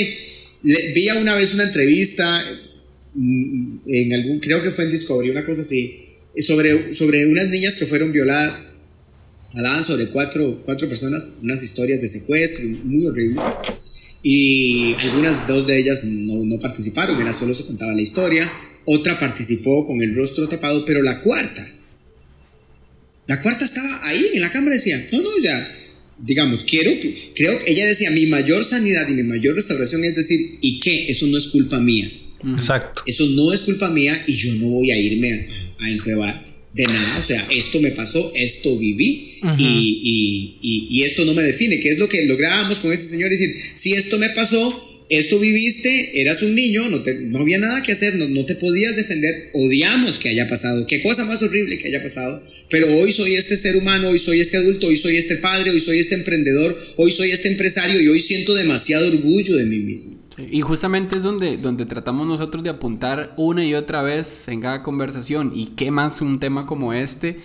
le- 0.63 0.93
vi 0.93 1.09
una 1.09 1.35
vez 1.35 1.53
una 1.53 1.63
entrevista 1.63 2.43
mm, 3.13 3.77
en 3.87 4.13
algún, 4.13 4.39
creo 4.39 4.61
que 4.63 4.71
fue 4.71 4.85
en 4.85 4.91
Discovery, 4.91 5.29
una 5.29 5.45
cosa 5.45 5.61
así, 5.61 6.03
sobre, 6.39 6.93
sobre 6.93 7.25
unas 7.27 7.49
niñas 7.49 7.77
que 7.77 7.85
fueron 7.85 8.11
violadas. 8.11 8.73
Hablaban 9.53 9.83
sobre 9.83 10.09
cuatro, 10.09 10.61
cuatro 10.65 10.87
personas, 10.87 11.37
unas 11.41 11.63
historias 11.63 11.99
de 12.01 12.07
secuestro 12.07 12.63
muy 12.83 13.05
horribles. 13.07 13.43
Y 14.21 14.93
algunas, 14.99 15.47
dos 15.47 15.65
de 15.65 15.79
ellas 15.79 16.03
no, 16.03 16.43
no 16.43 16.59
participaron, 16.59 17.19
era 17.21 17.31
solo 17.33 17.53
se 17.53 17.63
contaba 17.65 17.93
la 17.93 18.01
historia. 18.01 18.51
Otra 18.85 19.17
participó 19.17 19.85
con 19.87 20.01
el 20.01 20.15
rostro 20.15 20.47
tapado, 20.47 20.83
pero 20.85 21.01
la 21.01 21.21
cuarta, 21.21 21.65
la 23.27 23.41
cuarta 23.41 23.65
estaba 23.65 24.07
ahí 24.07 24.25
en 24.33 24.41
la 24.41 24.51
cámara 24.51 24.75
decía, 24.75 25.07
no, 25.11 25.21
no, 25.21 25.29
ya, 25.41 25.67
digamos, 26.19 26.63
quiero, 26.63 26.91
que- 27.01 27.31
creo 27.35 27.59
que 27.63 27.71
ella 27.71 27.85
decía, 27.87 28.09
mi 28.11 28.25
mayor 28.27 28.63
sanidad 28.63 29.07
y 29.09 29.13
mi 29.13 29.23
mayor 29.23 29.55
restauración 29.55 30.03
es 30.03 30.15
decir, 30.15 30.39
¿y 30.61 30.79
qué? 30.79 31.09
Eso 31.11 31.27
no 31.27 31.37
es 31.37 31.47
culpa 31.47 31.79
mía. 31.79 32.11
Exacto. 32.55 33.01
Eso 33.05 33.25
no 33.27 33.53
es 33.53 33.61
culpa 33.61 33.89
mía 33.89 34.23
y 34.27 34.33
yo 34.35 34.53
no 34.55 34.67
voy 34.67 34.91
a 34.91 34.97
irme 34.97 35.31
a, 35.79 35.85
a 35.85 35.89
enjuevar 35.89 36.45
de 36.73 36.83
nada. 36.85 37.17
O 37.19 37.23
sea, 37.23 37.47
esto 37.51 37.79
me 37.81 37.91
pasó, 37.91 38.31
esto 38.35 38.77
viví 38.77 39.39
y, 39.57 39.63
y- 40.03 40.57
y- 40.61 40.87
y 40.99 41.03
esto 41.03 41.25
no 41.25 41.33
me 41.33 41.43
define. 41.43 41.79
¿Qué 41.79 41.89
es 41.89 41.99
lo 41.99 42.07
que 42.09 42.25
lográbamos 42.25 42.79
con 42.79 42.93
ese 42.93 43.07
señor? 43.07 43.29
Decir, 43.31 43.53
si 43.73 43.93
esto 43.93 44.17
me 44.19 44.29
pasó, 44.29 44.83
esto 45.09 45.39
viviste, 45.39 46.19
eras 46.21 46.41
un 46.43 46.53
niño, 46.53 46.89
no, 46.89 47.01
te- 47.01 47.15
no 47.15 47.39
había 47.39 47.57
nada 47.59 47.81
que 47.81 47.93
hacer, 47.93 48.15
no, 48.15 48.27
no 48.29 48.45
te 48.45 48.55
podías 48.55 48.95
defender, 48.95 49.51
odiamos 49.53 50.19
que 50.19 50.29
haya 50.29 50.47
pasado, 50.49 50.85
qué 50.85 51.01
cosa 51.01 51.23
más 51.25 51.41
horrible 51.41 51.77
que 51.77 51.87
haya 51.87 52.03
pasado, 52.03 52.43
Pero 52.69 52.87
hoy 52.93 53.11
soy 53.11 53.35
este 53.35 53.55
ser 53.55 53.77
humano, 53.77 54.09
hoy 54.09 54.17
soy 54.17 54.41
este 54.41 54.57
adulto, 54.57 54.87
hoy 54.87 54.97
soy 54.97 55.15
este 55.15 55.37
padre, 55.37 55.71
hoy 55.71 55.79
soy 55.79 55.99
este 55.99 56.15
emprendedor, 56.15 56.77
hoy 56.97 57.11
soy 57.11 57.31
este 57.31 57.49
empresario 57.49 58.01
y 58.01 58.07
hoy 58.07 58.19
siento 58.19 58.53
demasiado 58.55 59.07
orgullo 59.07 59.55
de 59.55 59.65
mí 59.65 59.79
mismo. 59.79 60.17
Y 60.37 60.61
justamente 60.61 61.17
es 61.17 61.23
donde, 61.23 61.57
donde 61.57 61.85
tratamos 61.85 62.27
nosotros 62.27 62.63
de 62.63 62.69
apuntar 62.69 63.33
una 63.37 63.65
y 63.65 63.73
otra 63.73 64.01
vez 64.03 64.47
en 64.49 64.61
cada 64.61 64.83
conversación. 64.83 65.51
¿Y 65.55 65.67
qué 65.67 65.89
más 65.89 66.21
un 66.21 66.39
tema 66.39 66.67
como 66.67 66.93
este? 66.93 67.39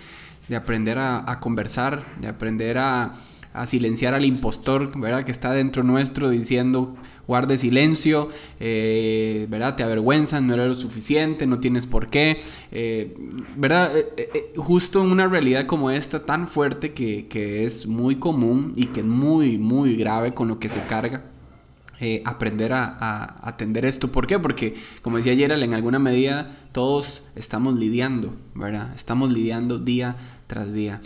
De 0.47 0.55
aprender 0.55 0.99
a, 0.99 1.29
a 1.31 1.39
conversar, 1.39 2.05
de 2.19 2.27
aprender 2.27 2.77
a, 2.77 3.13
a 3.53 3.65
silenciar 3.65 4.13
al 4.13 4.25
impostor, 4.25 4.99
¿verdad? 4.99 5.23
Que 5.25 5.31
está 5.31 5.51
dentro 5.53 5.83
nuestro 5.83 6.29
diciendo 6.29 6.95
guarde 7.27 7.57
silencio, 7.57 8.29
eh, 8.59 9.47
¿verdad? 9.49 9.75
Te 9.75 9.83
avergüenzan, 9.83 10.47
no 10.47 10.53
eres 10.53 10.67
lo 10.67 10.75
suficiente, 10.75 11.47
no 11.47 11.59
tienes 11.59 11.85
por 11.85 12.09
qué, 12.09 12.37
eh, 12.71 13.15
¿verdad? 13.55 13.95
Eh, 13.97 14.07
eh, 14.17 14.53
justo 14.57 15.03
en 15.03 15.11
una 15.11 15.27
realidad 15.27 15.65
como 15.65 15.91
esta 15.91 16.25
tan 16.25 16.47
fuerte 16.47 16.93
que, 16.93 17.27
que, 17.27 17.63
es 17.63 17.87
muy 17.87 18.17
común 18.17 18.73
y 18.75 18.87
que 18.87 19.01
es 19.01 19.05
muy, 19.05 19.57
muy 19.57 19.95
grave 19.95 20.33
con 20.33 20.47
lo 20.47 20.59
que 20.59 20.69
se 20.69 20.81
carga. 20.81 21.29
aprender 22.25 22.73
a, 22.73 22.83
a, 22.99 23.47
atender 23.47 23.85
esto. 23.85 24.11
¿Por 24.11 24.27
qué? 24.27 24.37
Porque, 24.37 24.75
como 25.01 25.17
decía 25.17 25.37
Gerald, 25.37 25.63
en 25.63 25.73
alguna 25.73 25.99
medida 25.99 26.67
todos 26.73 27.23
estamos 27.35 27.79
lidiando, 27.79 28.33
¿verdad? 28.55 28.93
Estamos 28.93 29.31
lidiando 29.31 29.79
día 29.79 30.17
tras 30.47 30.73
día. 30.73 30.99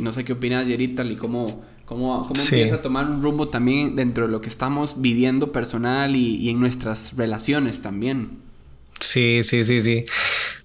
no 0.00 0.12
sé 0.12 0.24
qué 0.24 0.34
opinas, 0.34 0.68
Yerital, 0.68 1.10
y 1.10 1.16
cómo, 1.16 1.64
cómo, 1.88 2.26
cómo 2.26 2.34
sí. 2.34 2.56
empieza 2.56 2.76
a 2.76 2.82
tomar 2.82 3.06
un 3.06 3.22
rumbo 3.22 3.48
también 3.48 3.96
dentro 3.96 4.26
de 4.26 4.32
lo 4.32 4.42
que 4.42 4.48
estamos 4.48 5.00
viviendo 5.00 5.52
personal 5.52 6.14
y, 6.14 6.36
y, 6.36 6.50
en 6.50 6.60
nuestras 6.60 7.16
relaciones 7.16 7.80
también. 7.80 8.42
Sí, 9.00 9.40
sí, 9.42 9.64
sí, 9.64 9.80
sí. 9.80 10.04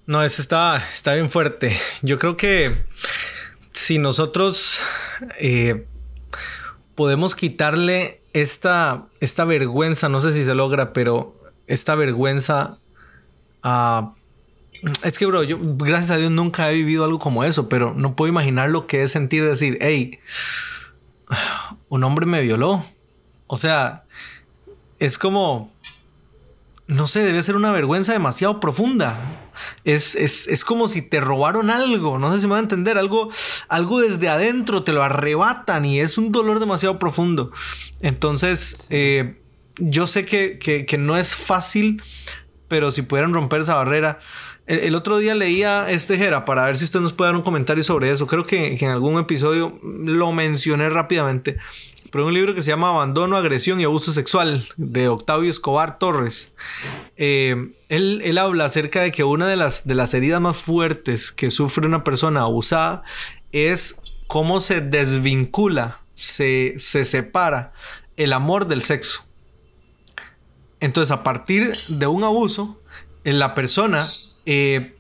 No, 0.05 0.21
eso 0.21 0.41
está, 0.41 0.77
está 0.77 1.13
bien 1.13 1.29
fuerte. 1.29 1.77
Yo 2.01 2.19
creo 2.19 2.35
que 2.35 2.75
si 3.71 3.99
nosotros 3.99 4.81
eh, 5.39 5.85
podemos 6.95 7.35
quitarle 7.35 8.21
esta, 8.33 9.05
esta 9.21 9.45
vergüenza, 9.45 10.09
no 10.09 10.19
sé 10.19 10.33
si 10.33 10.43
se 10.43 10.55
logra, 10.55 10.91
pero 10.91 11.39
esta 11.67 11.95
vergüenza 11.95 12.79
a... 13.61 14.13
Es 15.05 15.17
que, 15.17 15.25
bro, 15.25 15.43
yo 15.43 15.57
gracias 15.61 16.11
a 16.11 16.17
Dios 16.17 16.31
nunca 16.31 16.69
he 16.69 16.75
vivido 16.75 17.05
algo 17.05 17.17
como 17.17 17.45
eso, 17.45 17.69
pero 17.69 17.93
no 17.93 18.17
puedo 18.17 18.29
imaginar 18.29 18.69
lo 18.69 18.87
que 18.87 19.03
es 19.03 19.11
sentir 19.13 19.45
decir, 19.45 19.77
hey, 19.79 20.19
un 21.89 22.03
hombre 22.03 22.25
me 22.25 22.41
violó. 22.41 22.83
O 23.47 23.57
sea, 23.57 24.03
es 24.99 25.17
como, 25.17 25.71
no 26.87 27.07
sé, 27.07 27.21
debe 27.21 27.43
ser 27.43 27.55
una 27.55 27.71
vergüenza 27.71 28.13
demasiado 28.13 28.59
profunda. 28.59 29.39
Es, 29.83 30.15
es, 30.15 30.47
es, 30.47 30.65
como 30.65 30.87
si 30.87 31.01
te 31.01 31.21
robaron 31.21 31.69
algo, 31.69 32.17
no 32.17 32.33
sé 32.33 32.41
si 32.41 32.47
me 32.47 32.53
va 32.53 32.57
a 32.57 32.61
entender, 32.63 32.97
algo, 32.97 33.29
algo 33.67 33.99
desde 33.99 34.27
adentro, 34.27 34.83
te 34.83 34.93
lo 34.93 35.03
arrebatan 35.03 35.85
y 35.85 35.99
es 35.99 36.17
un 36.17 36.31
dolor 36.31 36.59
demasiado 36.59 36.97
profundo. 36.97 37.51
Entonces, 38.01 38.77
eh, 38.89 39.39
yo 39.77 40.07
sé 40.07 40.25
que, 40.25 40.57
que, 40.57 40.85
que 40.85 40.97
no 40.97 41.17
es 41.17 41.35
fácil, 41.35 42.01
pero 42.73 42.91
si 42.91 43.03
pudieran 43.03 43.35
romper 43.35 43.61
esa 43.61 43.75
barrera, 43.75 44.17
el, 44.65 44.95
otro 44.95 45.19
día 45.19 45.35
leía 45.35 45.91
este 45.91 46.17
Jera 46.17 46.43
para 46.43 46.65
ver 46.65 46.75
si 46.75 46.85
usted 46.85 47.01
nos 47.01 47.13
puede 47.13 47.29
dar 47.29 47.35
un 47.35 47.43
comentario 47.43 47.83
sobre 47.83 48.09
eso. 48.09 48.25
Creo 48.25 48.45
que, 48.45 48.75
que, 48.77 48.85
en 48.85 48.89
algún 48.89 49.19
episodio 49.19 49.79
lo 49.83 50.31
mencioné 50.31 50.89
rápidamente. 50.89 51.57
Pero 52.09 52.25
un 52.25 52.33
libro 52.33 52.55
que 52.55 52.63
se 52.63 52.71
llama 52.71 52.89
Abandono, 52.89 53.37
Agresión 53.37 53.79
y 53.79 53.83
Abuso 53.83 54.11
Sexual 54.11 54.67
de 54.75 55.07
Octavio 55.07 55.51
Escobar 55.51 55.99
Torres. 55.99 56.55
Eh, 57.15 57.73
él, 57.89 58.21
él, 58.23 58.39
habla 58.39 58.65
acerca 58.65 59.01
de 59.01 59.11
que 59.11 59.23
una 59.23 59.47
de 59.47 59.55
las, 59.55 59.85
de 59.85 59.93
las 59.93 60.15
heridas 60.15 60.41
más 60.41 60.57
fuertes 60.57 61.31
que 61.31 61.51
sufre 61.51 61.85
una 61.85 62.03
persona 62.03 62.41
abusada 62.41 63.03
es 63.51 64.01
cómo 64.25 64.59
se 64.59 64.81
desvincula, 64.81 65.99
se, 66.15 66.73
se 66.77 67.05
separa 67.05 67.73
el 68.17 68.33
amor 68.33 68.65
del 68.65 68.81
sexo. 68.81 69.27
Entonces, 70.83 71.11
a 71.11 71.23
partir 71.23 71.71
de 71.71 72.07
un 72.07 72.25
abuso, 72.25 72.81
la 73.23 73.53
persona 73.53 74.05
eh, 74.45 74.93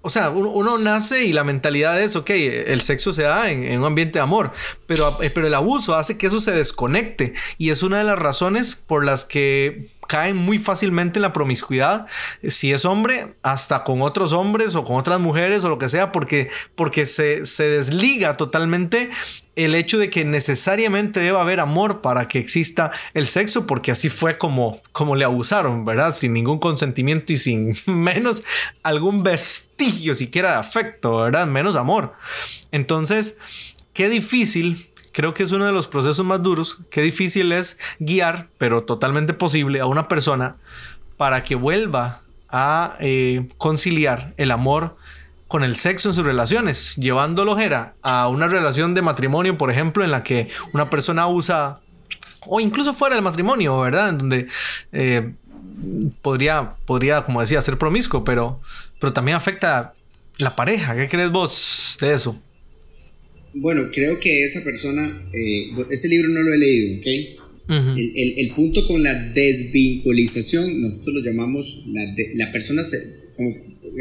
o 0.00 0.10
sea, 0.10 0.30
uno, 0.30 0.78
nace 0.78 1.24
y 1.24 1.32
la 1.32 1.42
mentalidad 1.42 2.00
es, 2.00 2.14
ok, 2.14 2.30
el 2.30 2.80
sexo 2.80 3.12
se 3.12 3.24
da 3.24 3.50
en, 3.50 3.64
en, 3.64 3.80
un 3.80 3.86
ambiente 3.86 4.18
de 4.18 4.22
amor, 4.22 4.52
pero, 4.86 5.18
pero 5.34 5.46
el 5.46 5.54
abuso 5.54 5.96
hace 5.96 6.16
que 6.16 6.28
eso 6.28 6.40
se 6.40 6.52
desconecte. 6.52 7.34
Y 7.58 7.70
es 7.70 7.82
una 7.82 7.98
de 7.98 8.04
las 8.04 8.18
razones 8.18 8.76
por 8.76 9.04
las 9.04 9.24
que 9.24 9.86
caen 10.06 10.36
muy 10.36 10.58
fácilmente 10.58 11.18
en 11.18 11.22
la 11.22 11.32
promiscuidad, 11.32 12.06
si 12.46 12.72
es 12.72 12.84
hombre, 12.84 13.34
hasta 13.42 13.82
con 13.82 14.00
otros 14.00 14.32
hombres 14.32 14.76
o 14.76 14.84
con 14.84 14.96
otras 14.96 15.18
mujeres 15.18 15.64
o 15.64 15.68
lo 15.68 15.78
que 15.78 15.88
sea, 15.88 16.12
porque, 16.12 16.48
porque 16.76 17.04
se, 17.04 17.44
se 17.44 17.68
desliga 17.68 18.34
totalmente 18.34 19.10
el 19.58 19.74
hecho 19.74 19.98
de 19.98 20.08
que 20.08 20.24
necesariamente 20.24 21.18
deba 21.18 21.40
haber 21.40 21.58
amor 21.58 22.00
para 22.00 22.28
que 22.28 22.38
exista 22.38 22.92
el 23.12 23.26
sexo, 23.26 23.66
porque 23.66 23.90
así 23.90 24.08
fue 24.08 24.38
como, 24.38 24.80
como 24.92 25.16
le 25.16 25.24
abusaron, 25.24 25.84
¿verdad? 25.84 26.12
Sin 26.12 26.32
ningún 26.32 26.60
consentimiento 26.60 27.32
y 27.32 27.36
sin 27.36 27.76
menos 27.86 28.44
algún 28.84 29.24
vestigio 29.24 30.14
siquiera 30.14 30.52
de 30.52 30.56
afecto, 30.58 31.16
¿verdad? 31.16 31.48
Menos 31.48 31.74
amor. 31.74 32.14
Entonces, 32.70 33.38
qué 33.92 34.08
difícil 34.08 34.86
creo 35.10 35.34
que 35.34 35.42
es 35.42 35.50
uno 35.50 35.66
de 35.66 35.72
los 35.72 35.88
procesos 35.88 36.24
más 36.24 36.40
duros. 36.40 36.78
Qué 36.90 37.02
difícil 37.02 37.50
es 37.50 37.78
guiar, 37.98 38.50
pero 38.58 38.84
totalmente 38.84 39.34
posible, 39.34 39.80
a 39.80 39.86
una 39.86 40.06
persona 40.06 40.54
para 41.16 41.42
que 41.42 41.56
vuelva 41.56 42.22
a 42.48 42.96
eh, 43.00 43.48
conciliar 43.56 44.34
el 44.36 44.52
amor 44.52 44.97
con 45.48 45.64
el 45.64 45.76
sexo 45.76 46.10
en 46.10 46.14
sus 46.14 46.26
relaciones, 46.26 46.96
llevándolo 46.96 47.56
Jera, 47.56 47.94
a 48.02 48.28
una 48.28 48.48
relación 48.48 48.94
de 48.94 49.00
matrimonio, 49.02 49.56
por 49.56 49.70
ejemplo, 49.70 50.04
en 50.04 50.10
la 50.10 50.22
que 50.22 50.48
una 50.74 50.90
persona 50.90 51.22
abusa, 51.22 51.80
o 52.46 52.60
incluso 52.60 52.92
fuera 52.92 53.14
del 53.14 53.24
matrimonio, 53.24 53.80
¿verdad? 53.80 54.10
En 54.10 54.18
donde 54.18 54.46
eh, 54.92 55.32
podría, 56.20 56.70
podría, 56.84 57.22
como 57.22 57.40
decía, 57.40 57.62
ser 57.62 57.78
promiscuo, 57.78 58.24
pero, 58.24 58.60
pero 59.00 59.14
también 59.14 59.36
afecta 59.36 59.94
la 60.36 60.54
pareja. 60.54 60.94
¿Qué 60.94 61.08
crees 61.08 61.30
vos 61.30 61.96
de 62.00 62.12
eso? 62.12 62.40
Bueno, 63.54 63.88
creo 63.92 64.20
que 64.20 64.44
esa 64.44 64.62
persona, 64.62 65.28
eh, 65.32 65.72
este 65.90 66.08
libro 66.08 66.28
no 66.28 66.42
lo 66.42 66.54
he 66.54 66.58
leído, 66.58 66.98
¿ok? 66.98 67.06
Uh 67.68 67.72
-huh. 67.72 67.98
el, 67.98 68.12
el, 68.16 68.38
el, 68.38 68.54
punto 68.54 68.86
con 68.86 69.02
la 69.02 69.14
desvinculización, 69.14 70.80
nosotros 70.82 71.16
lo 71.16 71.20
llamamos, 71.22 71.84
la, 71.92 72.02
de, 72.14 72.32
la 72.34 72.50
persona, 72.52 72.82
se, 72.82 72.96
como 73.36 73.50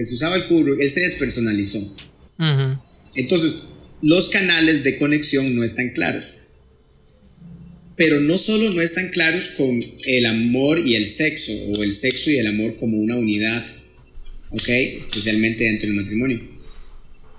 se 0.03 0.15
usaba 0.15 0.35
el 0.35 0.47
cubo, 0.47 0.75
él 0.79 0.91
se 0.91 1.01
despersonalizó. 1.01 1.79
Uh 1.79 2.43
-huh. 2.43 2.81
Entonces, 3.15 3.63
los 4.01 4.29
canales 4.29 4.83
de 4.83 4.97
conexión 4.97 5.55
no 5.55 5.63
están 5.63 5.89
claros. 5.89 6.35
Pero 7.95 8.19
no 8.19 8.37
solo 8.37 8.71
no 8.73 8.81
están 8.81 9.09
claros 9.09 9.49
con 9.49 9.83
el 10.05 10.25
amor 10.25 10.79
y 10.85 10.95
el 10.95 11.07
sexo, 11.07 11.51
o 11.75 11.83
el 11.83 11.93
sexo 11.93 12.29
y 12.29 12.37
el 12.37 12.47
amor 12.47 12.75
como 12.75 12.97
una 12.97 13.15
unidad, 13.15 13.65
¿ok? 14.51 14.69
Especialmente 14.69 15.63
dentro 15.63 15.87
del 15.87 15.97
matrimonio 15.97 16.57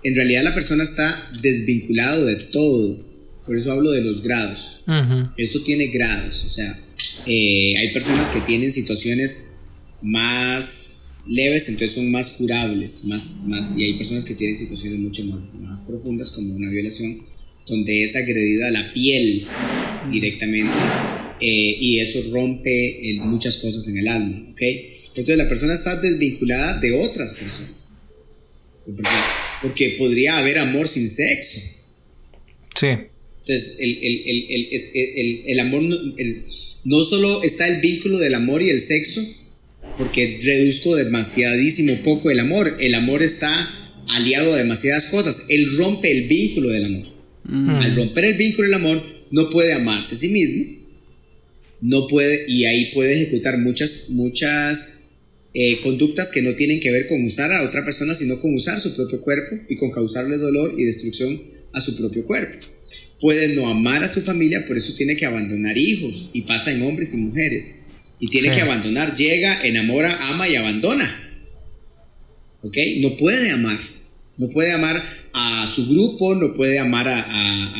en 0.03 0.14
realidad 0.14 0.42
la 0.42 0.55
persona 0.55 0.84
está 0.84 1.30
desvinculado 1.42 2.24
de 2.24 2.36
todo. 2.36 3.07
Por 3.46 3.57
eso 3.57 3.72
hablo 3.72 3.90
de 3.92 4.03
los 4.03 4.22
grados. 4.22 4.82
Uh 4.86 4.92
-huh. 4.92 5.32
Esto 5.36 5.62
tiene 5.62 5.86
grados. 5.88 6.44
O 6.44 6.49
sea, 6.49 6.78
eh, 7.26 7.74
hay 7.78 7.92
personas 7.92 8.30
que 8.30 8.40
tienen 8.42 8.72
situaciones 8.72 9.47
más 10.03 11.24
leves, 11.28 11.68
entonces 11.68 11.92
son 11.92 12.11
más 12.11 12.30
curables. 12.30 13.05
Más, 13.07 13.36
más, 13.44 13.72
y 13.76 13.84
hay 13.84 13.94
personas 13.94 14.24
que 14.24 14.34
tienen 14.34 14.57
situaciones 14.57 15.01
mucho 15.01 15.24
más, 15.24 15.40
más 15.61 15.80
profundas, 15.82 16.30
como 16.32 16.55
una 16.55 16.70
violación, 16.70 17.22
donde 17.66 18.05
es 18.05 18.16
agredida 18.16 18.70
la 18.70 18.92
piel 18.92 19.46
directamente. 20.11 20.74
Eh, 21.40 21.76
y 21.80 22.01
eso 22.01 22.20
rompe 22.32 23.11
el, 23.11 23.20
muchas 23.20 23.59
cosas 23.59 23.86
en 23.88 23.99
el 23.99 24.09
alma. 24.09 24.49
¿okay? 24.53 25.01
Entonces 25.09 25.36
la 25.36 25.49
persona 25.49 25.74
está 25.74 26.01
desvinculada 26.01 26.80
de 26.80 26.92
otras 26.92 27.34
personas. 27.34 27.99
Porque 29.62 29.96
podría 29.99 30.38
haber 30.38 30.59
amor 30.59 30.88
sin 30.88 31.09
sexo. 31.09 31.61
Sí. 32.74 32.86
Entonces, 32.86 33.76
el, 33.78 33.99
el, 34.03 34.22
el, 34.26 34.68
el, 34.94 35.42
el 35.46 35.61
amor, 35.61 35.82
no 36.84 37.03
solo 37.03 37.42
está 37.42 37.66
el 37.66 37.80
vínculo 37.80 38.18
del 38.18 38.34
amor 38.34 38.62
y 38.62 38.70
el 38.70 38.80
sexo, 38.80 39.22
porque 39.99 40.38
reduzco 40.42 40.94
demasiadísimo 40.94 41.96
poco 42.05 42.30
el 42.30 42.38
amor. 42.38 42.76
El 42.80 42.94
amor 42.94 43.22
está 43.22 43.51
aliado 44.09 44.55
a 44.55 44.59
demasiadas 44.59 45.07
cosas. 45.07 45.46
Él 45.49 45.66
rompe 45.76 46.11
el 46.11 46.28
vínculo 46.28 46.68
del 46.70 46.84
amor. 46.84 47.07
Mm. 47.44 47.70
Al 47.70 47.96
romper 47.96 48.24
el 48.26 48.34
vínculo 48.34 48.68
del 48.68 48.76
amor, 48.76 49.03
no 49.32 49.51
puede 49.51 49.72
amarse 49.72 50.14
a 50.14 50.18
sí 50.18 50.28
mismo. 50.28 50.78
No 51.80 52.07
puede, 52.07 52.44
y 52.49 52.64
ahí 52.64 52.90
puede 52.94 53.12
ejecutar 53.12 53.59
muchas, 53.59 54.07
muchas 54.11 54.99
eh, 55.55 55.80
conductas 55.82 56.30
que 56.30 56.42
no 56.42 56.55
tienen 56.55 56.80
que 56.80 56.90
ver 56.90 57.07
con 57.07 57.24
usar 57.24 57.53
a 57.53 57.64
otra 57.64 57.84
persona, 57.84 58.14
sino 58.14 58.38
con 58.40 58.55
usar 58.55 58.80
su 58.80 58.94
propio 58.94 59.20
cuerpo 59.20 59.57
y 59.68 59.76
con 59.76 59.90
causarle 59.90 60.38
dolor 60.38 60.74
y 60.76 60.84
destrucción 60.84 61.40
a 61.72 61.80
su 61.80 61.96
propio 61.96 62.24
cuerpo. 62.24 62.64
Puede 63.20 63.55
no 63.55 63.68
amar 63.68 64.05
a 64.05 64.09
su 64.09 64.20
familia, 64.20 64.64
por 64.64 64.76
eso 64.76 64.94
tiene 64.94 65.16
que 65.16 65.26
abandonar 65.26 65.76
hijos 65.76 66.30
y 66.32 66.42
pasa 66.42 66.72
en 66.72 66.82
hombres 66.82 67.14
y 67.14 67.18
mujeres. 67.18 67.88
Y 68.20 68.28
tiene 68.28 68.48
sí. 68.48 68.54
que 68.56 68.60
abandonar, 68.62 69.14
llega, 69.16 69.60
enamora, 69.66 70.16
ama 70.28 70.48
y 70.48 70.56
abandona. 70.56 71.24
¿Ok? 72.62 72.76
No 72.98 73.16
puede 73.16 73.50
amar. 73.50 73.78
No 74.36 74.48
puede 74.48 74.72
amar 74.72 75.02
a 75.32 75.66
su 75.66 75.88
grupo, 75.88 76.34
no 76.34 76.54
puede 76.54 76.78
amar 76.78 77.08
a, 77.08 77.20
a- 77.22 77.74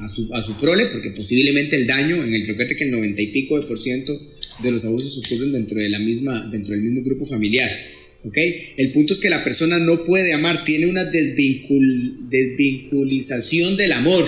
a- 0.00 0.04
a 0.04 0.08
su, 0.08 0.32
a 0.34 0.42
su 0.42 0.56
prole, 0.58 0.86
porque 0.86 1.10
posiblemente 1.10 1.76
el 1.76 1.86
daño, 1.86 2.16
en 2.24 2.32
el 2.34 2.46
recuerde 2.46 2.74
que 2.76 2.84
el 2.84 2.90
90 2.92 3.20
y 3.22 3.26
pico 3.28 3.60
de 3.60 3.66
por 3.66 3.78
ciento 3.78 4.12
de 4.62 4.70
los 4.70 4.84
abusos 4.84 5.18
ocurren 5.24 5.52
dentro, 5.52 5.78
de 5.80 5.88
la 5.88 5.98
misma, 5.98 6.48
dentro 6.50 6.74
del 6.74 6.82
mismo 6.82 7.02
grupo 7.04 7.24
familiar. 7.26 7.70
¿ok? 8.24 8.36
El 8.76 8.92
punto 8.92 9.14
es 9.14 9.20
que 9.20 9.30
la 9.30 9.42
persona 9.44 9.78
no 9.78 10.04
puede 10.04 10.32
amar, 10.32 10.64
tiene 10.64 10.86
una 10.86 11.04
desvincul- 11.04 12.28
desvinculización 12.28 13.76
del 13.76 13.92
amor. 13.92 14.24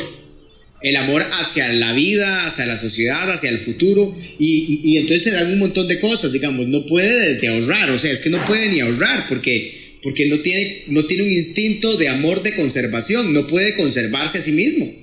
El 0.82 0.96
amor 0.96 1.26
hacia 1.32 1.72
la 1.72 1.92
vida, 1.92 2.44
hacia 2.46 2.66
la 2.66 2.76
sociedad, 2.76 3.30
hacia 3.30 3.50
el 3.50 3.58
futuro, 3.58 4.16
y, 4.38 4.80
y- 4.84 4.96
entonces 4.98 5.22
se 5.24 5.30
dan 5.30 5.52
un 5.52 5.58
montón 5.58 5.86
de 5.88 6.00
cosas, 6.00 6.32
digamos, 6.32 6.66
no 6.68 6.86
puede 6.86 7.32
desde 7.34 7.48
ahorrar, 7.48 7.90
o 7.90 7.98
sea, 7.98 8.10
es 8.12 8.20
que 8.20 8.30
no 8.30 8.44
puede 8.46 8.68
ni 8.68 8.80
ahorrar, 8.80 9.26
porque, 9.28 9.98
porque 10.02 10.26
no, 10.26 10.38
tiene, 10.40 10.84
no 10.88 11.04
tiene 11.06 11.22
un 11.24 11.30
instinto 11.30 11.96
de 11.96 12.08
amor 12.08 12.42
de 12.42 12.54
conservación, 12.54 13.32
no 13.32 13.46
puede 13.46 13.74
conservarse 13.74 14.38
a 14.38 14.42
sí 14.42 14.52
mismo. 14.52 15.01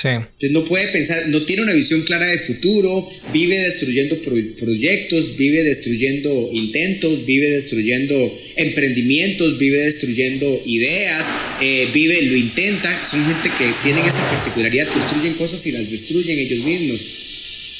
Sí. 0.00 0.08
Entonces 0.08 0.52
no 0.52 0.64
puede 0.64 0.86
pensar, 0.92 1.28
no 1.28 1.42
tiene 1.42 1.62
una 1.62 1.72
visión 1.72 2.02
clara 2.02 2.28
de 2.28 2.38
futuro, 2.38 3.08
vive 3.32 3.56
destruyendo 3.58 4.22
pro- 4.22 4.54
proyectos, 4.56 5.36
vive 5.36 5.64
destruyendo 5.64 6.50
intentos, 6.52 7.26
vive 7.26 7.50
destruyendo 7.50 8.40
emprendimientos, 8.56 9.58
vive 9.58 9.80
destruyendo 9.80 10.62
ideas, 10.66 11.26
eh, 11.60 11.88
vive, 11.92 12.22
lo 12.22 12.36
intenta. 12.36 13.02
Son 13.02 13.24
gente 13.24 13.50
que 13.58 13.72
tienen 13.82 14.04
esta 14.04 14.24
particularidad, 14.30 14.86
construyen 14.86 15.34
cosas 15.34 15.66
y 15.66 15.72
las 15.72 15.90
destruyen 15.90 16.38
ellos 16.38 16.64
mismos 16.64 17.04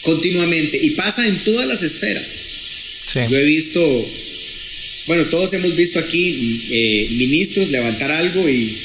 continuamente. 0.03 0.79
Y 0.83 0.91
pasa 0.91 1.27
en 1.27 1.37
todas 1.45 1.69
las 1.69 1.83
esferas. 1.85 2.43
Sí. 3.13 3.21
Yo 3.31 3.37
he 3.39 3.45
visto, 3.45 4.11
bueno, 5.07 5.25
todos 5.27 5.53
hemos 5.55 5.77
visto 5.77 5.99
aquí 6.01 6.63
eh, 6.71 7.09
ministros 7.13 7.71
levantar 7.71 8.11
algo 8.11 8.49
y, 8.49 8.77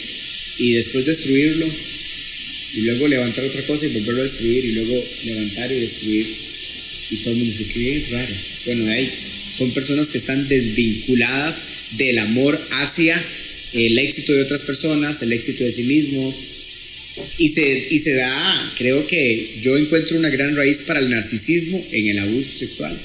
y 0.60 0.74
después 0.74 1.06
destruirlo, 1.06 1.68
y 2.74 2.82
luego 2.82 3.08
levantar 3.08 3.46
otra 3.46 3.66
cosa 3.68 3.86
y 3.86 3.90
volverlo 3.90 4.22
a 4.22 4.24
destruir, 4.24 4.66
y 4.66 4.72
luego 4.72 5.04
levantar 5.24 5.72
y 5.72 5.80
destruir. 5.80 6.36
Y 7.12 7.18
todo 7.18 7.34
el 7.34 7.40
mundo 7.40 7.56
dice, 7.56 7.72
qué 7.72 8.08
raro. 8.12 8.36
Bueno, 8.66 8.86
de 8.86 8.94
ahí 8.94 9.12
son 9.52 9.72
personas 9.72 10.10
que 10.10 10.18
están 10.18 10.48
desvinculadas 10.48 11.62
del 11.92 12.18
amor 12.18 12.60
hacia 12.72 13.24
el 13.74 13.98
éxito 14.00 14.34
de 14.34 14.42
otras 14.42 14.62
personas, 14.62 15.22
el 15.22 15.32
éxito 15.32 15.64
de 15.64 15.72
sí 15.72 15.84
mismos. 15.84 16.36
Y 17.38 17.50
se, 17.50 17.88
y 17.92 18.00
se 18.00 18.16
da, 18.16 18.74
creo 18.76 19.06
que 19.06 19.60
yo 19.62 19.78
encuentro 19.78 20.18
una 20.18 20.30
gran 20.30 20.56
raíz 20.56 20.80
para 20.80 21.00
el 21.00 21.10
narcisismo 21.10 21.86
en 21.92 22.08
el 22.08 22.20
abuso 22.20 22.58
sexual. 22.58 23.00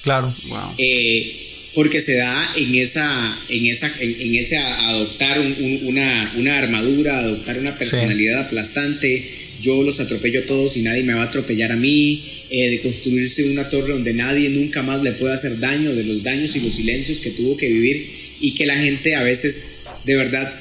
Claro. 0.00 0.34
Wow. 0.48 0.74
Eh, 0.78 1.43
porque 1.74 2.00
se 2.00 2.14
da 2.16 2.52
en 2.56 2.74
esa, 2.76 3.38
en 3.48 3.66
esa, 3.66 3.92
en, 4.00 4.20
en 4.20 4.34
ese 4.36 4.56
adoptar 4.56 5.40
un- 5.40 5.56
un- 5.62 5.80
una, 5.86 6.34
una 6.38 6.58
armadura, 6.58 7.18
adoptar 7.18 7.58
una 7.58 7.76
personalidad 7.78 8.40
aplastante. 8.46 9.28
Yo 9.60 9.82
los 9.82 9.98
atropello 10.00 10.40
a 10.40 10.46
todos 10.46 10.76
y 10.76 10.82
nadie 10.82 11.02
me 11.04 11.14
va 11.14 11.22
a 11.22 11.26
atropellar 11.26 11.72
a 11.72 11.76
mí. 11.76 12.22
eh, 12.50 12.70
de 12.70 12.78
construirse 12.80 13.50
una 13.50 13.68
torre 13.68 13.94
donde 13.94 14.14
nadie 14.14 14.48
nunca 14.50 14.80
más 14.82 15.02
le 15.02 15.12
puede 15.12 15.34
hacer 15.34 15.58
daño, 15.58 15.92
de 15.94 16.04
los 16.04 16.22
daños 16.22 16.54
y 16.54 16.60
los 16.60 16.74
silencios 16.74 17.18
que 17.20 17.30
tuvo 17.30 17.56
que 17.56 17.66
vivir 17.68 18.06
y 18.40 18.54
que 18.54 18.64
la 18.66 18.76
gente 18.78 19.16
a 19.16 19.24
veces 19.24 19.78
de 20.04 20.14
verdad 20.14 20.52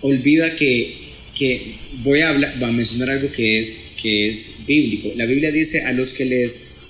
olvida 0.00 0.54
que, 0.56 1.10
que 1.38 1.74
voy 2.02 2.20
a, 2.20 2.30
hablar, 2.30 2.58
voy 2.58 2.68
a 2.70 2.72
mencionar 2.72 3.10
algo 3.10 3.30
que 3.30 3.58
es, 3.58 3.96
que 4.00 4.28
es 4.30 4.60
bíblico. 4.66 5.12
La 5.16 5.26
Biblia 5.26 5.50
dice 5.52 5.82
a 5.82 5.92
los 5.92 6.12
que 6.14 6.24
les 6.24 6.81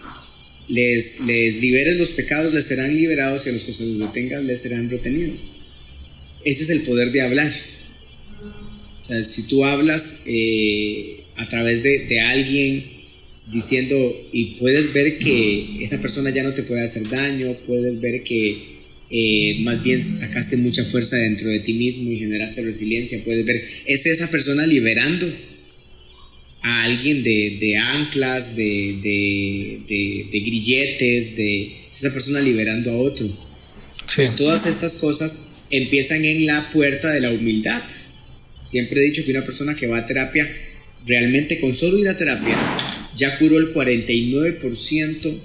les, 0.72 1.20
les 1.26 1.60
liberes 1.60 1.98
los 1.98 2.10
pecados, 2.12 2.54
les 2.54 2.64
serán 2.64 2.96
liberados 2.96 3.46
y 3.46 3.50
a 3.50 3.52
los 3.52 3.64
que 3.64 3.72
se 3.72 3.84
los 3.84 3.98
detengan, 3.98 4.46
les 4.46 4.62
serán 4.62 4.88
retenidos. 4.88 5.46
Ese 6.46 6.62
es 6.64 6.70
el 6.70 6.80
poder 6.80 7.12
de 7.12 7.20
hablar. 7.20 7.52
O 9.02 9.04
sea, 9.04 9.22
si 9.22 9.48
tú 9.48 9.66
hablas 9.66 10.22
eh, 10.26 11.24
a 11.36 11.46
través 11.50 11.82
de, 11.82 12.06
de 12.06 12.20
alguien 12.20 12.90
diciendo 13.52 14.30
y 14.32 14.56
puedes 14.58 14.94
ver 14.94 15.18
que 15.18 15.82
esa 15.82 16.00
persona 16.00 16.30
ya 16.30 16.42
no 16.42 16.54
te 16.54 16.62
puede 16.62 16.82
hacer 16.82 17.06
daño, 17.06 17.58
puedes 17.66 18.00
ver 18.00 18.22
que 18.22 18.80
eh, 19.10 19.58
más 19.60 19.82
bien 19.82 20.00
sacaste 20.00 20.56
mucha 20.56 20.86
fuerza 20.86 21.18
dentro 21.18 21.50
de 21.50 21.60
ti 21.60 21.74
mismo 21.74 22.10
y 22.10 22.16
generaste 22.16 22.62
resiliencia, 22.62 23.22
puedes 23.26 23.44
ver, 23.44 23.68
es 23.84 24.06
esa 24.06 24.30
persona 24.30 24.66
liberando 24.66 25.30
a 26.62 26.82
alguien 26.84 27.22
de, 27.22 27.58
de 27.60 27.76
anclas, 27.76 28.54
de, 28.56 28.98
de, 29.02 30.28
de- 30.30 30.40
grilletes, 30.40 31.36
de 31.36 31.86
es 31.90 31.98
esa 32.04 32.12
persona 32.12 32.40
liberando 32.40 32.90
a 32.92 32.96
otro. 32.96 33.26
Sí. 33.26 34.14
Pues 34.16 34.36
todas 34.36 34.66
estas 34.66 34.96
cosas 34.96 35.52
empiezan 35.70 36.24
en 36.24 36.46
la 36.46 36.70
puerta 36.70 37.10
de 37.10 37.20
la 37.20 37.30
humildad. 37.30 37.82
Siempre 38.64 39.00
he 39.00 39.04
dicho 39.06 39.24
que 39.24 39.30
una 39.32 39.44
persona 39.44 39.74
que 39.74 39.86
va 39.86 39.98
a 39.98 40.06
terapia, 40.06 40.50
realmente 41.06 41.60
con 41.60 41.74
solo 41.74 41.98
ir 41.98 42.08
a 42.08 42.16
terapia, 42.16 42.56
ya 43.16 43.38
curó 43.38 43.58
el 43.58 43.74
49% 43.74 45.40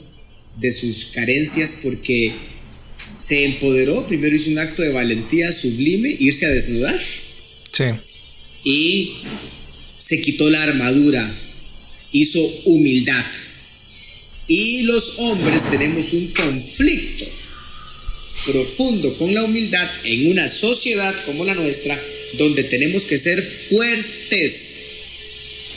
de 0.60 0.72
sus 0.72 1.06
carencias 1.14 1.80
porque 1.84 2.34
se 3.14 3.46
empoderó, 3.46 4.06
primero 4.08 4.36
hizo 4.36 4.52
un 4.52 4.60
acto 4.60 4.82
de 4.84 4.90
valentía 4.90 5.52
sublime, 5.52 6.16
irse 6.20 6.46
a 6.46 6.50
desnudar 6.50 7.00
Sí. 7.72 7.86
y 8.64 9.14
se 10.08 10.22
quitó 10.22 10.50
la 10.50 10.64
armadura, 10.64 11.38
hizo 12.14 12.40
humildad. 12.64 13.26
Y 14.48 14.84
los 14.84 15.16
hombres 15.18 15.70
tenemos 15.70 16.14
un 16.14 16.32
conflicto 16.32 17.26
profundo 18.46 19.18
con 19.18 19.34
la 19.34 19.44
humildad 19.44 19.90
en 20.06 20.32
una 20.32 20.48
sociedad 20.48 21.14
como 21.26 21.44
la 21.44 21.56
nuestra, 21.56 22.02
donde 22.38 22.64
tenemos 22.64 23.04
que 23.06 23.18
ser 23.18 23.42
fuertes, 23.42 25.02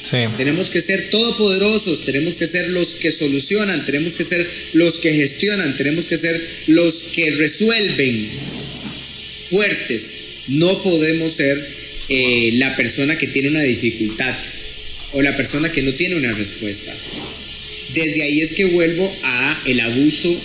Sí. 0.02 0.16
tenemos 0.36 0.70
que 0.70 0.80
ser 0.80 1.10
todopoderosos, 1.10 2.04
tenemos 2.04 2.36
que 2.36 2.46
ser 2.46 2.68
los 2.70 2.94
que 2.94 3.10
solucionan, 3.10 3.84
tenemos 3.84 4.14
que 4.14 4.22
ser 4.24 4.48
los 4.74 5.00
que 5.00 5.12
gestionan, 5.12 5.76
tenemos 5.76 6.06
que 6.06 6.16
ser 6.16 6.40
los 6.68 6.94
que 7.14 7.32
resuelven, 7.32 8.30
fuertes. 9.48 10.20
No 10.46 10.82
podemos 10.82 11.32
ser 11.32 11.79
eh, 12.10 12.50
la 12.54 12.76
persona 12.76 13.16
que 13.16 13.28
tiene 13.28 13.48
una 13.48 13.62
dificultad 13.62 14.36
o 15.12 15.22
la 15.22 15.36
persona 15.36 15.72
que 15.72 15.82
no 15.82 15.94
tiene 15.94 16.16
una 16.16 16.32
respuesta. 16.34 16.94
Desde 17.94 18.22
ahí 18.22 18.40
es 18.42 18.52
que 18.52 18.66
vuelvo 18.66 19.16
a 19.22 19.62
el 19.66 19.80
abuso 19.80 20.38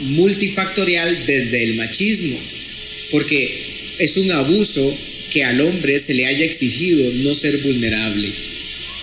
multifactorial 0.00 1.26
desde 1.26 1.62
el 1.64 1.74
machismo, 1.74 2.38
porque 3.10 3.48
es 3.98 4.16
un 4.16 4.30
abuso 4.32 4.96
que 5.30 5.44
al 5.44 5.60
hombre 5.60 5.98
se 5.98 6.14
le 6.14 6.26
haya 6.26 6.44
exigido 6.44 7.10
no 7.16 7.34
ser 7.34 7.58
vulnerable. 7.58 8.32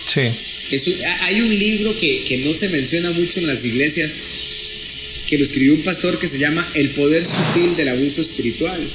Sí. 0.06 0.22
Es 0.70 0.86
un- 0.86 1.04
ha- 1.04 1.24
hay 1.26 1.40
un 1.40 1.58
libro 1.58 1.98
que, 1.98 2.24
que 2.26 2.38
no 2.38 2.52
se 2.54 2.68
menciona 2.70 3.10
mucho 3.12 3.40
en 3.40 3.46
las 3.46 3.64
iglesias, 3.64 4.14
que 5.28 5.38
lo 5.38 5.44
escribió 5.44 5.74
un 5.74 5.82
pastor 5.82 6.18
que 6.18 6.28
se 6.28 6.38
llama 6.38 6.70
El 6.74 6.90
poder 6.90 7.24
sutil 7.24 7.76
del 7.76 7.88
abuso 7.88 8.20
espiritual. 8.20 8.90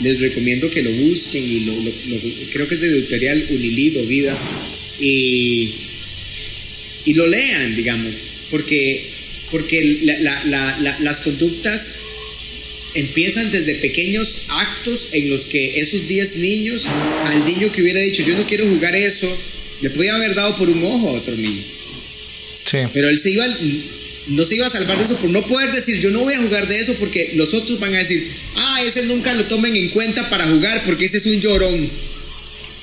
Les 0.00 0.20
recomiendo 0.20 0.70
que 0.70 0.82
lo 0.82 0.90
busquen 0.92 1.46
y 1.46 1.60
lo, 1.60 1.74
lo- 1.76 1.92
lo- 2.06 2.50
creo 2.50 2.66
que 2.66 2.74
es 2.76 2.80
de 2.80 2.88
editorial 2.88 3.46
Unilido 3.50 4.04
Vida 4.06 4.38
y, 4.98 5.74
y 7.04 7.14
lo 7.14 7.26
lean, 7.26 7.76
digamos, 7.76 8.30
porque, 8.50 9.10
porque 9.50 10.00
la- 10.02 10.18
la- 10.20 10.44
la- 10.44 10.78
la- 10.80 11.00
las 11.00 11.20
conductas 11.20 11.96
empiezan 12.94 13.52
desde 13.52 13.74
pequeños 13.76 14.46
actos 14.48 15.10
en 15.12 15.30
los 15.30 15.42
que 15.42 15.78
esos 15.80 16.08
10 16.08 16.36
niños, 16.38 16.86
al 17.24 17.44
niño 17.44 17.70
que 17.70 17.82
hubiera 17.82 18.00
dicho 18.00 18.24
yo 18.26 18.36
no 18.36 18.46
quiero 18.46 18.66
jugar 18.66 18.96
eso, 18.96 19.28
le 19.80 19.90
podía 19.90 20.14
haber 20.16 20.34
dado 20.34 20.56
por 20.56 20.68
un 20.68 20.82
ojo 20.82 21.10
a 21.10 21.12
otro 21.12 21.36
niño. 21.36 21.64
Sí. 22.64 22.78
Pero 22.92 23.08
él 23.08 23.18
se 23.18 23.30
iba, 23.32 23.44
al- 23.44 23.99
no 24.30 24.44
se 24.44 24.54
iba 24.54 24.66
a 24.66 24.70
salvar 24.70 24.96
de 24.96 25.04
eso 25.04 25.16
por 25.18 25.28
no 25.30 25.44
poder 25.46 25.72
decir 25.72 25.98
yo 26.00 26.10
no 26.10 26.20
voy 26.20 26.34
a 26.34 26.38
jugar 26.42 26.68
de 26.68 26.78
eso 26.80 26.94
porque 26.94 27.32
los 27.34 27.52
otros 27.52 27.78
van 27.80 27.94
a 27.94 27.98
decir, 27.98 28.30
ah, 28.56 28.82
ese 28.86 29.04
nunca 29.06 29.32
lo 29.34 29.44
tomen 29.46 29.74
en 29.76 29.88
cuenta 29.90 30.30
para 30.30 30.46
jugar 30.46 30.84
porque 30.86 31.04
ese 31.04 31.18
es 31.18 31.26
un 31.26 31.40
llorón. 31.40 31.90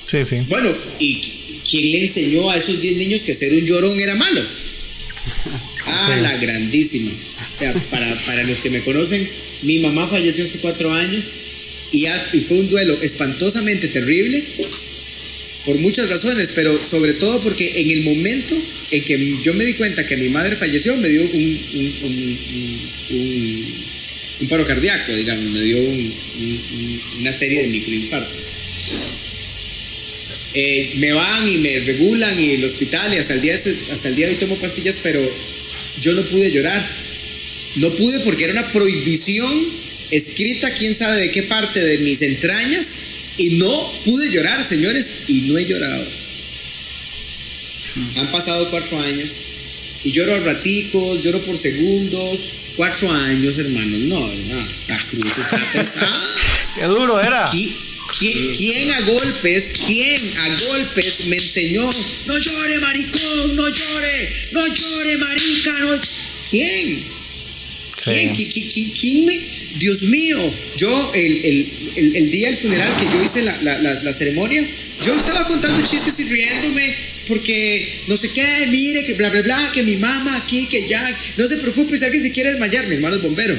Sí, 0.04 0.24
sí. 0.24 0.36
Bueno, 0.48 0.70
¿y 0.98 1.60
quién 1.68 1.92
le 1.92 2.04
enseñó 2.04 2.50
a 2.50 2.56
esos 2.56 2.80
10 2.80 2.96
niños 2.98 3.22
que 3.22 3.34
ser 3.34 3.52
un 3.52 3.64
llorón 3.66 3.98
era 3.98 4.14
malo? 4.14 4.42
Ah, 5.90 6.12
Sí. 6.14 6.20
la 6.20 6.36
grandísima. 6.36 7.10
O 7.50 7.56
sea, 7.56 7.72
para, 7.90 8.14
para 8.26 8.44
los 8.44 8.58
que 8.58 8.68
me 8.68 8.84
conocen, 8.84 9.26
mi 9.62 9.78
mamá 9.78 10.06
falleció 10.06 10.44
hace 10.44 10.58
cuatro 10.58 10.92
años 10.92 11.32
y 11.90 12.06
fue 12.40 12.58
un 12.58 12.68
duelo 12.68 12.98
espantosamente 13.00 13.88
terrible 13.88 14.44
por 15.68 15.76
muchas 15.76 16.08
razones, 16.08 16.48
pero 16.54 16.82
sobre 16.82 17.12
todo 17.12 17.42
porque 17.42 17.82
en 17.82 17.90
el 17.90 18.00
momento 18.02 18.56
en 18.90 19.04
que 19.04 19.36
yo 19.44 19.52
me 19.52 19.66
di 19.66 19.74
cuenta 19.74 20.06
que 20.06 20.16
mi 20.16 20.30
madre 20.30 20.56
falleció, 20.56 20.96
me 20.96 21.10
dio 21.10 21.20
un, 21.24 21.66
un- 21.74 22.88
un- 23.10 23.84
un- 24.40 24.48
paro 24.48 24.66
cardíaco, 24.66 25.14
digamos, 25.14 25.44
me 25.50 25.60
dio 25.60 25.76
un- 25.76 26.14
un- 26.38 26.64
un- 26.72 27.02
una 27.20 27.32
serie 27.34 27.60
de 27.64 27.68
microinfartos. 27.68 28.56
Eh, 30.54 30.92
me 30.96 31.12
van 31.12 31.46
y 31.46 31.58
me 31.58 31.80
regulan 31.80 32.40
y 32.40 32.52
el 32.52 32.64
hospital 32.64 33.12
y 33.12 33.18
hasta 33.18 33.34
el, 33.34 33.42
día, 33.42 33.52
hasta 33.54 34.08
el 34.08 34.16
día 34.16 34.26
de 34.28 34.32
hoy 34.32 34.38
tomo 34.38 34.56
pastillas, 34.56 34.98
pero 35.02 35.20
yo 36.00 36.14
no 36.14 36.22
pude 36.28 36.50
llorar. 36.50 36.82
No 37.76 37.94
pude 37.94 38.20
porque 38.20 38.44
era 38.44 38.54
una 38.54 38.72
prohibición 38.72 39.52
escrita, 40.10 40.72
quién 40.72 40.94
sabe 40.94 41.20
de 41.20 41.30
qué 41.30 41.42
parte 41.42 41.78
de 41.84 41.98
mis 41.98 42.22
entrañas, 42.22 43.00
Y 43.38 43.50
no 43.58 43.92
pude 44.04 44.30
llorar, 44.30 44.62
señores, 44.64 45.06
y 45.28 45.42
no 45.42 45.56
he 45.58 45.64
llorado. 45.64 46.06
Han 48.16 48.30
pasado 48.30 48.70
cuatro 48.70 49.00
años 49.00 49.30
y 50.04 50.12
lloro 50.12 50.34
a 50.34 50.38
raticos, 50.40 51.22
lloro 51.24 51.44
por 51.44 51.56
segundos. 51.56 52.40
Cuatro 52.76 53.10
años, 53.12 53.58
hermanos. 53.58 54.00
No, 54.02 54.32
no, 54.32 54.66
esta 54.68 54.98
cruz 55.10 55.24
está 55.38 55.60
pesada. 55.72 56.20
Qué 56.74 56.84
duro 56.84 57.20
era. 57.20 57.46
¿Qui- 57.48 57.74
¿Quién, 58.18 58.54
quién 58.56 58.90
a 58.90 59.00
golpes, 59.02 59.74
quién 59.86 60.20
a 60.38 60.48
golpes 60.66 61.26
me 61.26 61.36
enseñó? 61.36 61.88
No 62.26 62.38
llore, 62.38 62.78
maricón, 62.78 63.54
no 63.56 63.68
llore, 63.68 64.48
no 64.52 64.66
llore, 64.66 65.18
marica, 65.18 65.78
no. 65.80 66.00
¿Quién? 66.48 67.04
¿Quién? 68.02 68.34
Sí. 68.34 68.44
¿Qui- 68.44 68.48
qui- 68.50 68.70
qui- 68.72 69.00
¿Quién 69.00 69.26
me.? 69.26 69.57
Dios 69.76 70.02
mío, 70.04 70.38
yo 70.76 71.12
el, 71.14 71.44
el- 71.44 71.72
el- 71.96 72.16
el 72.16 72.30
día 72.30 72.48
del 72.48 72.56
funeral 72.56 72.88
que 72.98 73.04
yo 73.06 73.22
hice 73.22 73.42
la, 73.42 73.60
la- 73.62 73.78
la- 73.78 74.02
la 74.02 74.12
ceremonia, 74.12 74.66
yo 75.04 75.14
estaba 75.14 75.46
contando 75.46 75.80
chistes 75.86 76.18
y 76.20 76.24
riéndome 76.24 76.94
porque 77.26 78.02
no 78.06 78.16
sé 78.16 78.30
qué, 78.30 78.66
mire, 78.70 79.04
que 79.04 79.14
bla, 79.14 79.28
bla, 79.30 79.42
bla, 79.42 79.70
que 79.74 79.82
mi 79.82 79.96
mamá 79.96 80.36
aquí, 80.38 80.66
que 80.66 80.88
ya, 80.88 81.02
no 81.36 81.46
se 81.46 81.58
preocupe 81.58 81.96
si 81.98 82.04
alguien 82.04 82.22
se 82.24 82.32
quiere 82.32 82.50
desmayar, 82.50 82.86
mi 82.86 82.94
hermano 82.94 83.16
es 83.16 83.22
bombero. 83.22 83.54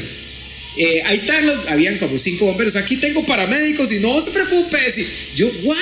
Eh, 0.78 1.01
ahí 1.05 1.18
están 1.18 1.45
los, 1.45 1.68
habían 1.68 1.97
como 1.97 2.18
cinco 2.18 2.45
bomberos, 2.45 2.76
aquí 2.76 2.97
tengo 2.97 3.26
paramédicos 3.26 3.91
y 3.91 3.99
no 3.99 4.20
se 4.24 4.32
preocupe. 4.32 4.78
si- 4.91 5.05
yo, 5.36 5.51
¿what? 5.64 5.78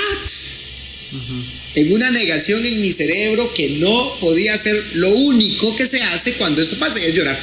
En 1.75 1.91
una 1.93 2.09
negación 2.11 2.65
en 2.65 2.81
mi 2.81 2.91
cerebro 2.91 3.53
que 3.53 3.69
no 3.69 4.17
podía 4.19 4.53
hacer 4.55 4.75
lo 4.95 5.11
único 5.11 5.75
que 5.75 5.85
se 5.85 6.01
hace 6.01 6.33
cuando 6.33 6.61
esto 6.61 6.77
pasa, 6.79 6.99
y 6.99 7.03
es 7.05 7.13
llorar. 7.15 7.37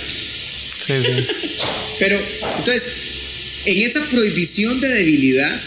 Sí, 0.87 0.93
sí. 1.05 1.27
Pero, 1.99 2.21
entonces, 2.59 2.85
en 3.65 3.79
esa 3.79 4.05
prohibición 4.11 4.81
de 4.81 4.89
debilidad 4.89 5.63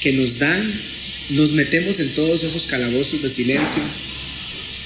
que 0.00 0.12
nos 0.12 0.38
dan, 0.38 0.82
nos 1.30 1.52
metemos 1.52 1.98
en 2.00 2.14
todos 2.14 2.42
esos 2.44 2.66
calabozos 2.66 3.22
de 3.22 3.30
silencio, 3.30 3.82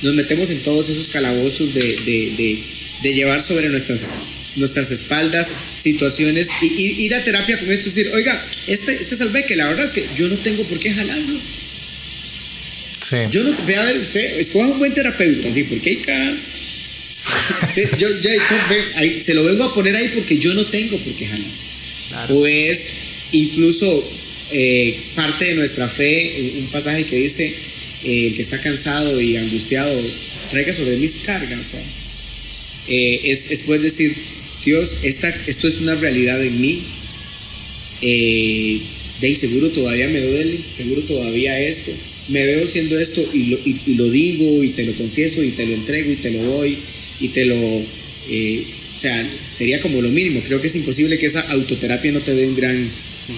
nos 0.03 0.15
metemos 0.15 0.51
en 0.51 0.61
todos 0.61 0.89
esos 0.89 1.09
calabozos 1.09 1.75
de, 1.75 1.81
de- 1.83 2.35
de- 2.37 2.65
de 3.03 3.15
llevar 3.15 3.41
sobre 3.41 3.69
nuestras, 3.69 4.13
nuestras 4.55 4.91
espaldas 4.93 5.53
situaciones 5.75 6.49
y, 6.61 6.67
y 6.67 7.05
ir 7.07 7.15
a 7.15 7.25
terapia 7.25 7.59
con 7.59 7.71
esto 7.73 7.89
y 7.89 7.93
decir, 7.93 8.13
oiga, 8.15 8.47
este, 8.69 8.93
este 8.95 9.17
salve 9.17 9.45
que 9.45 9.57
la 9.57 9.67
verdad 9.69 9.87
es 9.87 9.93
que 9.93 10.07
yo 10.17 10.29
no 10.29 10.37
tengo 10.39 10.65
por 10.69 10.79
qué 10.79 10.93
jalarlo. 10.95 11.41
Sí. 13.09 13.17
Yo 13.31 13.43
no, 13.45 13.57
ve 13.67 13.77
a 13.77 13.85
ver, 13.85 13.99
usted, 14.01 14.39
escoja 14.39 14.69
un 14.69 14.79
buen 14.79 14.95
terapeuta, 14.95 15.51
sí, 15.53 15.65
porque 15.65 15.91
hay 15.91 15.97
cada... 15.97 16.37
Eh, 17.77 17.89
yo, 17.99 18.09
yo- 18.21 18.31
ahí, 18.97 19.19
se 19.19 19.35
lo 19.35 19.45
vengo 19.45 19.65
a 19.65 19.75
poner 19.75 19.95
ahí 19.97 20.11
porque 20.15 20.39
yo 20.39 20.53
no 20.55 20.67
tengo 20.67 20.99
por 20.99 21.15
qué 21.17 21.27
jalar. 21.27 21.51
Claro. 22.09 22.37
O 22.39 22.47
es 22.47 22.93
incluso 23.33 24.13
eh, 24.51 24.99
parte 25.15 25.47
de 25.47 25.55
nuestra 25.55 25.89
fe, 25.89 26.53
un 26.59 26.67
pasaje 26.67 27.05
que 27.07 27.17
dice, 27.17 27.55
eh, 28.05 28.27
el 28.29 28.35
que 28.35 28.43
está 28.43 28.61
cansado 28.61 29.21
y 29.21 29.37
angustiado, 29.37 29.93
traiga 30.51 30.73
sobre 30.75 30.97
mí 30.97 31.09
su 31.09 31.23
carga. 31.23 31.59
O 31.59 31.65
sea, 31.65 31.83
eh, 32.89 33.21
es, 33.25 33.51
es 33.51 33.61
poder 33.63 33.81
decir, 33.81 34.15
Dios, 34.65 34.99
esta, 35.03 35.29
esto 35.47 35.67
es 35.69 35.81
una 35.81 35.95
realidad 35.95 36.45
en 36.45 36.61
mí. 36.61 36.83
Eh, 38.01 38.83
de 39.21 39.27
ahí 39.29 39.35
seguro 39.35 39.71
todavía 39.71 40.09
me 40.09 40.21
duele, 40.21 40.61
seguro 40.77 41.03
todavía 41.05 41.59
esto. 41.61 41.93
Me 42.29 42.45
veo 42.45 42.67
siendo 42.67 42.99
esto 42.99 43.25
y 43.33 43.45
lo, 43.45 43.59
y- 43.65 43.81
y 43.87 43.95
lo 43.95 44.11
digo 44.11 44.63
y 44.63 44.71
te 44.71 44.85
lo 44.85 44.97
confieso 44.97 45.43
y 45.43 45.51
te 45.53 45.67
lo 45.67 45.75
entrego 45.75 46.11
y 46.13 46.17
te 46.17 46.31
lo 46.31 46.43
doy 46.43 46.79
y 47.23 47.29
te 47.29 47.45
lo... 47.47 47.55
eh, 48.29 48.75
o 48.93 48.97
sea, 48.97 49.27
sería 49.53 49.81
como 49.81 50.03
lo 50.03 50.11
mínimo. 50.11 50.41
Creo 50.45 50.61
que 50.61 50.67
es 50.67 50.77
imposible 50.77 51.19
que 51.19 51.27
esa 51.27 51.41
autoterapia 51.51 52.13
no 52.13 52.21
te 52.21 52.35
dé 52.35 52.47
un 52.47 52.55
gran... 52.57 52.93
Sí. 53.19 53.33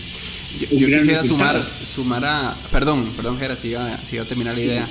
Un 0.71 0.79
yo 0.79 0.87
gran 0.89 1.01
quisiera 1.01 1.21
resultado. 1.23 1.63
sumar, 1.63 1.85
sumar 1.87 2.25
a. 2.25 2.63
Perdón, 2.71 3.13
perdón, 3.17 3.39
Jera, 3.41 3.57
si 3.57 3.69
iba, 3.69 4.05
si 4.07 4.17
iba 4.17 4.25
a 4.25 4.29
terminar 4.29 4.55
la 4.55 4.61
idea. 4.61 4.89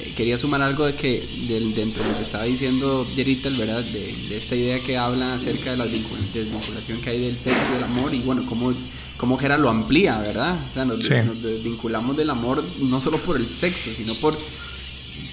Eh, 0.00 0.12
quería 0.16 0.38
sumar 0.38 0.62
algo 0.62 0.86
de 0.86 0.94
que 0.94 1.22
del, 1.46 1.74
dentro 1.74 2.02
de 2.02 2.08
lo 2.10 2.16
que 2.16 2.22
estaba 2.22 2.44
diciendo 2.44 3.04
Yerital, 3.14 3.52
¿verdad? 3.58 3.84
De, 3.84 4.14
de 4.30 4.36
esta 4.38 4.56
idea 4.56 4.78
que 4.78 4.96
habla 4.96 5.34
acerca 5.34 5.72
de 5.72 5.76
la 5.76 5.84
vincul- 5.86 6.32
desvinculación 6.32 7.02
que 7.02 7.10
hay 7.10 7.20
del 7.20 7.38
sexo 7.38 7.60
y 7.70 7.74
del 7.74 7.84
amor 7.84 8.14
y 8.14 8.20
bueno, 8.20 8.46
cómo, 8.46 8.74
cómo 9.18 9.36
Jera 9.36 9.58
lo 9.58 9.68
amplía, 9.68 10.16
¿verdad? 10.18 10.58
O 10.70 10.72
sea, 10.72 10.86
nos, 10.86 11.04
Sí. 11.04 11.14
nos 11.26 11.42
desvinculamos 11.42 12.16
del 12.16 12.30
amor 12.30 12.64
no 12.78 12.98
solo 12.98 13.18
por 13.18 13.36
el 13.36 13.46
sexo, 13.48 13.90
sino 13.94 14.14
por 14.14 14.38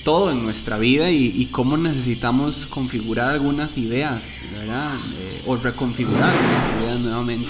todo 0.10 0.32
en 0.32 0.42
nuestra 0.42 0.80
vida 0.80 1.12
y, 1.12 1.32
y 1.36 1.46
cómo 1.52 1.78
necesitamos 1.78 2.66
configurar 2.66 3.30
algunas 3.30 3.78
ideas, 3.78 4.56
¿verdad? 4.58 4.92
Eh, 5.20 5.44
o 5.46 5.56
reconfigurar 5.56 6.24
algunas 6.32 6.82
ideas 6.82 7.00
nuevamente. 7.00 7.50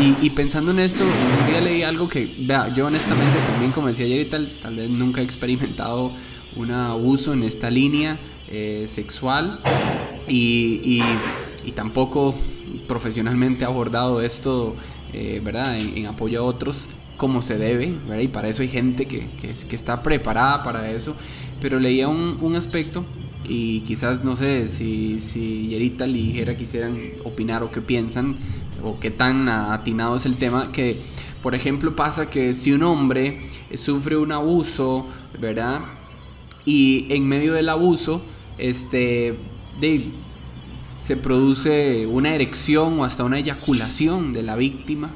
Y, 0.00 0.26
y 0.26 0.30
pensando 0.30 0.72
en 0.72 0.80
esto, 0.80 1.04
un 1.04 1.46
día 1.52 1.60
leí 1.60 1.84
algo 1.84 2.08
que, 2.08 2.34
vea, 2.40 2.72
yo 2.72 2.86
honestamente 2.86 3.38
también, 3.46 3.70
como 3.70 3.86
decía 3.86 4.06
ayer 4.06 4.22
y 4.22 4.28
tal, 4.28 4.58
tal 4.60 4.74
vez 4.74 4.90
nunca 4.90 5.20
he 5.20 5.24
experimentado 5.24 6.10
un 6.56 6.72
abuso 6.72 7.32
en 7.32 7.44
esta 7.44 7.70
línea 7.70 8.18
eh, 8.48 8.86
sexual 8.88 9.60
y, 10.26 10.80
y- 11.64 11.70
tampoco 11.76 12.34
profesionalmente 12.88 13.62
he 13.62 13.66
abordado 13.68 14.20
esto, 14.20 14.74
eh, 15.12 15.40
¿verdad? 15.44 15.78
En, 15.78 15.96
en 15.96 16.06
apoyo 16.06 16.40
a 16.40 16.42
otros 16.42 16.88
como 17.16 17.40
se 17.40 17.56
debe, 17.56 17.94
¿verdad? 18.08 18.22
Y 18.22 18.28
para 18.28 18.48
eso 18.48 18.62
hay 18.62 18.68
gente 18.68 19.06
que, 19.06 19.28
que, 19.40 19.52
que 19.68 19.76
está 19.76 20.02
preparada 20.02 20.64
para 20.64 20.90
eso. 20.90 21.14
Pero 21.64 21.80
leía 21.80 22.08
un, 22.08 22.36
un 22.42 22.56
aspecto 22.56 23.06
y 23.48 23.80
quizás 23.86 24.22
no 24.22 24.36
sé 24.36 24.68
si, 24.68 25.18
si 25.18 25.68
Yerita 25.68 26.06
y 26.06 26.34
Jera 26.34 26.58
quisieran 26.58 26.98
opinar 27.24 27.62
o 27.62 27.70
qué 27.70 27.80
piensan 27.80 28.36
o 28.82 29.00
qué 29.00 29.10
tan 29.10 29.48
atinado 29.48 30.16
es 30.16 30.26
el 30.26 30.36
tema 30.36 30.70
que 30.72 31.00
por 31.42 31.54
ejemplo 31.54 31.96
pasa 31.96 32.28
que 32.28 32.52
si 32.52 32.72
un 32.72 32.82
hombre 32.82 33.40
sufre 33.76 34.18
un 34.18 34.32
abuso 34.32 35.08
verdad 35.40 35.80
y 36.66 37.06
en 37.08 37.26
medio 37.26 37.54
del 37.54 37.70
abuso 37.70 38.20
este 38.58 39.34
se 41.00 41.16
produce 41.16 42.06
una 42.06 42.34
erección 42.34 43.00
o 43.00 43.04
hasta 43.04 43.24
una 43.24 43.38
eyaculación 43.38 44.34
de 44.34 44.42
la 44.42 44.54
víctima 44.54 45.08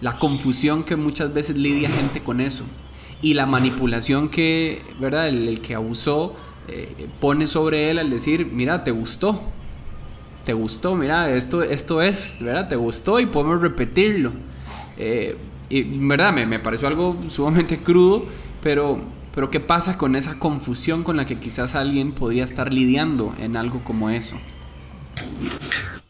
la 0.00 0.18
confusión 0.18 0.82
que 0.82 0.96
muchas 0.96 1.32
veces 1.32 1.56
lidia 1.56 1.88
gente 1.88 2.24
con 2.24 2.40
eso 2.40 2.64
y 3.22 3.34
la 3.34 3.46
manipulación 3.46 4.28
que, 4.28 4.82
¿verdad? 5.00 5.28
El, 5.28 5.60
que 5.60 5.74
abusó 5.74 6.34
eh, 6.68 7.08
pone 7.20 7.46
sobre 7.46 7.90
él 7.90 7.98
al 7.98 8.10
decir, 8.10 8.46
mira, 8.46 8.84
te 8.84 8.90
gustó, 8.90 9.40
te 10.44 10.52
gustó, 10.52 10.94
mira, 10.94 11.30
esto, 11.30 11.62
esto 11.62 12.02
es, 12.02 12.38
¿verdad? 12.40 12.68
Te 12.68 12.76
gustó 12.76 13.20
y 13.20 13.26
podemos 13.26 13.60
repetirlo. 13.60 14.32
Eh, 14.96 15.36
y, 15.68 15.82
¿verdad? 16.06 16.32
Me, 16.32 16.46
me 16.46 16.58
pareció 16.58 16.88
algo 16.88 17.16
sumamente 17.28 17.78
crudo, 17.82 18.24
pero, 18.62 19.00
pero 19.34 19.50
¿qué 19.50 19.60
pasa 19.60 19.98
con 19.98 20.14
esa 20.14 20.38
confusión 20.38 21.02
con 21.02 21.16
la 21.16 21.26
que 21.26 21.38
quizás 21.38 21.74
alguien 21.74 22.12
podría 22.12 22.44
estar 22.44 22.72
lidiando 22.72 23.34
en 23.40 23.56
algo 23.56 23.82
como 23.82 24.10
eso? 24.10 24.36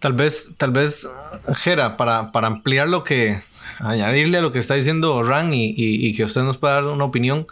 Tal 0.01 0.13
vez, 0.13 0.53
tal 0.57 0.73
vez, 0.73 1.09
Jera, 1.57 1.97
para, 1.97 2.33
para 2.33 2.49
ampliar 2.49 2.89
lo 2.89 3.05
que, 3.05 3.41
añadirle 3.79 4.39
a 4.39 4.43
lo 4.43 4.53
que 4.53 4.59
está 4.59 4.75
diciendo 4.75 5.23
Ran 5.23 5.53
y, 5.53 6.15
que 6.15 6.25
usted 6.25 6.43
nos 6.43 6.59
pueda 6.59 6.75
dar 6.75 6.85
una 6.85 7.05
opinión, 7.05 7.47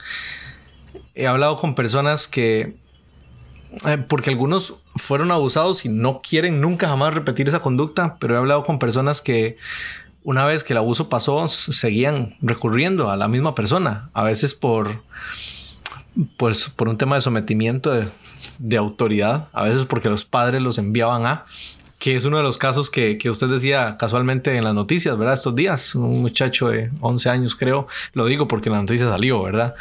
he 1.14 1.26
hablado 1.26 1.56
con 1.56 1.74
personas 1.74 2.28
que, 2.28 2.76
eh, 3.86 3.98
porque 4.08 4.30
algunos 4.30 4.74
fueron 4.96 5.30
abusados 5.30 5.84
y 5.84 5.88
no 5.88 6.20
quieren 6.20 6.60
nunca 6.60 6.88
jamás 6.88 7.14
repetir 7.14 7.48
esa 7.48 7.60
conducta, 7.60 8.16
pero 8.18 8.34
he 8.34 8.38
hablado 8.38 8.62
con 8.62 8.78
personas 8.78 9.20
que 9.20 9.56
una 10.22 10.46
vez 10.46 10.64
que 10.64 10.72
el 10.72 10.78
abuso 10.78 11.08
pasó, 11.08 11.46
seguían 11.48 12.36
recurriendo 12.40 13.10
a 13.10 13.16
la 13.16 13.28
misma 13.28 13.54
persona, 13.54 14.08
a 14.14 14.22
veces 14.24 14.54
por, 14.54 15.02
pues, 16.38 16.70
por 16.70 16.88
un 16.88 16.96
tema 16.96 17.16
de 17.16 17.20
sometimiento 17.20 17.92
de 18.58 18.76
autoridad, 18.76 19.48
a 19.52 19.64
veces 19.64 19.84
porque 19.84 20.08
los 20.08 20.24
padres 20.24 20.62
los 20.62 20.78
enviaban 20.78 21.26
a, 21.26 21.44
que 22.04 22.16
es 22.16 22.26
uno 22.26 22.36
de 22.36 22.42
los 22.42 22.58
casos 22.58 22.90
que, 22.90 23.16
que 23.16 23.30
usted 23.30 23.46
decía 23.46 23.96
casualmente 23.98 24.54
en 24.58 24.64
las 24.64 24.74
noticias, 24.74 25.16
¿verdad? 25.16 25.32
Estos 25.32 25.56
días, 25.56 25.94
un 25.94 26.20
muchacho 26.20 26.68
de 26.68 26.90
11 27.00 27.30
años 27.30 27.56
creo, 27.56 27.86
lo 28.12 28.26
digo 28.26 28.46
porque 28.46 28.68
la 28.68 28.78
noticia 28.78 29.08
salió, 29.08 29.42
¿verdad? 29.42 29.74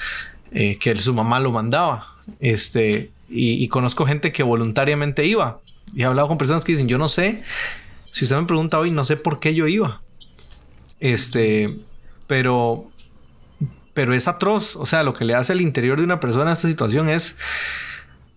Eh, 0.53 0.77
que 0.79 0.95
su 0.95 1.13
mamá 1.13 1.41
lo 1.41 1.51
mandaba, 1.51 2.15
este, 2.39 3.11
y, 3.27 3.61
y 3.61 3.67
conozco 3.67 4.05
gente 4.05 4.31
que 4.31 4.41
voluntariamente 4.41 5.25
iba, 5.25 5.59
y 5.93 6.03
he 6.03 6.05
hablado 6.05 6.29
con 6.29 6.37
personas 6.37 6.63
que 6.63 6.71
dicen, 6.71 6.87
yo 6.87 6.97
no 6.97 7.09
sé, 7.09 7.43
si 8.05 8.23
usted 8.23 8.37
me 8.37 8.45
pregunta 8.45 8.79
hoy, 8.79 8.91
no 8.91 9.03
sé 9.03 9.17
por 9.17 9.41
qué 9.41 9.53
yo 9.53 9.67
iba, 9.67 10.01
este, 11.01 11.67
pero 12.25 12.89
pero 13.93 14.13
es 14.13 14.29
atroz. 14.29 14.77
O 14.77 14.85
sea, 14.85 15.03
lo 15.03 15.13
que 15.13 15.25
le 15.25 15.35
hace 15.35 15.51
al 15.51 15.59
interior 15.59 15.97
de 15.97 16.05
una 16.05 16.21
persona 16.21 16.51
a 16.51 16.53
esta 16.53 16.69
situación 16.69 17.09
es, 17.09 17.37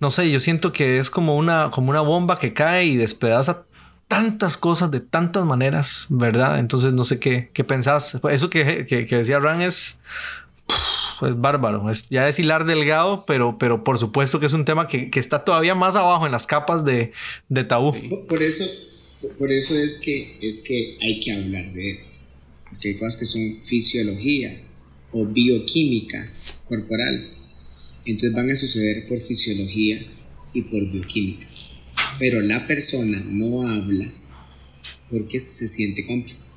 no 0.00 0.10
sé, 0.10 0.28
yo 0.28 0.40
siento 0.40 0.72
que 0.72 0.98
es 0.98 1.08
como 1.08 1.36
una, 1.36 1.70
como 1.70 1.90
una 1.90 2.00
bomba 2.00 2.38
que 2.38 2.52
cae 2.52 2.84
y 2.84 2.96
despedaza 2.96 3.64
tantas 4.08 4.56
cosas 4.56 4.90
de 4.90 5.00
tantas 5.00 5.44
maneras, 5.44 6.06
¿verdad? 6.10 6.58
Entonces 6.58 6.92
no 6.92 7.04
sé 7.04 7.18
qué, 7.18 7.50
qué 7.52 7.64
pensás. 7.64 8.18
Eso 8.30 8.50
que, 8.50 8.84
que, 8.84 9.04
decía 9.04 9.38
Ran 9.38 9.62
es, 9.62 10.00
es 11.22 11.40
bárbaro. 11.40 11.90
Es, 11.90 12.08
ya 12.08 12.28
es 12.28 12.38
hilar 12.38 12.66
delgado, 12.66 13.24
pero, 13.26 13.58
pero 13.58 13.84
por 13.84 13.98
supuesto 13.98 14.38
que 14.38 14.46
es 14.46 14.52
un 14.52 14.64
tema 14.64 14.86
que, 14.86 15.10
que 15.10 15.20
está 15.20 15.44
todavía 15.44 15.74
más 15.74 15.96
abajo 15.96 16.26
en 16.26 16.32
las 16.32 16.46
capas 16.46 16.84
de, 16.84 17.12
de 17.48 17.64
tabú. 17.64 17.94
Por 18.28 18.42
eso, 18.42 18.64
por 19.38 19.52
eso 19.52 19.74
es 19.74 19.98
que, 19.98 20.38
es 20.40 20.62
que 20.62 20.98
hay 21.02 21.20
que 21.20 21.32
hablar 21.32 21.72
de 21.72 21.90
esto. 21.90 22.26
Porque 22.70 22.88
hay 22.90 22.98
cosas 22.98 23.18
que 23.18 23.24
son 23.24 23.54
fisiología 23.62 24.62
o 25.12 25.24
bioquímica 25.24 26.30
corporal. 26.68 27.30
Entonces 28.04 28.32
van 28.32 28.50
a 28.50 28.54
suceder 28.54 29.08
por 29.08 29.18
fisiología 29.18 30.06
y 30.52 30.62
por 30.62 30.80
bioquímica. 30.90 31.46
Pero 32.18 32.40
la 32.40 32.66
persona 32.66 33.22
no 33.28 33.68
habla 33.68 34.12
porque 35.10 35.38
se 35.38 35.68
siente 35.68 36.04
cómplice. 36.06 36.52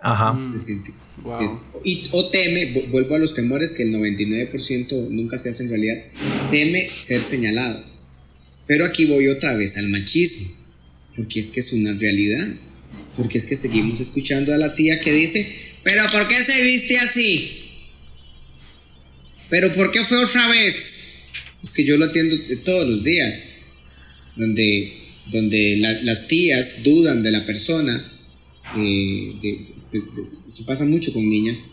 Ajá. 0.00 0.38
Se 0.52 0.58
siente. 0.58 0.92
Wow. 1.22 1.44
es- 1.44 1.58
y, 1.84 2.08
o 2.12 2.28
teme, 2.30 2.72
vu- 2.74 2.88
vuelvo 2.90 3.16
a 3.16 3.18
los 3.18 3.34
temores 3.34 3.72
que 3.72 3.82
el 3.82 3.92
99% 3.92 5.08
nunca 5.10 5.36
se 5.36 5.48
hace 5.48 5.64
en 5.64 5.70
realidad, 5.70 5.96
teme 6.50 6.88
ser 6.88 7.20
señalado. 7.22 7.84
Pero 8.68 8.84
aquí 8.84 9.06
voy 9.06 9.26
otra 9.28 9.54
vez 9.54 9.76
al 9.78 9.88
machismo, 9.88 10.48
porque 11.16 11.40
es 11.40 11.50
que 11.50 11.60
es 11.60 11.72
una 11.72 11.92
realidad. 11.94 12.46
Porque 13.16 13.36
es 13.38 13.46
que 13.46 13.56
seguimos 13.56 13.98
escuchando 13.98 14.54
a 14.54 14.58
la 14.58 14.74
tía 14.76 15.00
que 15.00 15.12
dice, 15.12 15.74
pero 15.82 16.04
¿por 16.12 16.28
qué 16.28 16.36
se 16.36 16.62
viste 16.62 16.98
así? 16.98 17.64
¿Pero 19.50 19.72
por 19.74 19.90
qué 19.90 20.04
fue 20.04 20.22
otra 20.24 20.48
vez? 20.48 21.16
Es 21.62 21.72
que 21.72 21.84
yo 21.84 21.96
lo 21.96 22.04
atiendo 22.06 22.36
todos 22.64 22.88
los 22.88 23.02
días, 23.02 23.54
donde, 24.38 24.92
donde 25.30 25.76
la- 25.76 26.00
las 26.02 26.26
tías 26.28 26.82
dudan 26.84 27.22
de 27.22 27.30
la 27.30 27.44
persona, 27.44 28.10
eh, 28.76 29.32
de- 29.42 29.66
de- 29.92 29.98
de- 29.98 30.22
eso 30.48 30.64
pasa 30.64 30.84
mucho 30.84 31.12
con 31.12 31.28
niñas, 31.28 31.66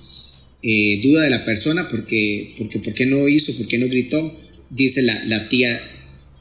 eh, 0.63 0.99
duda 1.03 1.21
de 1.23 1.29
la 1.29 1.45
persona 1.45 1.87
porque, 1.87 2.55
porque 2.57 2.79
¿por 2.79 2.93
qué 2.93 3.05
no 3.05 3.27
hizo? 3.29 3.55
¿Por 3.57 3.67
qué 3.67 3.77
no 3.77 3.87
gritó? 3.87 4.37
Dice 4.69 5.03
la, 5.03 5.23
la 5.25 5.47
tía, 5.47 5.79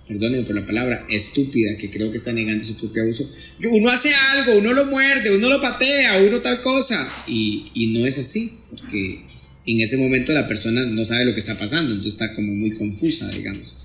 perdónenme 0.08 0.46
por 0.46 0.54
la 0.56 0.66
palabra, 0.66 1.06
estúpida, 1.10 1.76
que 1.76 1.90
creo 1.90 2.10
que 2.10 2.16
está 2.16 2.32
negando 2.32 2.64
su 2.64 2.74
propio 2.76 3.02
abuso. 3.02 3.30
Uno 3.70 3.90
hace 3.90 4.10
algo, 4.32 4.58
uno 4.58 4.72
lo 4.72 4.86
muerde, 4.86 5.36
uno 5.36 5.48
lo 5.50 5.60
patea, 5.60 6.22
uno 6.26 6.40
tal 6.40 6.62
cosa. 6.62 7.24
Y, 7.26 7.70
y 7.74 7.88
no 7.88 8.06
es 8.06 8.18
así, 8.18 8.50
porque 8.70 9.20
en 9.66 9.80
ese 9.80 9.96
momento 9.96 10.32
la 10.32 10.48
persona 10.48 10.84
no 10.86 11.04
sabe 11.04 11.24
lo 11.26 11.32
que 11.34 11.40
está 11.40 11.58
pasando, 11.58 11.92
entonces 11.92 12.20
está 12.20 12.34
como 12.34 12.52
muy 12.52 12.72
confusa, 12.72 13.30
digamos. 13.30 13.76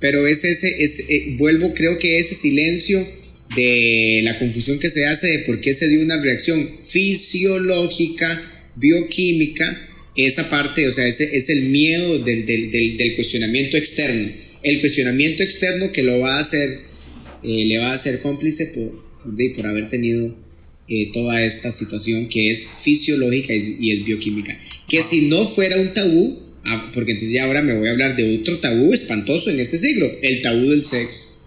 Pero 0.00 0.26
es 0.26 0.44
ese, 0.44 0.82
es, 0.82 1.00
eh, 1.08 1.34
vuelvo, 1.38 1.74
creo 1.74 1.98
que 1.98 2.18
ese 2.18 2.34
silencio 2.34 3.06
de 3.56 4.20
la 4.22 4.38
confusión 4.38 4.78
que 4.78 4.88
se 4.88 5.06
hace 5.06 5.26
de 5.28 5.38
por 5.40 5.60
qué 5.60 5.74
se 5.74 5.88
dio 5.88 6.02
una 6.02 6.20
reacción 6.22 6.78
fisiológica, 6.84 8.70
bioquímica, 8.76 9.88
esa 10.14 10.50
parte, 10.50 10.86
o 10.88 10.92
sea, 10.92 11.06
ese 11.06 11.36
es 11.36 11.48
el 11.48 11.64
miedo 11.64 12.18
del, 12.24 12.44
del, 12.44 12.70
del, 12.70 13.14
cuestionamiento 13.14 13.76
externo. 13.76 14.28
El 14.62 14.80
cuestionamiento 14.80 15.42
externo 15.42 15.92
que 15.92 16.02
lo 16.02 16.20
va 16.20 16.36
a 16.36 16.40
hacer, 16.40 16.80
eh, 17.42 17.64
le 17.64 17.78
va 17.78 17.90
a 17.90 17.94
hacer 17.94 18.20
cómplice 18.20 18.66
por, 18.66 19.54
por 19.54 19.66
haber 19.66 19.88
tenido 19.90 20.36
eh, 20.88 21.10
toda 21.12 21.44
esta 21.44 21.70
situación 21.70 22.28
que 22.28 22.50
es 22.50 22.66
fisiológica 22.66 23.54
y, 23.54 23.76
y 23.80 23.92
es 23.92 24.04
bioquímica. 24.04 24.58
Que 24.88 25.02
si 25.02 25.28
no 25.28 25.46
fuera 25.46 25.80
un 25.80 25.94
tabú, 25.94 26.47
ah, 26.64 26.90
porque 26.94 27.12
entonces 27.12 27.32
ya 27.32 27.44
ahora 27.44 27.62
me 27.62 27.76
voy 27.76 27.88
a 27.88 27.92
hablar 27.92 28.16
de 28.16 28.38
otro 28.38 28.58
tabú 28.60 28.92
espantoso 28.92 29.50
en 29.50 29.60
este 29.60 29.78
siglo, 29.78 30.10
el 30.22 30.42
tabú 30.42 30.70
del 30.70 30.84
sexo. 30.84 31.38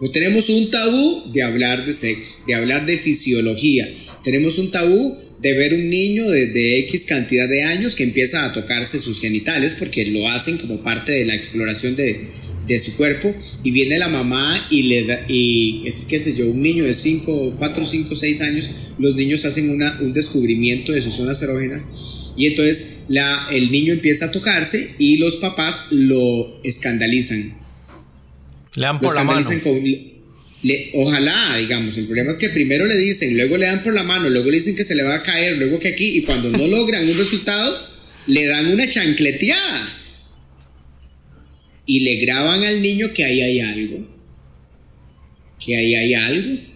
No 0.00 0.10
tenemos 0.10 0.48
un 0.48 0.70
tabú 0.70 1.32
de 1.32 1.42
hablar 1.42 1.86
de 1.86 1.92
sexo, 1.92 2.34
de 2.46 2.54
hablar 2.54 2.84
de 2.84 2.98
fisiología. 2.98 3.88
Tenemos 4.22 4.58
un 4.58 4.70
tabú 4.70 5.18
de 5.40 5.52
ver 5.52 5.74
un 5.74 5.88
niño 5.88 6.30
desde 6.30 6.78
X 6.80 7.06
cantidad 7.06 7.48
de 7.48 7.62
años 7.62 7.94
que 7.94 8.04
empieza 8.04 8.44
a 8.44 8.52
tocarse 8.52 8.98
sus 8.98 9.20
genitales 9.20 9.74
porque 9.78 10.06
lo 10.06 10.28
hacen 10.28 10.58
como 10.58 10.82
parte 10.82 11.12
de 11.12 11.26
la 11.26 11.34
exploración 11.34 11.96
de, 11.96 12.28
de 12.66 12.78
su 12.78 12.96
cuerpo 12.96 13.34
y 13.62 13.70
viene 13.70 13.98
la 13.98 14.08
mamá 14.08 14.68
y 14.70 14.84
le 14.84 15.04
da, 15.04 15.26
y 15.28 15.82
es 15.86 16.06
qué 16.08 16.18
sé 16.18 16.34
yo, 16.34 16.46
un 16.46 16.62
niño 16.62 16.84
de 16.84 16.94
5, 16.94 17.56
4, 17.58 17.84
5, 17.84 18.14
6 18.14 18.40
años, 18.42 18.70
los 18.98 19.14
niños 19.16 19.44
hacen 19.44 19.70
una, 19.70 20.00
un 20.00 20.12
descubrimiento 20.12 20.92
de 20.92 21.02
sus 21.02 21.14
zonas 21.14 21.42
erógenas 21.42 21.86
y 22.36 22.46
entonces 22.46 22.93
la, 23.08 23.48
el 23.50 23.70
niño 23.70 23.92
empieza 23.92 24.26
a 24.26 24.30
tocarse 24.30 24.94
y 24.98 25.16
los 25.18 25.36
papás 25.36 25.88
lo 25.90 26.60
escandalizan. 26.64 27.54
Le 28.76 28.82
dan 28.86 28.96
Lo 28.96 29.00
por 29.02 29.14
la 29.14 29.24
mano. 29.24 29.48
con- 29.62 29.84
le- 30.62 30.90
ojalá, 30.94 31.56
digamos, 31.58 31.96
el 31.98 32.06
problema 32.06 32.30
es 32.32 32.38
que 32.38 32.48
primero 32.48 32.86
le 32.86 32.96
dicen, 32.96 33.36
luego 33.36 33.56
le 33.58 33.66
dan 33.66 33.82
por 33.82 33.92
la 33.92 34.02
mano, 34.02 34.28
luego 34.30 34.50
le 34.50 34.56
dicen 34.56 34.74
que 34.74 34.84
se 34.84 34.94
le 34.94 35.02
va 35.02 35.16
a 35.16 35.22
caer, 35.22 35.58
luego 35.58 35.78
que 35.78 35.88
aquí, 35.88 36.16
y 36.18 36.22
cuando 36.22 36.50
no 36.50 36.66
logran 36.66 37.06
un 37.08 37.16
resultado, 37.18 37.76
le 38.26 38.46
dan 38.46 38.66
una 38.72 38.88
chancleteada. 38.88 39.88
Y 41.86 42.00
le 42.00 42.16
graban 42.16 42.64
al 42.64 42.80
niño 42.80 43.12
que 43.12 43.24
ahí 43.24 43.42
hay 43.42 43.60
algo. 43.60 44.08
Que 45.64 45.76
ahí 45.76 45.94
hay 45.94 46.14
algo. 46.14 46.73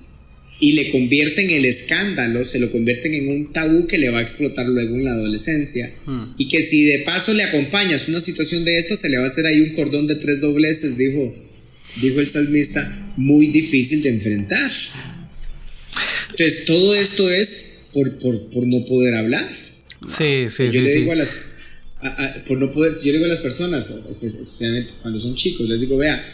Y 0.61 0.73
le 0.73 0.91
convierten 0.91 1.49
el 1.51 1.65
escándalo, 1.65 2.45
se 2.45 2.59
lo 2.59 2.73
convierten 2.73 3.15
en 3.15 3.29
un 3.29 3.53
tabú 3.53 3.87
que 3.87 3.97
le 3.97 4.11
va 4.11 4.19
a 4.19 4.23
explotar 4.23 4.67
luego 4.67 4.97
en 4.97 5.05
la 5.05 5.13
adolescencia. 5.13 5.93
Y 6.37 6.49
que 6.49 6.63
si 6.63 6.85
de 6.85 7.01
paso 7.01 7.33
le 7.33 7.45
acompañas 7.45 8.09
una 8.09 8.19
situación 8.21 8.65
de 8.65 8.77
esta, 8.77 8.97
se 8.97 9.09
le 9.09 9.19
va 9.19 9.25
a 9.25 9.29
hacer 9.29 9.47
ahí 9.47 9.61
un 9.61 9.73
cordón 9.75 10.07
de 10.09 10.17
tres 10.17 10.41
dobleces, 10.41 10.99
dijo, 10.99 11.33
dijo 12.03 12.19
el 12.21 12.29
salmista, 12.29 13.13
muy 13.17 13.47
difícil 13.49 14.03
de 14.03 14.09
enfrentar. 14.11 14.71
Entonces, 16.31 16.65
todo 16.65 16.95
esto 16.95 17.31
es 17.31 17.65
por, 17.93 18.19
por, 18.19 18.51
por 18.51 18.67
no 18.67 18.85
poder 18.85 19.15
hablar. 19.15 19.49
Sí, 20.07 20.47
sí, 20.49 20.65
yo 20.67 20.73
sí. 20.73 20.81
le 20.81 20.89
sí. 20.93 20.99
digo 21.01 21.13
a 21.13 21.17
las 21.17 21.33
a- 22.01 22.25
a- 22.25 22.45
por 22.45 22.59
no 22.59 22.71
poder, 22.71 22.95
si 22.95 23.07
yo 23.07 23.13
le 23.13 23.19
digo 23.19 23.27
a 23.27 23.29
las 23.29 23.41
personas, 23.41 23.91
especialmente 24.23 24.91
cuando 25.03 25.19
son 25.21 25.35
chicos, 25.35 25.69
les 25.69 25.81
digo, 25.81 25.97
vea, 25.97 26.25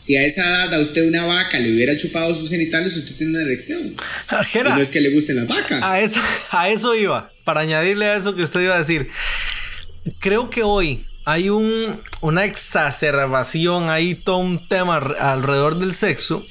si 0.00 0.16
a 0.16 0.22
esa 0.24 0.44
edad 0.46 0.74
a 0.74 0.78
usted 0.80 1.06
una 1.06 1.24
vaca 1.26 1.58
le 1.58 1.72
hubiera 1.72 1.96
chupado 1.96 2.34
sus 2.34 2.48
genitales, 2.48 2.96
usted 2.96 3.14
tiene 3.16 3.32
una 3.38 3.42
erección. 3.42 3.94
Ah, 4.28 4.40
Y 4.42 4.46
Jera, 4.46 4.74
no 4.74 4.80
es 4.80 4.90
que 4.90 5.00
le 5.00 5.10
gusten 5.10 5.36
las 5.36 5.46
vacas. 5.46 5.82
a, 5.84 6.00
eso, 6.00 6.20
a 6.50 6.68
eso 6.68 6.94
iba. 6.94 7.30
Para 7.44 7.60
añadirle 7.60 8.06
a 8.06 8.16
eso 8.16 8.34
que 8.34 8.42
usted 8.42 8.60
iba 8.60 8.74
a 8.74 8.78
decir. 8.78 9.08
Creo 10.18 10.48
que 10.50 10.62
hoy 10.62 11.04
hay 11.24 11.50
un, 11.50 12.00
una 12.20 12.44
exacerbación, 12.44 13.90
hay 13.90 14.14
todo 14.14 14.38
un 14.38 14.66
tema 14.68 14.96
alrededor 14.96 15.78
del 15.78 15.92
sexo 15.92 16.46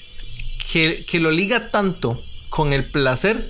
que, 0.72 1.06
que 1.06 1.20
lo 1.20 1.32
liga 1.32 1.72
tanto 1.72 2.24
con 2.50 2.74
el 2.74 2.86
placer 2.90 3.50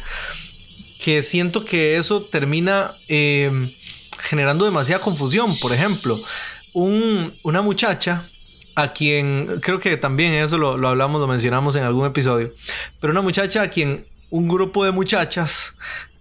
que 1.03 1.23
siento 1.23 1.63
que 1.65 1.95
eso 1.97 2.21
termina 2.23 2.95
eh, 3.07 3.75
generando 4.21 4.65
demasiada 4.65 5.01
confusión. 5.01 5.57
Por 5.59 5.73
ejemplo, 5.73 6.21
un- 6.73 7.33
una 7.43 7.61
muchacha 7.61 8.29
a 8.75 8.93
quien, 8.93 9.59
creo 9.61 9.79
que 9.79 9.97
también 9.97 10.33
eso 10.33 10.57
lo, 10.57 10.77
lo 10.77 10.87
hablamos, 10.87 11.19
lo 11.21 11.27
mencionamos 11.27 11.75
en 11.75 11.83
algún 11.83 12.05
episodio, 12.05 12.53
pero 12.99 13.11
una 13.11 13.21
muchacha 13.21 13.63
a 13.63 13.67
quien 13.67 14.05
un 14.29 14.47
grupo 14.47 14.85
de 14.85 14.91
muchachas 14.91 15.77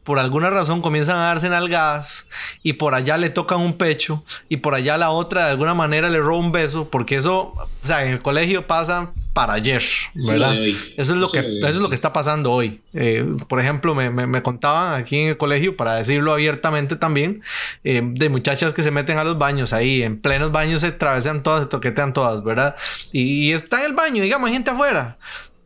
por 0.08 0.18
alguna 0.18 0.48
razón 0.48 0.80
comienzan 0.80 1.16
a 1.18 1.24
darse 1.24 1.50
nalgadas 1.50 2.28
y 2.62 2.72
por 2.72 2.94
allá 2.94 3.18
le 3.18 3.28
tocan 3.28 3.60
un 3.60 3.74
pecho 3.74 4.24
y 4.48 4.56
por 4.56 4.74
allá 4.74 4.96
la 4.96 5.10
otra 5.10 5.44
de 5.44 5.50
alguna 5.50 5.74
manera 5.74 6.08
le 6.08 6.18
roba 6.18 6.38
un 6.38 6.50
beso, 6.50 6.88
porque 6.88 7.16
eso, 7.16 7.52
o 7.54 7.68
sea, 7.86 8.06
en 8.06 8.12
el 8.14 8.22
colegio 8.22 8.66
pasa 8.66 9.10
para 9.34 9.52
ayer, 9.52 9.82
¿verdad? 10.14 10.54
Eso 10.96 11.12
es 11.12 11.20
lo 11.20 11.30
que, 11.30 11.40
eso 11.58 11.68
es 11.68 11.76
lo 11.76 11.88
que 11.90 11.94
está 11.94 12.14
pasando 12.14 12.52
hoy. 12.52 12.80
Eh, 12.94 13.24
por 13.48 13.60
ejemplo, 13.60 13.94
me, 13.94 14.08
me- 14.08 14.26
me 14.26 14.42
contaban 14.42 14.98
aquí 14.98 15.18
en 15.20 15.28
el 15.28 15.36
colegio, 15.36 15.76
para 15.76 15.96
decirlo 15.96 16.32
abiertamente 16.32 16.96
también, 16.96 17.42
eh, 17.84 18.00
de 18.02 18.28
muchachas 18.30 18.72
que 18.72 18.82
se 18.82 18.90
meten 18.90 19.18
a 19.18 19.24
los 19.24 19.36
baños 19.36 19.74
ahí, 19.74 20.02
en 20.02 20.18
plenos 20.20 20.52
baños 20.52 20.80
se 20.80 20.86
atravesan 20.88 21.42
todas, 21.42 21.60
se 21.64 21.66
toquetean 21.68 22.14
todas, 22.14 22.42
¿verdad? 22.42 22.76
Y, 23.12 23.50
y 23.50 23.52
está 23.52 23.80
en 23.80 23.90
el 23.90 23.92
baño, 23.94 24.22
digamos, 24.22 24.48
hay 24.48 24.54
gente 24.54 24.70
afuera. 24.70 25.18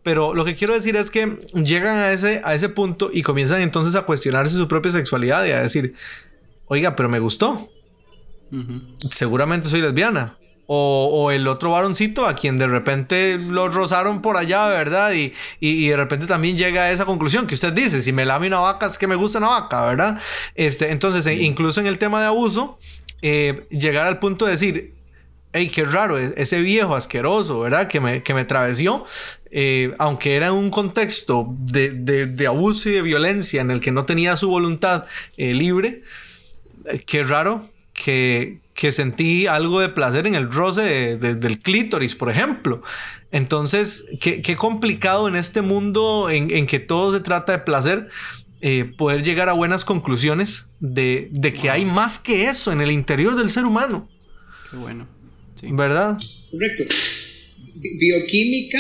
Pero 0.03 0.35
lo 0.35 0.45
que 0.45 0.55
quiero 0.57 0.75
decir 0.75 0.97
es 0.97 1.11
que 1.11 1.39
llegan 1.55 1.97
a 1.97 2.11
ese, 2.13 2.41
a 2.45 2.55
ese 2.55 2.69
punto 2.69 3.11
y 3.13 3.23
comienzan 3.23 3.61
entonces 3.63 3.95
a 3.95 4.03
cuestionarse 4.03 4.57
su 4.57 4.67
propia 4.67 4.91
sexualidad 4.91 5.45
y 5.45 5.53
a 5.53 5.61
decir, 5.61 5.95
oiga, 6.67 6.97
pero 6.97 7.09
me 7.09 7.21
gustó. 7.21 7.61
Seguramente 9.11 9.69
soy 9.69 9.81
lesbiana. 9.81 10.37
O, 10.75 11.11
o 11.13 11.31
el 11.33 11.49
otro 11.49 11.73
varoncito 11.73 12.27
a 12.27 12.35
quien 12.35 12.57
de 12.57 12.67
repente 12.67 13.37
lo 13.37 13.69
rozaron 13.69 14.23
por 14.23 14.37
allá, 14.37 14.69
¿verdad? 14.69 15.13
Y, 15.13 15.33
y, 15.61 15.71
y 15.85 15.89
de 15.89 15.97
repente 15.97 16.27
también 16.27 16.57
llega 16.57 16.85
a 16.85 16.91
esa 16.91 17.05
conclusión 17.05 17.47
que 17.47 17.55
usted 17.55 17.73
dice, 17.73 18.01
si 18.01 18.13
me 18.13 18.25
lame 18.25 18.47
una 18.47 18.61
vaca 18.61 18.87
es 18.87 18.97
que 18.97 19.07
me 19.07 19.17
gusta 19.17 19.39
una 19.39 19.49
vaca, 19.49 19.85
¿verdad? 19.85 20.19
Este, 20.55 20.91
entonces, 20.91 21.27
e- 21.27 21.43
incluso 21.43 21.81
en 21.81 21.87
el 21.89 21.99
tema 21.99 22.21
de 22.21 22.27
abuso, 22.29 22.79
eh, 23.21 23.67
llegar 23.71 24.07
al 24.07 24.19
punto 24.19 24.47
de 24.47 24.53
decir, 24.53 24.95
hey, 25.53 25.69
qué 25.69 25.85
raro, 25.85 26.19
e- 26.19 26.33
ese 26.37 26.61
viejo 26.61 26.95
asqueroso, 26.95 27.61
¿verdad? 27.61 27.89
Que 27.89 28.01
me, 28.01 28.23
que 28.23 28.33
me 28.33 28.45
travesió, 28.47 29.05
eh, 29.53 29.93
aunque 29.99 30.35
era 30.35 30.53
un 30.53 30.71
contexto 30.71 31.55
de, 31.59 31.91
de- 31.91 32.27
de 32.27 32.47
abuso 32.47 32.89
y 32.89 32.93
de 32.93 33.03
violencia 33.03 33.61
en 33.61 33.71
el 33.71 33.81
que 33.81 33.93
no 33.93 34.05
tenía 34.05 34.37
su 34.37 34.49
voluntad 34.49 35.05
eh, 35.37 35.53
libre, 35.55 36.03
eh, 36.87 37.03
qué 37.07 37.23
raro 37.23 37.69
que, 37.93 38.59
que 38.75 38.91
sentí 38.93 39.47
algo 39.47 39.79
de 39.81 39.91
placer 39.91 40.27
en 40.27 40.35
el 40.35 40.51
roce 40.51 40.83
de- 40.83 41.17
de- 41.19 41.35
del 41.35 41.59
clítoris, 41.59 42.15
por 42.15 42.31
ejemplo. 42.31 42.83
Entonces, 43.31 44.05
qué, 44.21 44.41
qué 44.43 44.57
complicado 44.57 45.29
en 45.29 45.37
este 45.37 45.61
mundo 45.63 46.29
en, 46.31 46.51
en 46.51 46.67
que 46.67 46.79
todo 46.81 47.13
se 47.13 47.21
trata 47.21 47.53
de 47.53 47.59
placer. 47.59 48.09
eh, 48.65 48.85
poder 48.97 49.23
llegar 49.25 49.49
a 49.49 49.55
buenas 49.55 49.85
conclusiones 49.85 50.69
de, 50.79 51.29
de 51.33 51.53
que 51.53 51.69
hay 51.69 51.85
más 51.85 52.21
que 52.21 52.45
eso 52.45 52.71
en 52.71 52.81
el 52.81 52.93
interior 52.93 53.35
del 53.35 53.51
ser 53.51 53.65
humano, 53.65 54.09
Qué 54.71 54.77
bueno. 54.77 55.07
Sí. 55.57 55.67
¿verdad? 55.73 56.17
Correcto. 56.53 56.85
Bi- 57.75 57.99
Bioquímica 57.99 58.79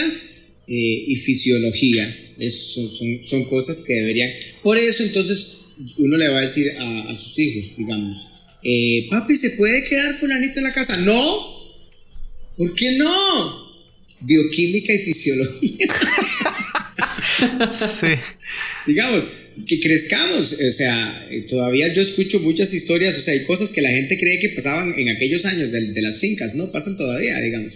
eh, 0.75 1.05
y 1.09 1.16
fisiología 1.16 2.05
es- 2.39 2.73
son, 2.73 2.89
son- 2.91 3.20
son 3.23 3.45
cosas 3.45 3.83
que 3.87 3.93
deberían. 3.95 4.31
Por 4.62 4.79
eso, 4.79 5.03
entonces, 5.03 5.59
uno 5.99 6.16
le 6.16 6.29
va 6.29 6.39
a 6.39 6.43
decir 6.49 6.73
a, 6.79 7.11
a 7.11 7.14
sus 7.14 7.39
hijos, 7.39 7.77
digamos, 7.77 8.16
eh, 8.64 9.07
papi, 9.11 9.37
¿se 9.37 9.51
puede 9.51 9.85
quedar 9.85 10.14
fulanito 10.14 10.59
en 10.59 10.64
la 10.64 10.73
casa? 10.73 10.97
No. 10.99 11.53
¿Por 12.57 12.75
qué 12.75 12.97
no? 12.97 13.73
Bioquímica 14.20 14.93
y 14.95 14.99
fisiología. 15.01 15.87
Sí. 17.73 18.07
digamos, 18.87 19.27
que 19.66 19.79
crezcamos, 19.81 20.53
o 20.53 20.70
sea, 20.70 21.29
todavía 21.49 21.93
yo 21.93 22.01
escucho 22.03 22.41
muchas 22.41 22.73
historias, 22.73 23.18
o 23.18 23.23
sea, 23.23 23.35
hay 23.35 23.45
cosas 23.45 23.70
que 23.73 23.83
la 23.83 23.91
gente 23.91 24.18
cree 24.18 24.39
que 24.39 24.51
pasaban 24.51 24.95
en 24.99 25.09
aquellos 25.09 25.45
años 25.45 25.70
de, 25.73 25.93
de 25.93 26.03
las 26.03 26.18
fincas, 26.20 26.55
¿no? 26.55 26.70
Pasan 26.73 26.97
todavía, 26.97 27.39
digamos. 27.41 27.73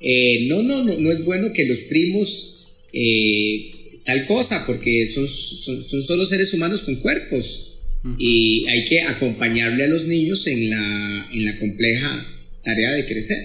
Eh, 0.00 0.46
no, 0.48 0.62
no, 0.62 0.84
no, 0.84 0.98
no 0.98 1.12
es 1.12 1.24
bueno 1.24 1.52
que 1.52 1.66
los 1.66 1.78
primos 1.80 2.66
eh, 2.92 4.00
tal 4.04 4.26
cosa, 4.26 4.64
porque 4.66 5.06
son, 5.06 5.28
son, 5.28 5.84
son 5.84 6.02
solo 6.02 6.24
seres 6.24 6.52
humanos 6.54 6.82
con 6.82 6.96
cuerpos 6.96 7.72
y 8.18 8.64
hay 8.68 8.84
que 8.84 9.02
acompañarle 9.02 9.84
a 9.84 9.88
los 9.88 10.06
niños 10.06 10.46
en 10.46 10.70
la, 10.70 11.28
en 11.32 11.44
la 11.44 11.58
compleja 11.58 12.26
tarea 12.62 12.92
de 12.92 13.06
crecer. 13.06 13.38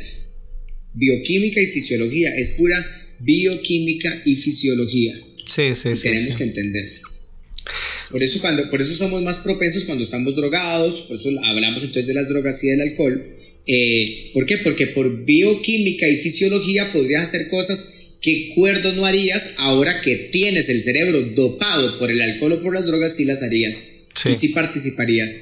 Bioquímica 0.93 1.59
y 1.61 1.67
fisiología, 1.67 2.35
es 2.35 2.51
pura 2.51 2.85
bioquímica 3.19 4.21
y 4.25 4.35
fisiología. 4.35 5.19
Sí, 5.45 5.73
sí, 5.73 5.95
sí. 5.95 6.03
Tenemos 6.03 6.31
sí. 6.31 6.35
que 6.37 6.43
entender. 6.43 7.01
Por 8.11 8.21
eso, 8.21 8.41
cuando, 8.41 8.69
por 8.69 8.81
eso 8.81 8.93
somos 8.93 9.21
más 9.23 9.37
propensos 9.39 9.85
cuando 9.85 10.03
estamos 10.03 10.35
drogados, 10.35 11.03
por 11.03 11.15
eso 11.15 11.29
hablamos 11.43 11.83
entonces 11.83 12.07
de 12.07 12.13
las 12.13 12.27
drogas 12.27 12.63
y 12.63 12.67
del 12.67 12.81
alcohol. 12.81 13.35
Eh, 13.67 14.31
¿Por 14.33 14.45
qué? 14.45 14.57
Porque 14.57 14.87
por 14.87 15.25
bioquímica 15.25 16.07
y 16.07 16.17
fisiología 16.17 16.91
podrías 16.91 17.23
hacer 17.23 17.47
cosas 17.47 17.85
que 18.21 18.51
cuerdo 18.55 18.93
no 18.93 19.05
harías 19.05 19.55
ahora 19.57 20.01
que 20.01 20.15
tienes 20.15 20.69
el 20.69 20.81
cerebro 20.81 21.21
dopado 21.21 21.97
por 21.99 22.11
el 22.11 22.21
alcohol 22.21 22.53
o 22.53 22.61
por 22.61 22.73
las 22.73 22.85
drogas, 22.85 23.15
sí 23.15 23.25
las 23.25 23.41
harías. 23.43 23.85
Sí. 24.21 24.29
Y 24.29 24.33
sí 24.35 24.47
participarías. 24.49 25.37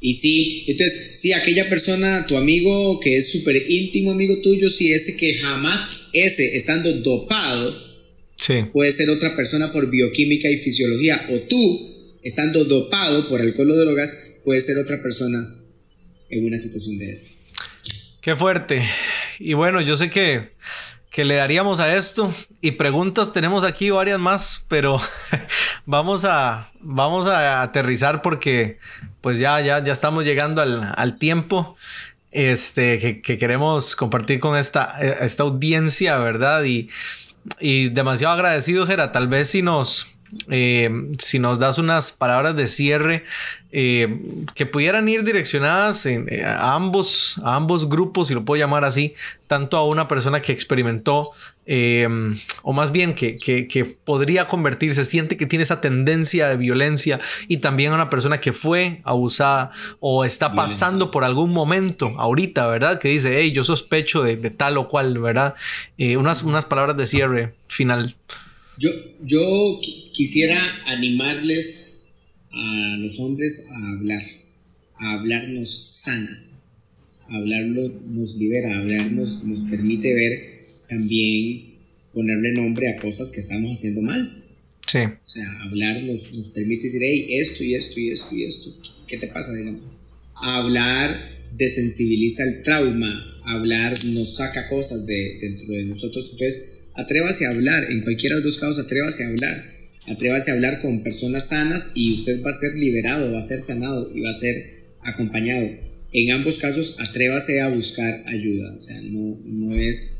Y 0.00 0.14
sí, 0.14 0.64
entonces, 0.68 1.18
si 1.18 1.32
aquella 1.32 1.68
persona, 1.68 2.26
tu 2.26 2.36
amigo 2.36 3.00
que 3.00 3.16
es 3.16 3.30
súper 3.30 3.64
íntimo 3.68 4.12
amigo 4.12 4.40
tuyo, 4.40 4.68
si 4.68 4.92
ese 4.92 5.16
que 5.16 5.34
jamás, 5.34 6.02
ese 6.12 6.56
estando 6.56 6.92
dopado, 7.00 7.88
Sí. 8.36 8.54
puede 8.72 8.92
ser 8.92 9.10
otra 9.10 9.34
persona 9.34 9.72
por 9.72 9.90
bioquímica 9.90 10.48
y 10.48 10.56
fisiología, 10.58 11.26
o 11.30 11.40
tú, 11.48 12.16
estando 12.22 12.64
dopado 12.64 13.28
por 13.28 13.40
alcohol 13.40 13.72
o 13.72 13.76
drogas, 13.76 14.14
puede 14.44 14.60
ser 14.60 14.78
otra 14.78 15.02
persona 15.02 15.57
en 16.30 16.46
una 16.46 16.56
situación 16.56 16.98
de 16.98 17.12
estas. 17.12 17.54
Qué 18.20 18.34
fuerte. 18.34 18.84
Y 19.38 19.54
bueno, 19.54 19.80
yo 19.80 19.96
sé 19.96 20.10
que, 20.10 20.52
que 21.10 21.24
le 21.24 21.36
daríamos 21.36 21.80
a 21.80 21.96
esto 21.96 22.32
y 22.60 22.72
preguntas 22.72 23.32
tenemos 23.32 23.64
aquí 23.64 23.90
varias 23.90 24.18
más, 24.18 24.64
pero 24.68 25.00
vamos 25.86 26.24
a, 26.24 26.70
vamos 26.80 27.26
a 27.26 27.62
aterrizar 27.62 28.22
porque 28.22 28.78
pues 29.20 29.38
ya, 29.38 29.60
ya, 29.60 29.82
ya 29.82 29.92
estamos 29.92 30.24
llegando 30.24 30.62
al, 30.62 30.92
al 30.96 31.18
tiempo 31.18 31.76
este, 32.30 32.98
que, 32.98 33.22
que 33.22 33.38
queremos 33.38 33.96
compartir 33.96 34.40
con 34.40 34.56
esta, 34.56 35.00
esta 35.00 35.42
audiencia, 35.42 36.18
¿verdad? 36.18 36.64
Y, 36.64 36.90
y 37.60 37.88
demasiado 37.88 38.34
agradecido, 38.34 38.86
Jera. 38.86 39.12
Tal 39.12 39.28
vez 39.28 39.48
si 39.50 39.62
nos, 39.62 40.08
eh, 40.50 40.90
si 41.18 41.38
nos 41.38 41.58
das 41.58 41.78
unas 41.78 42.12
palabras 42.12 42.56
de 42.56 42.66
cierre 42.66 43.24
eh, 43.70 44.08
que 44.54 44.64
pudieran 44.66 45.08
ir 45.08 45.24
direccionadas 45.24 46.06
en- 46.06 46.26
eh, 46.32 46.42
a, 46.44 46.74
ambos, 46.74 47.38
a 47.44 47.54
ambos 47.56 47.88
grupos, 47.88 48.28
si 48.28 48.34
lo 48.34 48.44
puedo 48.44 48.58
llamar 48.58 48.84
así, 48.84 49.14
tanto 49.46 49.76
a 49.76 49.86
una 49.86 50.08
persona 50.08 50.40
que 50.40 50.52
experimentó, 50.52 51.30
eh, 51.66 52.08
o 52.62 52.72
más 52.72 52.92
bien 52.92 53.14
que, 53.14 53.36
que- 53.36 53.68
que 53.68 53.84
podría 53.84 54.46
convertirse, 54.46 55.04
siente 55.04 55.36
que 55.36 55.44
tiene 55.44 55.64
esa 55.64 55.80
tendencia 55.82 56.48
de 56.48 56.56
violencia, 56.56 57.18
y 57.46 57.58
también 57.58 57.92
a 57.92 57.96
una 57.96 58.08
persona 58.08 58.40
que 58.40 58.54
fue 58.54 59.00
abusada 59.04 59.70
o 60.00 60.24
está 60.24 60.54
pasando 60.54 61.10
por 61.10 61.24
algún 61.24 61.52
momento 61.52 62.14
ahorita, 62.18 62.66
¿verdad? 62.68 62.98
Que 62.98 63.08
dice, 63.08 63.38
hey, 63.38 63.52
yo 63.52 63.64
sospecho 63.64 64.22
de, 64.22 64.36
de 64.36 64.48
tal 64.50 64.78
o 64.78 64.88
cual, 64.88 65.18
¿verdad? 65.18 65.54
Eh, 65.98 66.16
unas, 66.16 66.42
unas 66.42 66.64
palabras 66.64 66.96
de 66.96 67.04
cierre 67.06 67.54
final. 67.68 68.16
Yo, 68.78 68.90
yo 69.22 69.38
qui- 69.82 70.10
quisiera 70.12 70.58
animarles 70.86 71.97
a 72.50 72.96
los 72.98 73.18
hombres 73.20 73.68
a 73.70 73.92
hablar, 73.92 74.22
a 74.98 75.12
hablarnos 75.14 76.00
sana. 76.02 76.44
Hablarlo 77.28 77.88
nos 78.06 78.36
libera, 78.36 78.78
hablarnos 78.78 79.44
nos 79.44 79.68
permite 79.68 80.14
ver 80.14 80.66
también 80.88 81.74
ponerle 82.12 82.52
nombre 82.52 82.88
a 82.88 82.96
cosas 82.96 83.30
que 83.30 83.40
estamos 83.40 83.70
haciendo 83.72 84.02
mal. 84.02 84.44
Sí, 84.86 84.98
O 84.98 85.28
sea, 85.28 85.62
hablar 85.62 86.02
nos, 86.02 86.32
nos 86.32 86.48
permite 86.48 86.84
decir, 86.84 87.02
hey, 87.04 87.26
esto 87.38 87.62
y 87.62 87.74
esto 87.74 88.00
y 88.00 88.10
esto 88.10 88.34
y 88.34 88.44
esto, 88.44 88.74
¿qué 89.06 89.18
te 89.18 89.26
pasa? 89.26 89.52
Digamos. 89.52 89.82
Hablar 90.34 91.38
desensibiliza 91.56 92.44
el 92.44 92.62
trauma, 92.62 93.40
hablar 93.44 93.92
nos 94.06 94.36
saca 94.36 94.68
cosas 94.68 95.06
de, 95.06 95.38
dentro 95.40 95.74
de 95.74 95.84
nosotros. 95.84 96.30
Entonces, 96.32 96.80
atrévase 96.94 97.46
a 97.46 97.50
hablar, 97.50 97.90
en 97.90 98.02
cualquiera 98.02 98.36
de 98.36 98.42
los 98.42 98.54
dos 98.54 98.60
casos, 98.60 98.84
atrévase 98.84 99.24
a 99.24 99.28
hablar. 99.28 99.77
Atrévase 100.08 100.50
a 100.50 100.54
hablar 100.54 100.80
con 100.80 101.02
personas 101.02 101.48
sanas 101.48 101.92
y 101.94 102.12
usted 102.12 102.42
va 102.42 102.50
a 102.50 102.58
ser 102.58 102.74
liberado, 102.74 103.32
va 103.32 103.38
a 103.38 103.42
ser 103.42 103.60
sanado 103.60 104.10
y 104.14 104.20
va 104.20 104.30
a 104.30 104.34
ser 104.34 104.94
acompañado. 105.00 105.68
En 106.12 106.30
ambos 106.30 106.58
casos, 106.58 106.96
atrévase 106.98 107.60
a 107.60 107.68
buscar 107.68 108.24
ayuda. 108.26 108.74
O 108.74 108.78
sea, 108.78 109.00
no, 109.02 109.36
no 109.44 109.74
es 109.74 110.18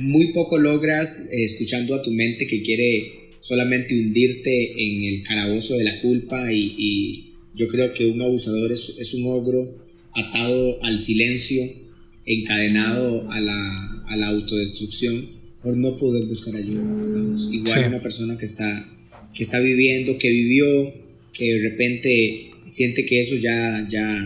muy 0.00 0.32
poco 0.32 0.58
logras 0.58 1.28
eh, 1.30 1.44
escuchando 1.44 1.94
a 1.94 2.02
tu 2.02 2.10
mente 2.10 2.46
que 2.46 2.62
quiere 2.62 3.30
solamente 3.36 3.98
hundirte 3.98 4.72
en 4.72 5.04
el 5.04 5.22
calabozo 5.22 5.76
de 5.76 5.84
la 5.84 6.00
culpa 6.00 6.52
y, 6.52 7.26
yo 7.52 7.66
creo 7.68 7.92
que 7.92 8.06
un 8.06 8.22
abusador 8.22 8.72
es, 8.72 8.94
es 8.96 9.12
un 9.12 9.26
ogro 9.26 9.84
atado 10.14 10.82
al 10.82 11.00
silencio, 11.00 11.68
encadenado 12.24 13.28
a 13.28 13.40
la, 13.40 14.04
a 14.06 14.16
la 14.16 14.28
autodestrucción 14.28 15.39
por 15.62 15.76
no 15.76 15.96
poder 15.96 16.26
buscar 16.26 16.54
ayuda. 16.56 16.80
digamos. 17.06 17.48
Igual 17.52 17.80
Sí. 17.82 17.88
una 17.88 18.02
persona 18.02 18.38
que 18.38 18.44
está, 18.46 18.88
que 19.34 19.42
está 19.42 19.60
viviendo, 19.60 20.16
que 20.18 20.30
vivió, 20.30 20.92
que 21.32 21.52
de 21.54 21.68
repente 21.70 22.50
siente 22.66 23.04
que 23.04 23.20
eso 23.20 23.36
ya, 23.36 23.86
ya, 23.90 24.24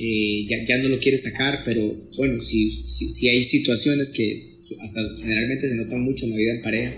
eh, 0.00 0.46
ya, 0.48 0.64
ya 0.66 0.78
no 0.78 0.88
lo 0.88 0.98
quiere 0.98 1.18
sacar, 1.18 1.60
pero 1.64 1.94
bueno, 2.16 2.40
si, 2.40 2.68
si, 2.86 3.10
si 3.10 3.28
hay 3.28 3.44
situaciones 3.44 4.10
que 4.10 4.36
hasta 4.80 5.00
generalmente 5.18 5.68
se 5.68 5.76
notan 5.76 6.00
mucho 6.02 6.24
en 6.26 6.32
la 6.32 6.36
vida 6.36 6.54
en 6.54 6.62
pareja, 6.62 6.94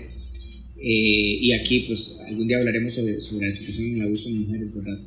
eh, 0.79 1.37
y 1.41 1.51
aquí 1.53 1.81
pues 1.87 2.17
algún 2.27 2.47
día 2.47 2.57
hablaremos 2.57 2.93
sobre, 2.93 3.19
sobre 3.19 3.47
la 3.47 3.51
situación 3.53 3.87
en 3.89 3.95
el 3.95 4.01
abuso 4.03 4.29
de 4.29 4.35
mujeres, 4.35 4.73
¿verdad? 4.73 4.99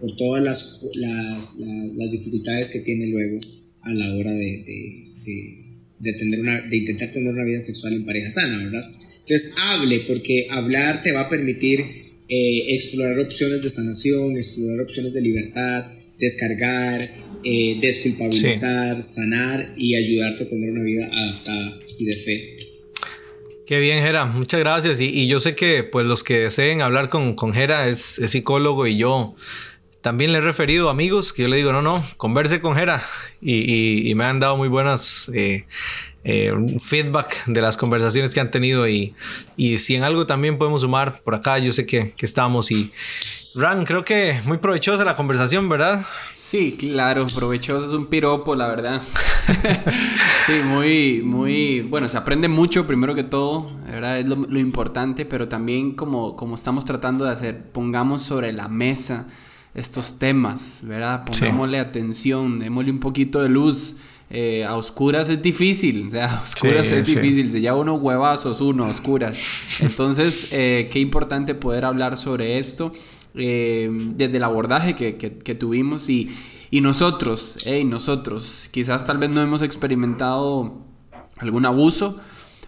Por 0.00 0.16
todas 0.16 0.42
las, 0.42 0.82
las, 0.96 1.58
la- 1.58 1.86
las 1.94 2.10
dificultades 2.12 2.70
que 2.70 2.80
tiene 2.80 3.06
luego 3.08 3.38
a 3.82 3.92
la 3.94 4.14
hora 4.16 4.32
de, 4.32 4.44
de, 4.66 5.08
de- 5.24 5.63
de 5.98 6.12
tener 6.12 6.40
una, 6.40 6.60
de 6.60 6.76
intentar 6.76 7.10
tener 7.10 7.32
una 7.32 7.44
vida 7.44 7.60
sexual 7.60 7.94
en 7.94 8.04
pareja 8.04 8.28
sana, 8.28 8.58
¿verdad? 8.58 8.90
Entonces 9.20 9.54
hable, 9.58 10.00
porque 10.00 10.46
hablar 10.50 11.02
te 11.02 11.12
va 11.12 11.22
a 11.22 11.28
permitir 11.28 11.80
eh, 12.28 12.74
explorar 12.74 13.18
opciones 13.18 13.62
de 13.62 13.68
sanación, 13.68 14.36
explorar 14.36 14.80
opciones 14.82 15.12
de 15.12 15.20
libertad, 15.20 15.92
descargar, 16.18 17.08
eh, 17.44 17.78
desculpabilizar, 17.80 19.02
sanar 19.02 19.74
y 19.76 19.94
ayudarte 19.94 20.44
a 20.44 20.48
tener 20.48 20.70
una 20.70 20.82
vida 20.82 21.06
adaptada 21.12 21.80
y 21.98 22.04
de 22.04 22.12
fe. 22.12 22.56
Qué 23.66 23.80
bien, 23.80 24.02
Jera. 24.02 24.26
Muchas 24.26 24.60
gracias. 24.60 25.00
Y, 25.00 25.06
y 25.06 25.26
yo 25.26 25.40
sé 25.40 25.54
que 25.54 25.84
pues 25.84 26.06
los 26.06 26.22
que 26.22 26.40
deseen 26.40 26.82
hablar 26.82 27.08
con, 27.08 27.34
con 27.34 27.52
Jera 27.52 27.88
es, 27.88 28.18
es 28.18 28.30
psicólogo 28.30 28.86
y 28.86 28.96
yo 28.96 29.36
también 30.04 30.32
le 30.32 30.38
he 30.38 30.40
referido 30.42 30.90
amigos 30.90 31.32
que 31.32 31.44
yo 31.44 31.48
le 31.48 31.56
digo, 31.56 31.72
no, 31.72 31.80
no, 31.80 31.92
converse 32.18 32.60
con 32.60 32.76
Jera. 32.76 33.02
Y, 33.40 34.10
y- 34.10 34.14
me 34.14 34.26
han 34.26 34.38
dado 34.38 34.54
muy 34.54 34.68
buenas 34.68 35.30
eh, 35.32 35.64
eh, 36.24 36.52
feedback 36.78 37.46
de 37.46 37.62
las 37.62 37.78
conversaciones 37.78 38.34
que 38.34 38.40
han 38.40 38.50
tenido. 38.50 38.86
Y, 38.86 39.14
y 39.56 39.78
si 39.78 39.94
en 39.94 40.02
algo 40.02 40.26
también 40.26 40.58
podemos 40.58 40.82
sumar 40.82 41.22
por 41.22 41.34
acá, 41.34 41.58
yo 41.58 41.72
sé 41.72 41.86
que, 41.86 42.12
que 42.18 42.26
estamos. 42.26 42.70
Y 42.70 42.92
Ran, 43.54 43.86
creo 43.86 44.04
que 44.04 44.38
muy 44.44 44.58
provechosa 44.58 45.06
la 45.06 45.16
conversación, 45.16 45.70
¿verdad? 45.70 46.04
Sí, 46.34 46.76
claro, 46.78 47.24
provechoso 47.34 47.86
es 47.86 47.92
un 47.92 48.04
piropo, 48.04 48.54
la 48.56 48.68
verdad. 48.68 49.00
sí, 50.46 50.52
muy, 50.66 51.22
muy, 51.24 51.80
bueno, 51.80 52.10
se 52.10 52.18
aprende 52.18 52.48
mucho 52.48 52.86
primero 52.86 53.14
que 53.14 53.24
todo, 53.24 53.74
¿verdad? 53.86 54.18
Es 54.18 54.26
lo, 54.26 54.36
lo 54.36 54.58
importante, 54.58 55.24
pero 55.24 55.48
también 55.48 55.92
como, 55.94 56.36
como 56.36 56.56
estamos 56.56 56.84
tratando 56.84 57.24
de 57.24 57.30
hacer, 57.32 57.70
pongamos 57.72 58.22
sobre 58.22 58.52
la 58.52 58.68
mesa 58.68 59.28
estos 59.74 60.18
temas, 60.18 60.80
¿verdad? 60.84 61.24
Sí. 61.32 61.40
Pongámosle 61.40 61.78
atención, 61.78 62.58
démosle 62.60 62.90
un 62.90 63.00
poquito 63.00 63.42
de 63.42 63.48
luz. 63.48 63.96
Eh, 64.30 64.64
a 64.64 64.74
oscuras 64.76 65.28
es 65.28 65.42
difícil, 65.42 66.06
o 66.08 66.10
sea, 66.10 66.26
a 66.38 66.42
oscuras 66.42 66.88
Sí, 66.88 66.94
es 66.94 67.06
sí. 67.08 67.14
difícil, 67.14 67.50
se 67.50 67.60
lleva 67.60 67.76
unos 67.76 68.00
huevazos, 68.00 68.60
uno, 68.60 68.84
a 68.86 68.88
oscuras. 68.88 69.38
Entonces, 69.80 70.48
eh, 70.52 70.88
qué 70.90 70.98
importante 70.98 71.54
poder 71.54 71.84
hablar 71.84 72.16
sobre 72.16 72.58
esto 72.58 72.90
eh, 73.34 73.88
desde 74.16 74.38
el 74.38 74.44
abordaje 74.44 74.94
que, 74.96 75.16
que- 75.16 75.38
que 75.38 75.54
tuvimos 75.54 76.08
y, 76.08 76.34
y 76.70 76.80
nosotros, 76.80 77.58
hey, 77.66 77.84
nosotros, 77.84 78.68
quizás 78.72 79.04
tal 79.06 79.18
vez 79.18 79.30
no 79.30 79.42
hemos 79.42 79.60
experimentado 79.62 80.78
algún 81.38 81.66
abuso, 81.66 82.18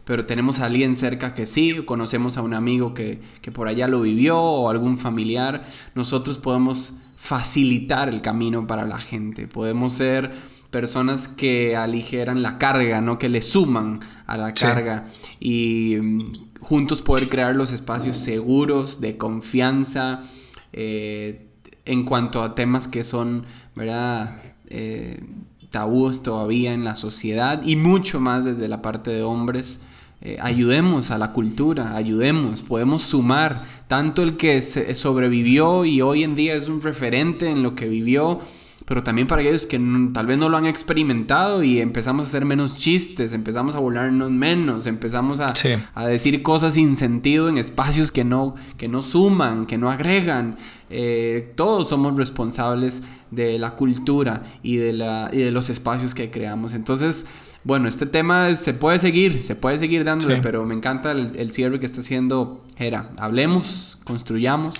pero 0.06 0.24
tenemos 0.24 0.60
a 0.60 0.66
alguien 0.66 0.94
cerca 0.94 1.34
que 1.34 1.44
sí, 1.44 1.82
conocemos 1.84 2.38
a 2.38 2.42
un 2.42 2.54
amigo 2.54 2.94
que, 2.94 3.20
que 3.42 3.50
por 3.50 3.66
allá 3.66 3.88
lo 3.88 4.00
vivió 4.00 4.38
o 4.38 4.70
algún 4.70 4.96
familiar, 4.96 5.64
nosotros 5.96 6.38
podemos 6.38 6.94
facilitar 7.16 8.08
el 8.08 8.22
camino 8.22 8.68
para 8.68 8.86
la 8.86 8.98
gente, 8.98 9.48
podemos 9.48 9.94
ser 9.94 10.32
personas 10.70 11.26
que 11.26 11.74
aligeran 11.74 12.40
la 12.40 12.56
carga, 12.56 13.00
no 13.00 13.18
que 13.18 13.28
le 13.28 13.42
suman 13.42 13.98
a 14.26 14.36
la 14.36 14.54
carga 14.54 15.04
y 15.40 15.96
mm, 16.00 16.18
juntos 16.60 17.02
poder 17.02 17.28
crear 17.28 17.56
los 17.56 17.72
espacios 17.72 18.16
seguros 18.16 19.00
de 19.00 19.16
confianza 19.16 20.20
eh, 20.72 21.48
en 21.84 22.04
cuanto 22.04 22.42
a 22.42 22.54
temas 22.54 22.86
que 22.86 23.02
son, 23.02 23.44
¿verdad? 23.74 24.40
Eh, 24.68 25.20
tabúes 25.70 26.22
todavía 26.22 26.72
en 26.74 26.84
la 26.84 26.94
sociedad 26.94 27.60
y 27.64 27.74
mucho 27.74 28.20
más 28.20 28.44
desde 28.44 28.68
la 28.68 28.82
parte 28.82 29.10
de 29.10 29.22
hombres. 29.22 29.80
Eh, 30.22 30.38
ayudemos 30.40 31.10
a 31.10 31.18
la 31.18 31.32
cultura, 31.32 31.94
ayudemos, 31.94 32.62
podemos 32.62 33.02
sumar 33.02 33.64
tanto 33.86 34.22
el 34.22 34.36
que 34.36 34.62
sobrevivió 34.62 35.84
y 35.84 36.00
hoy 36.00 36.24
en 36.24 36.34
día 36.34 36.54
es 36.54 36.68
un 36.68 36.80
referente 36.80 37.50
en 37.50 37.62
lo 37.62 37.74
que 37.74 37.86
vivió, 37.86 38.40
pero 38.86 39.02
también 39.02 39.26
para 39.26 39.42
aquellos 39.42 39.66
que 39.66 39.78
tal 40.14 40.26
vez 40.26 40.38
no 40.38 40.48
lo 40.48 40.56
han 40.56 40.64
experimentado 40.64 41.62
y 41.62 41.80
empezamos 41.80 42.24
a 42.24 42.28
hacer 42.28 42.46
menos 42.46 42.76
chistes, 42.76 43.34
empezamos 43.34 43.74
a 43.74 43.78
burlarnos 43.78 44.30
menos, 44.30 44.86
empezamos 44.86 45.40
a, 45.40 45.52
a 45.94 46.06
decir 46.06 46.42
cosas 46.42 46.74
sin 46.74 46.96
sentido 46.96 47.48
en 47.50 47.58
espacios 47.58 48.10
que 48.10 48.24
no, 48.24 48.54
que 48.78 48.88
no 48.88 49.02
suman, 49.02 49.66
que 49.66 49.76
no 49.76 49.90
agregan. 49.90 50.56
Eh, 50.88 51.52
todos 51.56 51.88
somos 51.88 52.16
responsables 52.16 53.02
de 53.32 53.58
la 53.58 53.72
cultura 53.72 54.44
y 54.62 54.76
de, 54.76 54.92
la, 54.92 55.30
y 55.32 55.38
de 55.38 55.50
los 55.50 55.68
espacios 55.68 56.14
que 56.14 56.30
creamos. 56.30 56.72
Entonces, 56.72 57.26
bueno, 57.66 57.88
este 57.88 58.06
tema 58.06 58.54
se 58.54 58.74
puede 58.74 59.00
seguir, 59.00 59.42
se 59.42 59.56
puede 59.56 59.76
seguir 59.78 60.04
dándole, 60.04 60.36
pero 60.36 60.64
me 60.64 60.72
encanta 60.72 61.10
el, 61.10 61.52
cierre 61.52 61.80
que 61.80 61.86
está 61.86 62.00
haciendo 62.00 62.64
Jera. 62.78 63.10
Hablemos, 63.18 63.98
construyamos. 64.04 64.78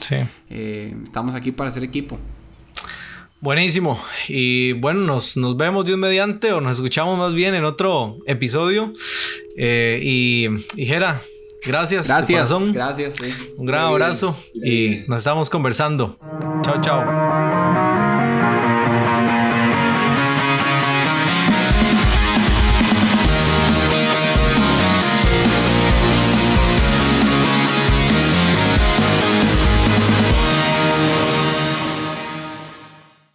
Eh, 0.51 0.95
estamos 1.03 1.34
aquí 1.34 1.51
para 1.51 1.68
hacer 1.68 1.82
equipo. 1.82 2.16
Buenísimo. 3.41 4.01
Y 4.28 4.74
bueno, 4.74 5.01
nos, 5.01 5.37
nos 5.37 5.57
vemos 5.57 5.84
Dios 5.84 5.99
mediante 5.99 6.53
o 6.53 6.61
nos 6.61 6.76
escuchamos 6.76 7.18
más 7.18 7.34
bien 7.34 7.57
en 7.57 7.64
otro 7.64 8.18
episodio. 8.24 8.93
Eh, 9.57 9.99
y, 10.01 10.47
y 10.80 10.87
Jera, 10.87 11.20
gracias. 11.66 12.07
Gracias. 12.07 12.72
Gracias. 12.72 13.16
Un 13.57 13.66
gran 13.66 13.82
abrazo 13.82 14.39
y 14.55 15.03
nos 15.09 15.18
estamos 15.18 15.51
conversando. 15.51 16.16
Chao, 16.62 16.80
chao. 16.80 17.55